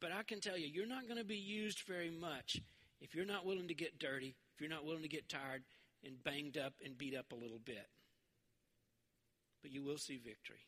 but 0.00 0.10
I 0.12 0.22
can 0.22 0.40
tell 0.40 0.58
you, 0.58 0.66
you're 0.66 0.86
not 0.86 1.06
going 1.06 1.18
to 1.18 1.24
be 1.24 1.36
used 1.36 1.80
very 1.80 2.10
much 2.10 2.60
if 3.00 3.14
you're 3.14 3.26
not 3.26 3.46
willing 3.46 3.68
to 3.68 3.74
get 3.74 3.98
dirty, 3.98 4.34
if 4.54 4.60
you're 4.60 4.70
not 4.70 4.84
willing 4.84 5.02
to 5.02 5.08
get 5.08 5.28
tired 5.28 5.62
and 6.04 6.22
banged 6.22 6.56
up 6.58 6.74
and 6.84 6.96
beat 6.96 7.16
up 7.16 7.32
a 7.32 7.34
little 7.34 7.60
bit. 7.64 7.88
But 9.62 9.72
you 9.72 9.82
will 9.82 9.98
see 9.98 10.18
victory. 10.18 10.60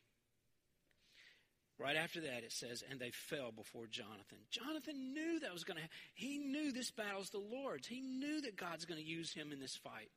Right 1.79 1.95
after 1.95 2.19
that, 2.21 2.43
it 2.43 2.51
says, 2.51 2.83
and 2.89 2.99
they 2.99 3.11
fell 3.11 3.51
before 3.53 3.87
Jonathan. 3.87 4.39
Jonathan 4.51 5.13
knew 5.13 5.39
that 5.39 5.53
was 5.53 5.63
going 5.63 5.77
to 5.77 5.81
happen. 5.81 5.95
He 6.13 6.37
knew 6.37 6.73
this 6.73 6.91
battle's 6.91 7.29
the 7.29 7.39
Lord's. 7.39 7.87
He 7.87 8.01
knew 8.01 8.41
that 8.41 8.57
God's 8.57 8.83
going 8.83 8.99
to 8.99 9.07
use 9.07 9.33
him 9.33 9.53
in 9.53 9.61
this 9.61 9.77
fight. 9.77 10.09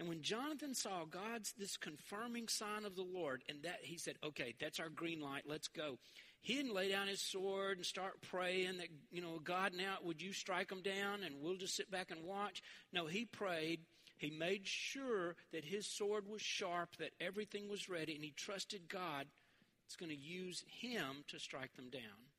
And 0.00 0.08
when 0.08 0.22
Jonathan 0.22 0.74
saw 0.74 1.04
God's 1.04 1.52
this 1.56 1.76
confirming 1.76 2.48
sign 2.48 2.84
of 2.84 2.96
the 2.96 3.04
Lord, 3.04 3.44
and 3.48 3.62
that 3.62 3.80
he 3.82 3.98
said, 3.98 4.16
Okay, 4.24 4.54
that's 4.58 4.80
our 4.80 4.88
green 4.88 5.20
light, 5.20 5.44
let's 5.46 5.68
go. 5.68 5.98
He 6.40 6.54
didn't 6.54 6.74
lay 6.74 6.88
down 6.88 7.06
his 7.06 7.20
sword 7.20 7.76
and 7.76 7.86
start 7.86 8.22
praying 8.22 8.78
that, 8.78 8.88
you 9.12 9.20
know, 9.20 9.38
God, 9.44 9.74
now 9.76 9.96
would 10.02 10.22
you 10.22 10.32
strike 10.32 10.70
them 10.70 10.80
down 10.82 11.22
and 11.22 11.36
we'll 11.40 11.56
just 11.56 11.76
sit 11.76 11.90
back 11.90 12.10
and 12.10 12.24
watch? 12.24 12.62
No, 12.92 13.06
he 13.06 13.26
prayed. 13.26 13.80
He 14.16 14.30
made 14.30 14.66
sure 14.66 15.36
that 15.52 15.64
his 15.64 15.86
sword 15.86 16.26
was 16.26 16.40
sharp, 16.40 16.96
that 16.96 17.12
everything 17.20 17.68
was 17.68 17.88
ready, 17.88 18.14
and 18.14 18.24
he 18.24 18.32
trusted 18.36 18.88
God 18.88 19.26
is 19.90 19.96
going 19.96 20.10
to 20.10 20.16
use 20.16 20.64
him 20.80 21.24
to 21.28 21.38
strike 21.38 21.74
them 21.74 21.90
down. 21.90 22.30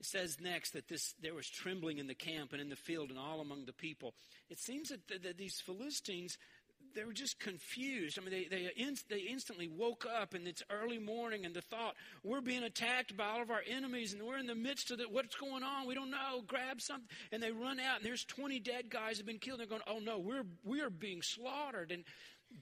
It 0.00 0.06
says 0.06 0.38
next 0.40 0.72
that 0.72 0.88
this, 0.88 1.14
there 1.20 1.34
was 1.34 1.48
trembling 1.48 1.98
in 1.98 2.06
the 2.06 2.14
camp 2.14 2.52
and 2.52 2.60
in 2.60 2.68
the 2.68 2.76
field 2.76 3.10
and 3.10 3.18
all 3.18 3.40
among 3.40 3.64
the 3.64 3.72
people. 3.72 4.14
It 4.48 4.58
seems 4.58 4.90
that, 4.90 5.00
that, 5.08 5.36
these 5.36 5.60
Philistines, 5.60 6.38
they 6.94 7.04
were 7.04 7.12
just 7.12 7.40
confused. 7.40 8.16
I 8.16 8.22
mean, 8.22 8.30
they, 8.30 8.44
they, 8.44 8.70
they 9.08 9.20
instantly 9.22 9.66
woke 9.66 10.06
up 10.06 10.34
and 10.34 10.46
it's 10.46 10.62
early 10.70 10.98
morning 10.98 11.44
and 11.44 11.54
the 11.54 11.62
thought, 11.62 11.94
we're 12.22 12.40
being 12.40 12.62
attacked 12.62 13.16
by 13.16 13.24
all 13.24 13.42
of 13.42 13.50
our 13.50 13.62
enemies 13.68 14.12
and 14.12 14.22
we're 14.22 14.38
in 14.38 14.46
the 14.46 14.54
midst 14.54 14.92
of 14.92 15.00
it. 15.00 15.10
What's 15.10 15.34
going 15.34 15.64
on? 15.64 15.88
We 15.88 15.94
don't 15.94 16.12
know. 16.12 16.42
Grab 16.46 16.80
something. 16.80 17.08
And 17.32 17.42
they 17.42 17.50
run 17.50 17.80
out 17.80 17.96
and 17.96 18.04
there's 18.04 18.24
20 18.24 18.60
dead 18.60 18.90
guys 18.90 19.16
have 19.16 19.26
been 19.26 19.38
killed. 19.38 19.58
They're 19.58 19.66
going, 19.66 19.82
oh 19.88 19.98
no, 19.98 20.20
we're, 20.20 20.46
we're 20.64 20.90
being 20.90 21.22
slaughtered. 21.22 21.90
And 21.90 22.04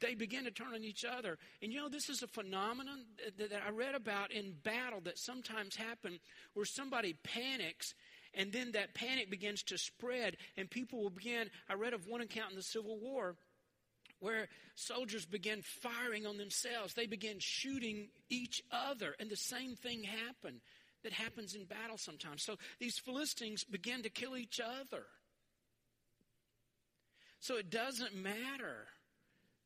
they 0.01 0.15
begin 0.15 0.45
to 0.45 0.51
turn 0.51 0.75
on 0.75 0.85
each 0.85 1.05
other. 1.05 1.39
And 1.63 1.73
you 1.73 1.81
know, 1.81 1.89
this 1.89 2.09
is 2.09 2.23
a 2.23 2.27
phenomenon 2.27 3.05
that, 3.39 3.51
that 3.51 3.63
I 3.67 3.71
read 3.71 3.95
about 3.95 4.33
in 4.33 4.55
battle 4.63 5.01
that 5.05 5.19
sometimes 5.19 5.77
happen 5.77 6.19
where 6.55 6.67
somebody 6.67 7.17
panics 7.23 7.95
and 8.35 8.53
then 8.53 8.73
that 8.73 8.95
panic 8.95 9.31
begins 9.31 9.63
to 9.65 9.79
spread 9.79 10.37
and 10.57 10.71
people 10.71 11.03
will 11.03 11.11
begin. 11.11 11.51
I 11.69 11.75
read 11.75 11.95
of 11.95 12.07
one 12.07 12.21
account 12.21 12.51
in 12.51 12.57
the 12.57 12.63
Civil 12.63 12.99
War 12.99 13.37
where 14.19 14.49
soldiers 14.75 15.27
began 15.27 15.63
firing 15.63 16.27
on 16.27 16.39
themselves. 16.39 16.95
They 16.95 17.07
began 17.07 17.37
shooting 17.39 18.09
each 18.31 18.63
other, 18.71 19.15
and 19.21 19.29
the 19.29 19.37
same 19.37 19.77
thing 19.77 20.05
happened 20.05 20.61
that 21.05 21.13
happens 21.13 21.55
in 21.55 21.65
battle 21.65 21.99
sometimes. 21.99 22.43
So 22.43 22.57
these 22.81 22.99
Philistines 22.99 23.65
began 23.65 24.03
to 24.03 24.11
kill 24.11 24.37
each 24.37 24.59
other. 24.61 25.05
So 27.41 27.57
it 27.57 27.71
doesn't 27.71 28.15
matter 28.17 28.89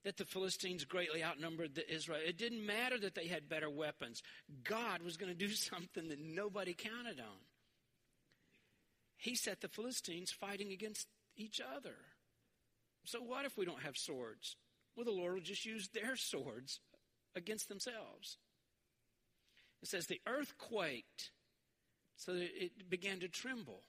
that 0.04 0.16
the 0.16 0.24
Philistines 0.24 0.84
greatly 0.84 1.22
outnumbered 1.22 1.74
the 1.74 1.92
Israel. 1.92 2.20
It 2.24 2.38
didn't 2.38 2.64
matter 2.64 2.98
that 2.98 3.14
they 3.14 3.26
had 3.26 3.48
better 3.48 3.68
weapons. 3.68 4.22
God 4.64 5.02
was 5.02 5.16
going 5.16 5.32
to 5.32 5.38
do 5.38 5.48
something 5.50 6.08
that 6.08 6.20
nobody 6.20 6.74
counted 6.74 7.20
on. 7.20 7.40
He 9.16 9.34
set 9.34 9.60
the 9.60 9.68
Philistines 9.68 10.30
fighting 10.30 10.72
against 10.72 11.06
each 11.36 11.60
other. 11.60 11.96
So 13.04 13.20
what 13.20 13.44
if 13.44 13.56
we 13.58 13.66
don't 13.66 13.82
have 13.82 13.96
swords? 13.96 14.56
Well, 14.96 15.04
the 15.04 15.10
Lord 15.10 15.34
will 15.34 15.40
just 15.40 15.66
use 15.66 15.88
their 15.88 16.16
swords 16.16 16.80
against 17.36 17.68
themselves. 17.68 18.38
It 19.82 19.88
says 19.88 20.06
the 20.06 20.20
earth 20.26 20.54
quaked 20.58 21.30
so 22.16 22.34
that 22.34 22.48
it 22.54 22.90
began 22.90 23.20
to 23.20 23.28
tremble. 23.28 23.82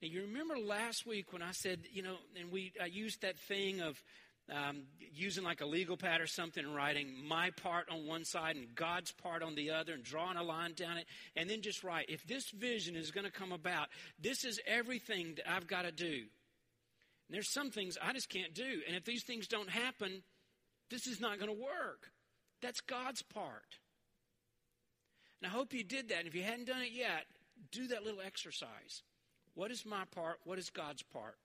Now 0.00 0.08
you 0.08 0.22
remember 0.22 0.58
last 0.58 1.06
week 1.06 1.32
when 1.32 1.42
I 1.42 1.52
said, 1.52 1.80
you 1.92 2.02
know, 2.02 2.16
and 2.38 2.50
we 2.52 2.72
I 2.80 2.86
used 2.86 3.22
that 3.22 3.38
thing 3.38 3.80
of 3.80 4.02
um, 4.50 4.82
using 5.14 5.44
like 5.44 5.60
a 5.60 5.66
legal 5.66 5.96
pad 5.96 6.20
or 6.20 6.26
something 6.26 6.64
and 6.64 6.74
writing 6.74 7.14
my 7.26 7.50
part 7.50 7.88
on 7.90 8.06
one 8.06 8.24
side 8.24 8.56
and 8.56 8.74
God's 8.74 9.12
part 9.12 9.42
on 9.42 9.54
the 9.54 9.70
other 9.70 9.92
and 9.92 10.02
drawing 10.02 10.36
a 10.36 10.42
line 10.42 10.72
down 10.74 10.96
it 10.96 11.06
and 11.36 11.48
then 11.50 11.60
just 11.60 11.84
write, 11.84 12.06
if 12.08 12.26
this 12.26 12.50
vision 12.50 12.96
is 12.96 13.10
going 13.10 13.26
to 13.26 13.32
come 13.32 13.52
about, 13.52 13.88
this 14.18 14.44
is 14.44 14.60
everything 14.66 15.34
that 15.36 15.50
I've 15.50 15.66
got 15.66 15.82
to 15.82 15.92
do. 15.92 16.24
And 17.28 17.34
there's 17.34 17.50
some 17.50 17.70
things 17.70 17.98
I 18.00 18.12
just 18.12 18.30
can't 18.30 18.54
do. 18.54 18.80
And 18.86 18.96
if 18.96 19.04
these 19.04 19.22
things 19.22 19.46
don't 19.46 19.68
happen, 19.68 20.22
this 20.90 21.06
is 21.06 21.20
not 21.20 21.38
going 21.38 21.54
to 21.54 21.62
work. 21.62 22.10
That's 22.62 22.80
God's 22.80 23.22
part. 23.22 23.78
And 25.40 25.50
I 25.50 25.54
hope 25.54 25.74
you 25.74 25.84
did 25.84 26.08
that. 26.08 26.20
And 26.20 26.28
if 26.28 26.34
you 26.34 26.42
hadn't 26.42 26.66
done 26.66 26.80
it 26.80 26.92
yet, 26.92 27.26
do 27.70 27.88
that 27.88 28.02
little 28.02 28.20
exercise. 28.24 29.02
What 29.54 29.70
is 29.70 29.84
my 29.84 30.04
part? 30.14 30.38
What 30.44 30.58
is 30.58 30.70
God's 30.70 31.02
part? 31.02 31.36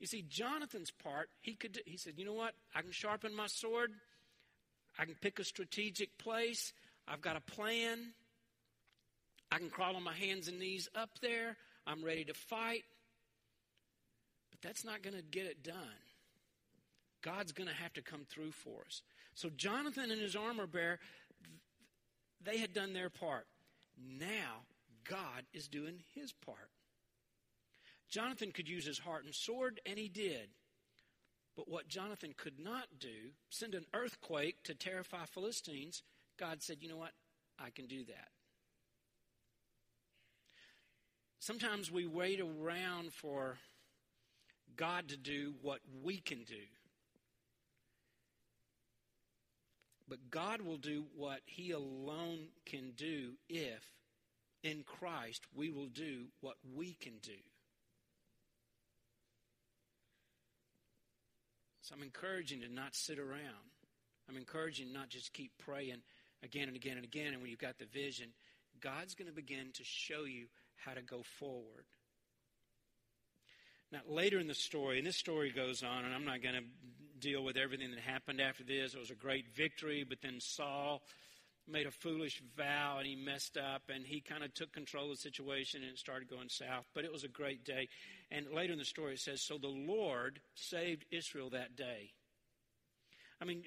You 0.00 0.06
see, 0.06 0.22
Jonathan's 0.22 0.90
part, 0.90 1.28
he 1.40 1.54
could 1.54 1.80
he 1.84 1.96
said, 1.96 2.14
you 2.16 2.24
know 2.24 2.34
what? 2.34 2.54
I 2.74 2.82
can 2.82 2.92
sharpen 2.92 3.34
my 3.34 3.46
sword. 3.46 3.90
I 4.98 5.04
can 5.04 5.14
pick 5.20 5.38
a 5.38 5.44
strategic 5.44 6.16
place. 6.18 6.72
I've 7.06 7.20
got 7.20 7.36
a 7.36 7.40
plan. 7.40 7.98
I 9.50 9.58
can 9.58 9.70
crawl 9.70 9.96
on 9.96 10.02
my 10.02 10.12
hands 10.12 10.48
and 10.48 10.58
knees 10.58 10.88
up 10.94 11.10
there. 11.20 11.56
I'm 11.86 12.04
ready 12.04 12.24
to 12.24 12.34
fight. 12.34 12.84
But 14.50 14.60
that's 14.62 14.84
not 14.84 15.02
going 15.02 15.16
to 15.16 15.22
get 15.22 15.46
it 15.46 15.62
done. 15.62 15.74
God's 17.22 17.52
going 17.52 17.68
to 17.68 17.74
have 17.74 17.92
to 17.94 18.02
come 18.02 18.26
through 18.28 18.52
for 18.52 18.82
us. 18.86 19.02
So 19.34 19.50
Jonathan 19.56 20.10
and 20.10 20.20
his 20.20 20.36
armor 20.36 20.66
bearer, 20.66 20.98
they 22.44 22.58
had 22.58 22.74
done 22.74 22.92
their 22.92 23.10
part. 23.10 23.46
Now 23.96 24.62
God 25.08 25.44
is 25.52 25.68
doing 25.68 26.00
his 26.14 26.32
part. 26.32 26.70
Jonathan 28.10 28.52
could 28.52 28.68
use 28.68 28.86
his 28.86 28.98
heart 28.98 29.24
and 29.24 29.34
sword, 29.34 29.80
and 29.84 29.98
he 29.98 30.08
did. 30.08 30.48
But 31.56 31.68
what 31.68 31.88
Jonathan 31.88 32.34
could 32.36 32.58
not 32.58 32.86
do, 33.00 33.32
send 33.50 33.74
an 33.74 33.84
earthquake 33.92 34.62
to 34.64 34.74
terrify 34.74 35.24
Philistines, 35.26 36.02
God 36.38 36.62
said, 36.62 36.78
you 36.80 36.88
know 36.88 36.96
what? 36.96 37.12
I 37.58 37.70
can 37.70 37.86
do 37.86 38.04
that. 38.04 38.28
Sometimes 41.40 41.90
we 41.90 42.06
wait 42.06 42.40
around 42.40 43.12
for 43.12 43.58
God 44.76 45.08
to 45.08 45.16
do 45.16 45.54
what 45.62 45.80
we 46.02 46.18
can 46.18 46.44
do. 46.44 46.54
But 50.08 50.30
God 50.30 50.62
will 50.62 50.78
do 50.78 51.04
what 51.16 51.40
He 51.44 51.72
alone 51.72 52.48
can 52.64 52.92
do 52.96 53.32
if, 53.48 53.82
in 54.62 54.84
Christ, 54.84 55.42
we 55.54 55.70
will 55.70 55.88
do 55.88 56.26
what 56.40 56.56
we 56.74 56.94
can 56.94 57.14
do. 57.22 57.32
So 61.88 61.94
I'm 61.96 62.02
encouraging 62.02 62.60
to 62.60 62.68
not 62.68 62.94
sit 62.94 63.18
around. 63.18 63.72
I'm 64.28 64.36
encouraging 64.36 64.92
not 64.92 65.08
just 65.08 65.32
keep 65.32 65.52
praying 65.58 66.02
again 66.42 66.68
and 66.68 66.76
again 66.76 66.96
and 66.96 67.04
again. 67.04 67.32
And 67.32 67.40
when 67.40 67.50
you've 67.50 67.58
got 67.58 67.78
the 67.78 67.86
vision, 67.86 68.28
God's 68.78 69.14
going 69.14 69.28
to 69.28 69.34
begin 69.34 69.70
to 69.72 69.84
show 69.84 70.24
you 70.24 70.48
how 70.76 70.92
to 70.92 71.00
go 71.00 71.22
forward. 71.38 71.86
Now, 73.90 74.00
later 74.06 74.38
in 74.38 74.48
the 74.48 74.54
story, 74.54 74.98
and 74.98 75.06
this 75.06 75.16
story 75.16 75.50
goes 75.50 75.82
on, 75.82 76.04
and 76.04 76.14
I'm 76.14 76.26
not 76.26 76.42
going 76.42 76.56
to 76.56 76.64
deal 77.20 77.42
with 77.42 77.56
everything 77.56 77.90
that 77.92 78.00
happened 78.00 78.42
after 78.42 78.64
this. 78.64 78.92
It 78.92 79.00
was 79.00 79.10
a 79.10 79.14
great 79.14 79.56
victory, 79.56 80.04
but 80.06 80.18
then 80.20 80.40
Saul 80.40 81.00
made 81.68 81.86
a 81.86 81.90
foolish 81.90 82.42
vow 82.56 82.96
and 82.98 83.06
he 83.06 83.16
messed 83.16 83.56
up 83.56 83.82
and 83.88 84.06
he 84.06 84.20
kind 84.20 84.42
of 84.42 84.54
took 84.54 84.72
control 84.72 85.04
of 85.04 85.10
the 85.10 85.16
situation 85.16 85.82
and 85.82 85.92
it 85.92 85.98
started 85.98 86.28
going 86.28 86.48
south. 86.48 86.86
But 86.94 87.04
it 87.04 87.12
was 87.12 87.24
a 87.24 87.28
great 87.28 87.64
day. 87.64 87.88
And 88.30 88.46
later 88.52 88.72
in 88.72 88.78
the 88.78 88.84
story 88.84 89.14
it 89.14 89.20
says, 89.20 89.42
So 89.42 89.58
the 89.58 89.68
Lord 89.68 90.40
saved 90.54 91.04
Israel 91.10 91.50
that 91.50 91.76
day. 91.76 92.12
I 93.40 93.44
mean, 93.44 93.62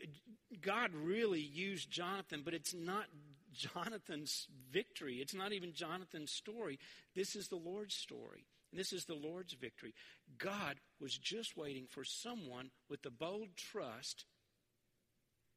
God 0.61 0.91
really 0.93 1.39
used 1.39 1.89
Jonathan, 1.89 2.41
but 2.43 2.53
it's 2.53 2.73
not 2.73 3.05
Jonathan's 3.53 4.47
victory. 4.71 5.15
It's 5.15 5.33
not 5.33 5.53
even 5.53 5.73
Jonathan's 5.73 6.31
story. 6.31 6.79
This 7.15 7.35
is 7.35 7.47
the 7.47 7.55
Lord's 7.55 7.95
story. 7.95 8.45
And 8.71 8.79
this 8.79 8.93
is 8.93 9.05
the 9.05 9.15
Lord's 9.15 9.53
victory. 9.53 9.93
God 10.37 10.77
was 10.99 11.17
just 11.17 11.57
waiting 11.57 11.87
for 11.89 12.03
someone 12.03 12.71
with 12.89 13.01
the 13.01 13.11
bold 13.11 13.49
trust, 13.55 14.25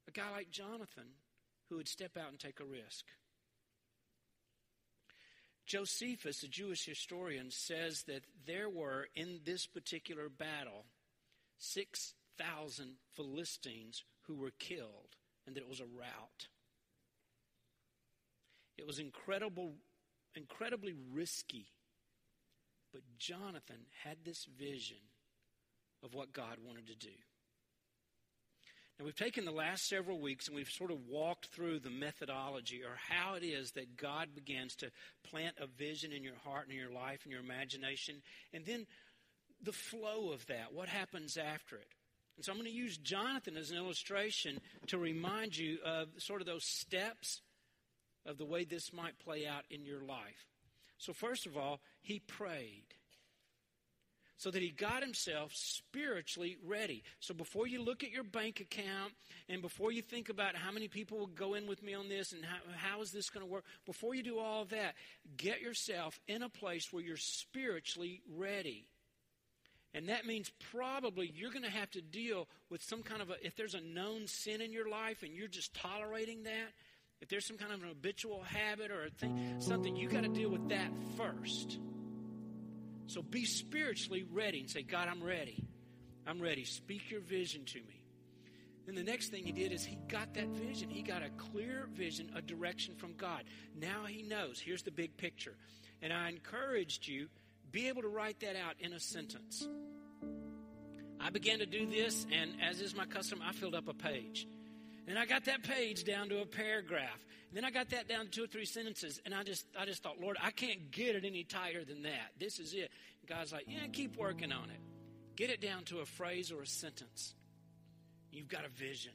a 0.08 0.10
guy 0.10 0.30
like 0.32 0.50
Jonathan, 0.50 1.06
who 1.74 1.78
would 1.78 1.88
step 1.88 2.16
out 2.16 2.30
and 2.30 2.38
take 2.38 2.60
a 2.60 2.64
risk. 2.64 3.04
Josephus, 5.66 6.44
a 6.44 6.48
Jewish 6.48 6.84
historian, 6.84 7.50
says 7.50 8.04
that 8.06 8.22
there 8.46 8.70
were 8.70 9.08
in 9.16 9.40
this 9.44 9.66
particular 9.66 10.28
battle 10.28 10.84
6,000 11.58 12.92
Philistines 13.16 14.04
who 14.28 14.36
were 14.36 14.52
killed, 14.56 15.16
and 15.46 15.56
that 15.56 15.62
it 15.62 15.68
was 15.68 15.80
a 15.80 15.98
rout. 15.98 16.46
It 18.78 18.86
was 18.86 19.00
incredible, 19.00 19.72
incredibly 20.36 20.94
risky. 21.12 21.66
But 22.92 23.02
Jonathan 23.18 23.86
had 24.04 24.18
this 24.24 24.44
vision 24.44 24.98
of 26.04 26.14
what 26.14 26.32
God 26.32 26.58
wanted 26.64 26.86
to 26.86 26.94
do. 26.94 27.16
Now, 28.98 29.06
we've 29.06 29.16
taken 29.16 29.44
the 29.44 29.50
last 29.50 29.88
several 29.88 30.20
weeks 30.20 30.46
and 30.46 30.54
we've 30.54 30.70
sort 30.70 30.92
of 30.92 30.98
walked 31.08 31.46
through 31.46 31.80
the 31.80 31.90
methodology 31.90 32.82
or 32.84 32.96
how 33.08 33.34
it 33.34 33.42
is 33.42 33.72
that 33.72 33.96
God 33.96 34.28
begins 34.34 34.76
to 34.76 34.90
plant 35.28 35.56
a 35.58 35.66
vision 35.66 36.12
in 36.12 36.22
your 36.22 36.36
heart 36.44 36.64
and 36.64 36.72
in 36.72 36.78
your 36.78 36.92
life 36.92 37.20
and 37.24 37.32
your 37.32 37.42
imagination, 37.42 38.22
and 38.52 38.64
then 38.64 38.86
the 39.62 39.72
flow 39.72 40.30
of 40.32 40.46
that, 40.46 40.72
what 40.72 40.88
happens 40.88 41.36
after 41.36 41.76
it. 41.76 41.88
And 42.36 42.44
so 42.44 42.52
I'm 42.52 42.58
going 42.58 42.70
to 42.70 42.76
use 42.76 42.96
Jonathan 42.96 43.56
as 43.56 43.70
an 43.70 43.76
illustration 43.76 44.60
to 44.88 44.98
remind 44.98 45.56
you 45.56 45.78
of 45.84 46.08
sort 46.18 46.40
of 46.40 46.46
those 46.46 46.64
steps 46.64 47.40
of 48.26 48.38
the 48.38 48.44
way 48.44 48.64
this 48.64 48.92
might 48.92 49.18
play 49.18 49.46
out 49.46 49.64
in 49.70 49.84
your 49.84 50.02
life. 50.02 50.46
So, 50.98 51.12
first 51.12 51.46
of 51.46 51.56
all, 51.56 51.80
he 52.00 52.20
prayed. 52.20 52.93
So 54.36 54.50
that 54.50 54.62
he 54.62 54.70
got 54.70 55.02
himself 55.02 55.52
spiritually 55.54 56.56
ready. 56.66 57.02
So 57.20 57.34
before 57.34 57.66
you 57.66 57.82
look 57.82 58.02
at 58.02 58.10
your 58.10 58.24
bank 58.24 58.60
account 58.60 59.12
and 59.48 59.62
before 59.62 59.92
you 59.92 60.02
think 60.02 60.28
about 60.28 60.56
how 60.56 60.72
many 60.72 60.88
people 60.88 61.18
will 61.18 61.26
go 61.26 61.54
in 61.54 61.66
with 61.66 61.82
me 61.82 61.94
on 61.94 62.08
this 62.08 62.32
and 62.32 62.44
how, 62.44 62.58
how 62.76 63.02
is 63.02 63.12
this 63.12 63.30
going 63.30 63.46
to 63.46 63.50
work, 63.50 63.64
before 63.86 64.14
you 64.14 64.22
do 64.22 64.38
all 64.38 64.62
of 64.62 64.70
that, 64.70 64.94
get 65.36 65.60
yourself 65.60 66.18
in 66.26 66.42
a 66.42 66.48
place 66.48 66.92
where 66.92 67.02
you're 67.02 67.16
spiritually 67.16 68.22
ready. 68.36 68.86
And 69.94 70.08
that 70.08 70.26
means 70.26 70.50
probably 70.72 71.32
you're 71.36 71.52
going 71.52 71.64
to 71.64 71.70
have 71.70 71.90
to 71.92 72.02
deal 72.02 72.48
with 72.68 72.82
some 72.82 73.02
kind 73.02 73.22
of 73.22 73.30
a, 73.30 73.46
if 73.46 73.54
there's 73.54 73.74
a 73.74 73.80
known 73.80 74.26
sin 74.26 74.60
in 74.60 74.72
your 74.72 74.88
life 74.88 75.22
and 75.22 75.32
you're 75.32 75.46
just 75.46 75.72
tolerating 75.74 76.42
that, 76.42 76.72
if 77.20 77.28
there's 77.28 77.46
some 77.46 77.56
kind 77.56 77.72
of 77.72 77.80
an 77.82 77.88
habitual 77.88 78.42
habit 78.42 78.90
or 78.90 79.04
a 79.04 79.10
thing, 79.10 79.54
something, 79.60 79.94
you 79.94 80.08
got 80.08 80.24
to 80.24 80.28
deal 80.28 80.50
with 80.50 80.68
that 80.70 80.90
first. 81.16 81.78
So 83.06 83.22
be 83.22 83.44
spiritually 83.44 84.24
ready 84.30 84.60
and 84.60 84.70
say, 84.70 84.82
God, 84.82 85.08
I'm 85.08 85.22
ready. 85.22 85.62
I'm 86.26 86.40
ready. 86.40 86.64
Speak 86.64 87.10
your 87.10 87.20
vision 87.20 87.64
to 87.66 87.78
me. 87.78 88.00
Then 88.86 88.94
the 88.94 89.02
next 89.02 89.30
thing 89.30 89.44
he 89.44 89.52
did 89.52 89.72
is 89.72 89.84
he 89.84 89.98
got 90.08 90.34
that 90.34 90.48
vision. 90.48 90.90
He 90.90 91.02
got 91.02 91.22
a 91.22 91.30
clear 91.30 91.88
vision, 91.92 92.30
a 92.36 92.42
direction 92.42 92.94
from 92.94 93.14
God. 93.14 93.44
Now 93.74 94.04
he 94.06 94.22
knows. 94.22 94.60
Here's 94.60 94.82
the 94.82 94.90
big 94.90 95.16
picture. 95.16 95.54
And 96.02 96.12
I 96.12 96.28
encouraged 96.28 97.06
you, 97.08 97.28
be 97.70 97.88
able 97.88 98.02
to 98.02 98.08
write 98.08 98.40
that 98.40 98.56
out 98.56 98.74
in 98.78 98.92
a 98.92 99.00
sentence. 99.00 99.66
I 101.18 101.30
began 101.30 101.60
to 101.60 101.66
do 101.66 101.86
this, 101.86 102.26
and 102.30 102.56
as 102.62 102.82
is 102.82 102.94
my 102.94 103.06
custom, 103.06 103.40
I 103.42 103.52
filled 103.52 103.74
up 103.74 103.88
a 103.88 103.94
page. 103.94 104.46
And 105.06 105.18
I 105.18 105.26
got 105.26 105.44
that 105.44 105.62
page 105.62 106.04
down 106.04 106.28
to 106.30 106.40
a 106.40 106.46
paragraph. 106.46 107.18
And 107.48 107.56
then 107.56 107.64
I 107.64 107.70
got 107.70 107.90
that 107.90 108.08
down 108.08 108.24
to 108.26 108.30
two 108.30 108.44
or 108.44 108.46
three 108.46 108.64
sentences. 108.64 109.20
And 109.24 109.34
I 109.34 109.42
just 109.42 109.66
I 109.78 109.84
just 109.84 110.02
thought, 110.02 110.20
Lord, 110.20 110.36
I 110.42 110.50
can't 110.50 110.90
get 110.90 111.14
it 111.14 111.24
any 111.24 111.44
tighter 111.44 111.84
than 111.84 112.02
that. 112.02 112.32
This 112.38 112.58
is 112.58 112.72
it. 112.74 112.90
And 113.20 113.28
God's 113.28 113.52
like, 113.52 113.66
yeah, 113.68 113.86
keep 113.92 114.16
working 114.16 114.52
on 114.52 114.70
it. 114.70 114.80
Get 115.36 115.50
it 115.50 115.60
down 115.60 115.84
to 115.84 115.98
a 115.98 116.06
phrase 116.06 116.50
or 116.50 116.62
a 116.62 116.66
sentence. 116.66 117.34
You've 118.32 118.48
got 118.48 118.64
a 118.64 118.68
vision. 118.68 119.12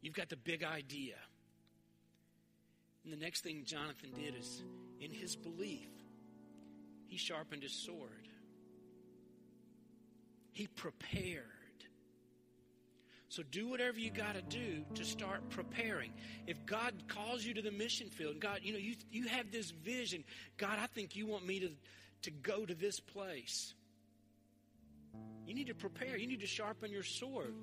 You've 0.00 0.14
got 0.14 0.28
the 0.28 0.36
big 0.36 0.64
idea. 0.64 1.16
And 3.04 3.12
the 3.12 3.16
next 3.16 3.42
thing 3.42 3.62
Jonathan 3.64 4.10
did 4.14 4.34
is, 4.34 4.62
in 5.00 5.10
his 5.10 5.36
belief, 5.36 5.88
he 7.06 7.16
sharpened 7.16 7.62
his 7.62 7.72
sword. 7.72 8.28
He 10.52 10.66
prepared. 10.66 11.44
So 13.30 13.44
do 13.44 13.68
whatever 13.68 14.00
you 14.00 14.10
got 14.10 14.34
to 14.34 14.42
do 14.42 14.84
to 14.96 15.04
start 15.04 15.48
preparing. 15.50 16.12
If 16.48 16.66
God 16.66 16.92
calls 17.06 17.44
you 17.44 17.54
to 17.54 17.62
the 17.62 17.70
mission 17.70 18.08
field, 18.08 18.40
God, 18.40 18.58
you 18.64 18.72
know, 18.72 18.78
you, 18.78 18.96
you 19.12 19.28
have 19.28 19.52
this 19.52 19.70
vision. 19.70 20.24
God, 20.56 20.78
I 20.82 20.88
think 20.88 21.14
you 21.14 21.28
want 21.28 21.46
me 21.46 21.60
to, 21.60 21.70
to 22.22 22.32
go 22.32 22.66
to 22.66 22.74
this 22.74 22.98
place. 22.98 23.72
You 25.46 25.54
need 25.54 25.68
to 25.68 25.76
prepare. 25.76 26.16
You 26.16 26.26
need 26.26 26.40
to 26.40 26.48
sharpen 26.48 26.90
your 26.90 27.04
sword. 27.04 27.54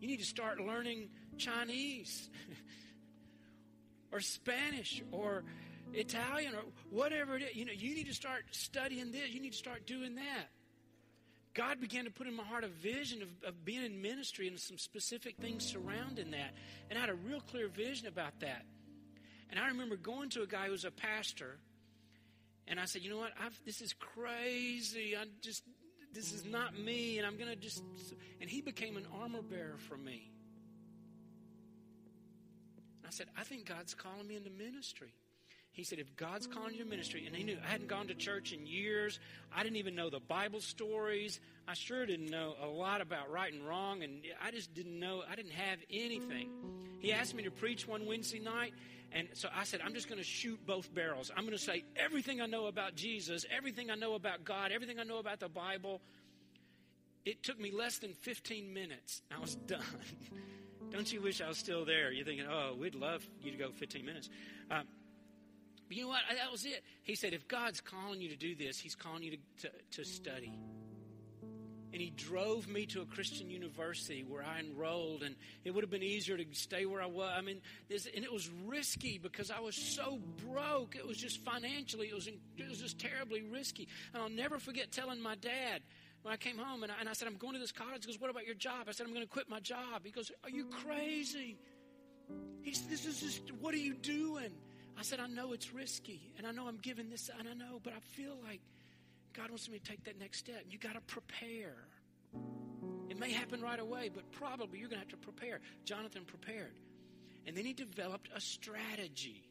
You 0.00 0.08
need 0.08 0.20
to 0.20 0.26
start 0.26 0.58
learning 0.58 1.10
Chinese 1.36 2.30
or 4.10 4.20
Spanish 4.20 5.02
or 5.12 5.44
Italian 5.92 6.54
or 6.54 6.62
whatever 6.88 7.36
it 7.36 7.42
is. 7.42 7.54
You 7.54 7.66
know, 7.66 7.72
you 7.76 7.94
need 7.94 8.06
to 8.06 8.14
start 8.14 8.44
studying 8.52 9.12
this. 9.12 9.34
You 9.34 9.42
need 9.42 9.52
to 9.52 9.58
start 9.58 9.86
doing 9.86 10.14
that. 10.14 10.48
God 11.58 11.80
began 11.80 12.04
to 12.04 12.10
put 12.12 12.28
in 12.28 12.36
my 12.36 12.44
heart 12.44 12.62
a 12.62 12.68
vision 12.68 13.20
of, 13.20 13.28
of 13.48 13.64
being 13.64 13.82
in 13.82 14.00
ministry 14.00 14.46
and 14.46 14.56
some 14.60 14.78
specific 14.78 15.34
things 15.38 15.66
surrounding 15.66 16.30
that. 16.30 16.54
And 16.88 16.96
I 16.96 17.00
had 17.00 17.10
a 17.10 17.14
real 17.14 17.40
clear 17.40 17.66
vision 17.66 18.06
about 18.06 18.38
that. 18.42 18.62
And 19.50 19.58
I 19.58 19.66
remember 19.66 19.96
going 19.96 20.30
to 20.30 20.42
a 20.42 20.46
guy 20.46 20.66
who 20.66 20.70
was 20.70 20.84
a 20.84 20.92
pastor, 20.92 21.58
and 22.68 22.78
I 22.78 22.84
said, 22.84 23.02
You 23.02 23.10
know 23.10 23.18
what? 23.18 23.32
I've, 23.44 23.60
this 23.64 23.80
is 23.80 23.92
crazy. 23.92 25.16
I 25.16 25.24
just, 25.42 25.64
this 26.14 26.32
is 26.32 26.44
not 26.44 26.78
me, 26.78 27.18
and 27.18 27.26
I'm 27.26 27.36
going 27.36 27.50
to 27.50 27.56
just. 27.56 27.82
And 28.40 28.48
he 28.48 28.60
became 28.60 28.96
an 28.96 29.06
armor 29.20 29.42
bearer 29.42 29.78
for 29.88 29.96
me. 29.96 30.30
And 32.98 33.08
I 33.08 33.10
said, 33.10 33.26
I 33.36 33.42
think 33.42 33.66
God's 33.66 33.94
calling 33.94 34.28
me 34.28 34.36
into 34.36 34.50
ministry. 34.50 35.12
He 35.72 35.84
said, 35.84 36.00
if 36.00 36.16
God's 36.16 36.46
calling 36.46 36.74
you 36.74 36.82
to 36.82 36.90
ministry, 36.90 37.24
and 37.26 37.36
he 37.36 37.44
knew 37.44 37.56
I 37.64 37.70
hadn't 37.70 37.88
gone 37.88 38.08
to 38.08 38.14
church 38.14 38.52
in 38.52 38.66
years, 38.66 39.20
I 39.54 39.62
didn't 39.62 39.76
even 39.76 39.94
know 39.94 40.10
the 40.10 40.20
Bible 40.20 40.60
stories. 40.60 41.38
I 41.68 41.74
sure 41.74 42.04
didn't 42.04 42.30
know 42.30 42.54
a 42.60 42.66
lot 42.66 43.00
about 43.00 43.30
right 43.30 43.52
and 43.52 43.64
wrong, 43.64 44.02
and 44.02 44.22
I 44.42 44.50
just 44.50 44.74
didn't 44.74 44.98
know, 44.98 45.22
I 45.30 45.36
didn't 45.36 45.52
have 45.52 45.78
anything. 45.90 46.50
He 46.98 47.12
asked 47.12 47.34
me 47.34 47.44
to 47.44 47.50
preach 47.50 47.86
one 47.86 48.06
Wednesday 48.06 48.40
night, 48.40 48.74
and 49.12 49.28
so 49.34 49.48
I 49.54 49.64
said, 49.64 49.80
I'm 49.84 49.94
just 49.94 50.08
going 50.08 50.18
to 50.18 50.24
shoot 50.24 50.58
both 50.66 50.92
barrels. 50.92 51.30
I'm 51.36 51.44
going 51.44 51.56
to 51.56 51.62
say 51.62 51.84
everything 51.96 52.40
I 52.40 52.46
know 52.46 52.66
about 52.66 52.94
Jesus, 52.94 53.46
everything 53.56 53.90
I 53.90 53.94
know 53.94 54.14
about 54.14 54.44
God, 54.44 54.72
everything 54.72 54.98
I 54.98 55.04
know 55.04 55.18
about 55.18 55.40
the 55.40 55.48
Bible. 55.48 56.00
It 57.24 57.42
took 57.42 57.60
me 57.60 57.70
less 57.70 57.98
than 57.98 58.14
15 58.14 58.72
minutes. 58.72 59.22
I 59.34 59.38
was 59.38 59.54
done. 59.66 59.82
Don't 60.90 61.12
you 61.12 61.20
wish 61.20 61.40
I 61.40 61.48
was 61.48 61.58
still 61.58 61.84
there? 61.84 62.10
You're 62.10 62.24
thinking, 62.24 62.46
oh, 62.50 62.74
we'd 62.78 62.94
love 62.94 63.26
you 63.42 63.50
to 63.50 63.56
go 63.56 63.70
15 63.70 64.04
minutes. 64.04 64.28
Uh, 64.70 64.82
you 65.96 66.02
know 66.02 66.08
what? 66.08 66.20
That 66.34 66.52
was 66.52 66.64
it. 66.64 66.82
He 67.02 67.14
said, 67.14 67.32
if 67.32 67.48
God's 67.48 67.80
calling 67.80 68.20
you 68.20 68.28
to 68.28 68.36
do 68.36 68.54
this, 68.54 68.78
He's 68.78 68.94
calling 68.94 69.22
you 69.22 69.32
to, 69.32 69.68
to, 69.68 69.70
to 69.92 70.04
study. 70.04 70.52
And 71.90 72.02
he 72.02 72.10
drove 72.10 72.68
me 72.68 72.84
to 72.86 73.00
a 73.00 73.06
Christian 73.06 73.48
university 73.48 74.22
where 74.22 74.44
I 74.44 74.60
enrolled, 74.60 75.22
and 75.22 75.34
it 75.64 75.70
would 75.70 75.82
have 75.82 75.90
been 75.90 76.02
easier 76.02 76.36
to 76.36 76.44
stay 76.52 76.84
where 76.84 77.00
I 77.00 77.06
was. 77.06 77.32
I 77.34 77.40
mean, 77.40 77.62
this, 77.88 78.06
and 78.14 78.24
it 78.24 78.32
was 78.32 78.50
risky 78.66 79.18
because 79.18 79.50
I 79.50 79.60
was 79.60 79.74
so 79.74 80.18
broke. 80.46 80.96
It 80.96 81.06
was 81.06 81.16
just 81.16 81.42
financially, 81.44 82.08
it 82.08 82.14
was, 82.14 82.26
it 82.26 82.68
was 82.68 82.80
just 82.80 82.98
terribly 82.98 83.42
risky. 83.42 83.88
And 84.12 84.22
I'll 84.22 84.28
never 84.28 84.58
forget 84.58 84.92
telling 84.92 85.20
my 85.20 85.34
dad 85.36 85.80
when 86.22 86.34
I 86.34 86.36
came 86.36 86.58
home, 86.58 86.82
and 86.82 86.92
I, 86.92 86.96
and 87.00 87.08
I 87.08 87.14
said, 87.14 87.26
I'm 87.26 87.36
going 87.36 87.54
to 87.54 87.58
this 87.58 87.72
college. 87.72 88.04
He 88.04 88.12
goes, 88.12 88.20
What 88.20 88.30
about 88.30 88.44
your 88.44 88.54
job? 88.54 88.86
I 88.86 88.92
said, 88.92 89.06
I'm 89.06 89.14
going 89.14 89.24
to 89.24 89.32
quit 89.32 89.48
my 89.48 89.60
job. 89.60 90.02
He 90.04 90.10
goes, 90.10 90.30
Are 90.44 90.50
you 90.50 90.66
crazy? 90.66 91.56
He 92.60 92.74
said, 92.74 92.90
This 92.90 93.06
is 93.06 93.20
just, 93.20 93.52
what 93.60 93.72
are 93.72 93.78
you 93.78 93.94
doing? 93.94 94.50
I 94.98 95.02
said, 95.02 95.20
I 95.20 95.28
know 95.28 95.52
it's 95.52 95.72
risky, 95.72 96.32
and 96.36 96.46
I 96.46 96.50
know 96.50 96.66
I'm 96.66 96.78
giving 96.78 97.08
this, 97.08 97.30
and 97.38 97.48
I 97.48 97.54
know, 97.54 97.80
but 97.82 97.92
I 97.92 98.00
feel 98.00 98.36
like 98.44 98.60
God 99.32 99.50
wants 99.50 99.68
me 99.70 99.78
to 99.78 99.84
take 99.84 100.04
that 100.04 100.18
next 100.18 100.38
step. 100.40 100.64
You 100.68 100.78
got 100.78 100.94
to 100.94 101.00
prepare. 101.02 101.76
It 103.08 103.18
may 103.18 103.30
happen 103.30 103.60
right 103.60 103.78
away, 103.78 104.10
but 104.12 104.30
probably 104.32 104.80
you're 104.80 104.88
going 104.88 105.00
to 105.00 105.06
have 105.08 105.20
to 105.20 105.24
prepare. 105.30 105.60
Jonathan 105.84 106.24
prepared. 106.24 106.74
And 107.46 107.56
then 107.56 107.64
he 107.64 107.72
developed 107.72 108.28
a 108.34 108.40
strategy. 108.40 109.44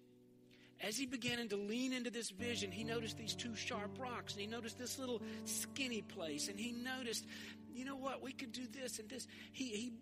As 0.82 0.98
he 0.98 1.06
began 1.06 1.48
to 1.48 1.56
lean 1.56 1.93
into 1.93 2.12
this 2.12 2.30
vision, 2.30 2.70
he 2.70 2.84
noticed 2.84 3.18
these 3.18 3.34
two 3.34 3.56
sharp 3.56 3.98
rocks, 3.98 4.34
and 4.34 4.41
he 4.41 4.48
noticed 4.48 4.78
this 4.78 5.00
little 5.00 5.22
skinny 5.45 6.02
place, 6.02 6.50
and 6.50 6.60
he 6.60 6.74
noticed, 6.74 7.26
you 7.74 7.86
know 7.86 7.95
what, 7.95 8.22
we 8.22 8.34
could 8.34 8.52
do 8.52 8.68
this 8.68 9.00
and 9.00 9.10
this. 9.10 9.26
He, 9.54 9.70
he, 9.70 9.93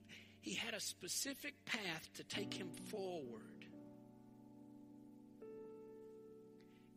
he 0.41 0.53
had 0.55 0.73
a 0.73 0.79
specific 0.81 1.53
path 1.65 2.09
to 2.15 2.23
take 2.23 2.53
him 2.53 2.71
forward. 2.89 3.54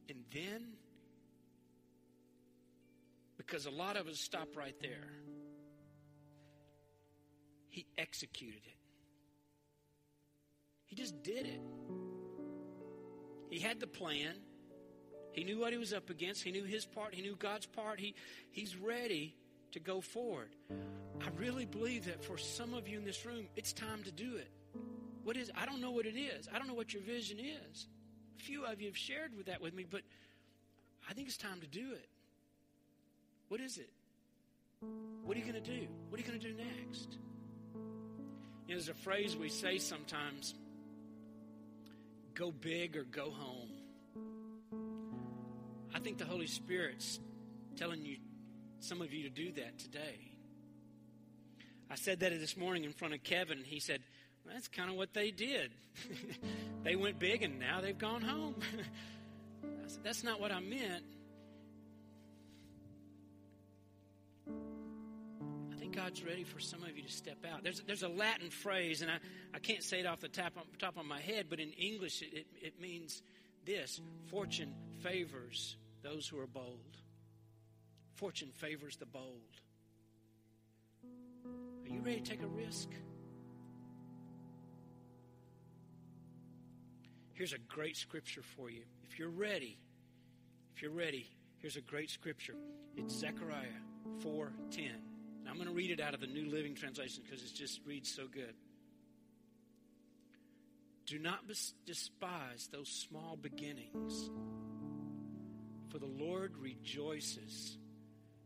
And 0.09 0.25
then, 0.33 0.73
because 3.37 3.67
a 3.67 3.71
lot 3.71 3.97
of 3.97 4.07
us 4.07 4.19
stop 4.19 4.57
right 4.57 4.75
there, 4.81 5.11
he 7.69 7.87
executed 7.97 8.63
it. 8.65 8.77
He 10.87 10.97
just 10.97 11.23
did 11.23 11.47
it. 11.47 11.61
He 13.51 13.61
had 13.61 13.81
the 13.81 13.87
plan. 13.87 14.35
He 15.33 15.45
knew 15.45 15.61
what 15.61 15.73
he 15.73 15.79
was 15.79 15.93
up 15.93 16.11
against. 16.11 16.43
He 16.43 16.51
knew 16.51 16.65
his 16.65 16.87
part. 16.87 17.15
He 17.15 17.23
knew 17.23 17.37
God's 17.37 17.67
part. 17.67 18.01
He, 18.01 18.15
he's 18.51 18.77
ready 18.77 19.37
to 19.73 19.81
go 19.81 20.01
forward. 20.01 20.49
I 21.21 21.29
really 21.37 21.67
believe 21.67 22.07
that 22.07 22.25
for 22.25 22.39
some 22.39 22.75
of 22.75 22.89
you 22.89 22.99
in 22.99 23.05
this 23.05 23.25
room, 23.27 23.47
it's 23.57 23.73
time 23.73 24.03
to 24.05 24.13
do 24.13 24.37
it. 24.37 24.51
What 25.23 25.37
is? 25.37 25.51
I 25.57 25.67
don't 25.67 25.81
know 25.81 25.91
what 25.91 26.07
it 26.07 26.17
is. 26.17 26.49
I 26.53 26.59
don't 26.59 26.69
know 26.69 26.75
what 26.75 26.95
your 26.95 27.03
vision 27.03 27.39
is. 27.39 27.87
Few 28.39 28.65
of 28.65 28.81
you 28.81 28.89
have 28.89 28.97
shared 28.97 29.37
with 29.37 29.47
that 29.47 29.61
with 29.61 29.75
me, 29.75 29.85
but 29.89 30.03
I 31.09 31.13
think 31.13 31.29
it's 31.29 31.37
time 31.37 31.61
to 31.61 31.67
do 31.67 31.93
it. 31.93 32.09
What 33.49 33.61
is 33.61 33.79
it? 33.79 33.91
What 35.25 35.37
are 35.37 35.41
you 35.41 35.51
going 35.51 35.63
to 35.63 35.71
do? 35.71 35.87
What 36.09 36.21
are 36.21 36.23
you 36.23 36.29
going 36.29 36.41
to 36.41 36.49
do 36.49 36.55
next? 36.55 37.19
You 38.67 38.75
know, 38.75 38.81
there's 38.81 38.89
a 38.89 38.95
phrase 38.95 39.37
we 39.37 39.49
say 39.49 39.79
sometimes 39.79 40.55
go 42.35 42.51
big 42.51 42.97
or 42.97 43.05
go 43.05 43.31
home. 43.31 43.71
I 45.95 45.99
think 45.99 46.19
the 46.19 46.25
Holy 46.25 46.47
Spirit's 46.47 47.19
telling 47.77 48.05
you, 48.05 48.17
some 48.81 49.03
of 49.03 49.13
you, 49.13 49.25
to 49.25 49.31
do 49.31 49.51
that 49.53 49.79
today. 49.79 50.21
I 51.91 51.97
said 51.97 52.21
that 52.21 52.31
this 52.39 52.57
morning 52.57 52.85
in 52.85 52.93
front 52.93 53.15
of 53.15 53.23
Kevin. 53.25 53.63
He 53.65 53.81
said, 53.81 54.03
that's 54.47 54.69
kind 54.69 54.91
of 54.91 54.97
what 54.97 55.15
they 55.15 55.31
did. 55.31 55.71
they 56.85 56.97
went 56.97 57.19
big 57.19 57.43
and 57.43 57.59
now 57.59 57.81
they've 57.81 57.99
gone 57.99 58.23
home. 58.23 58.55
I 59.65 59.89
said, 59.89 60.01
That's 60.03 60.25
not 60.25 60.41
what 60.41 60.53
I 60.53 60.61
meant. 60.61 61.05
I 65.73 65.77
think 65.79 65.95
God's 65.95 66.23
ready 66.23 66.45
for 66.45 66.61
some 66.61 66.83
of 66.83 66.97
you 66.97 67.03
to 67.03 67.13
step 67.13 67.45
out. 67.51 67.63
There's, 67.63 67.81
there's 67.87 68.03
a 68.03 68.09
Latin 68.09 68.51
phrase, 68.51 69.03
and 69.03 69.11
I, 69.11 69.19
I 69.55 69.59
can't 69.59 69.83
say 69.83 70.01
it 70.01 70.07
off 70.07 70.21
the 70.21 70.29
top, 70.29 70.53
top 70.79 70.97
of 70.97 71.05
my 71.05 71.21
head, 71.21 71.47
but 71.49 71.61
in 71.61 71.71
English 71.73 72.23
it, 72.23 72.33
it, 72.33 72.47
it 72.61 72.81
means 72.81 73.23
this 73.65 74.01
Fortune 74.27 74.75
favors 75.01 75.77
those 76.03 76.27
who 76.27 76.39
are 76.39 76.47
bold. 76.47 76.97
Fortune 78.17 78.51
favors 78.55 78.97
the 78.97 79.07
bold. 79.07 79.43
Are 81.85 81.89
you 81.89 82.01
ready 82.01 82.21
to 82.21 82.31
take 82.31 82.43
a 82.43 82.47
risk? 82.47 82.89
Here's 87.39 87.53
a 87.53 87.59
great 87.59 87.97
scripture 87.97 88.43
for 88.43 88.69
you. 88.69 88.83
If 89.09 89.17
you're 89.17 89.31
ready, 89.31 89.79
if 90.75 90.83
you're 90.83 90.91
ready, 90.91 91.31
here's 91.59 91.77
a 91.77 91.81
great 91.81 92.11
scripture. 92.11 92.57
It's 92.97 93.15
Zechariah 93.15 93.79
4:10. 94.25 94.91
I'm 95.49 95.55
going 95.55 95.69
to 95.69 95.73
read 95.73 95.93
it 95.93 96.01
out 96.01 96.15
of 96.15 96.21
the 96.21 96.27
New 96.27 96.51
Living 96.51 96.75
Translation 96.75 97.23
because 97.25 97.45
it 97.45 97.55
just 97.55 97.79
reads 97.87 98.13
so 98.13 98.27
good. 98.27 98.57
Do 101.07 101.21
not 101.21 101.47
despise 101.87 102.69
those 102.73 102.89
small 102.89 103.37
beginnings, 103.37 104.31
for 105.91 106.01
the 106.01 106.07
Lord 106.07 106.57
rejoices 106.57 107.79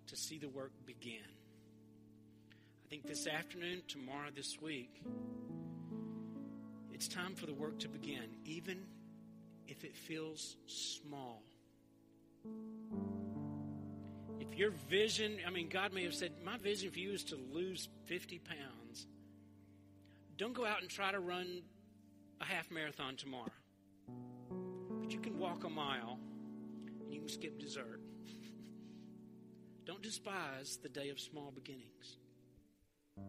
to 0.08 0.16
see 0.16 0.36
the 0.36 0.50
work 0.50 0.72
begin. 0.84 1.24
I 2.84 2.88
think 2.90 3.06
this 3.06 3.26
afternoon, 3.26 3.84
tomorrow, 3.88 4.28
this 4.34 4.60
week, 4.60 5.02
it's 7.04 7.12
time 7.12 7.34
for 7.34 7.46
the 7.46 7.54
work 7.54 7.80
to 7.80 7.88
begin, 7.88 8.36
even 8.44 8.78
if 9.66 9.82
it 9.82 9.96
feels 9.96 10.54
small. 10.66 11.42
If 14.38 14.56
your 14.56 14.70
vision, 14.88 15.38
I 15.44 15.50
mean, 15.50 15.68
God 15.68 15.92
may 15.92 16.04
have 16.04 16.14
said, 16.14 16.30
My 16.44 16.58
vision 16.58 16.92
for 16.92 17.00
you 17.00 17.10
is 17.10 17.24
to 17.24 17.36
lose 17.52 17.88
50 18.04 18.38
pounds. 18.38 19.08
Don't 20.36 20.52
go 20.52 20.64
out 20.64 20.80
and 20.80 20.88
try 20.88 21.10
to 21.10 21.18
run 21.18 21.62
a 22.40 22.44
half 22.44 22.70
marathon 22.70 23.16
tomorrow. 23.16 23.50
But 25.00 25.12
you 25.12 25.18
can 25.18 25.40
walk 25.40 25.64
a 25.64 25.68
mile 25.68 26.20
and 27.00 27.12
you 27.12 27.18
can 27.18 27.28
skip 27.28 27.58
dessert. 27.58 28.00
Don't 29.86 30.02
despise 30.02 30.78
the 30.80 30.88
day 30.88 31.08
of 31.08 31.18
small 31.18 31.50
beginnings. 31.50 32.18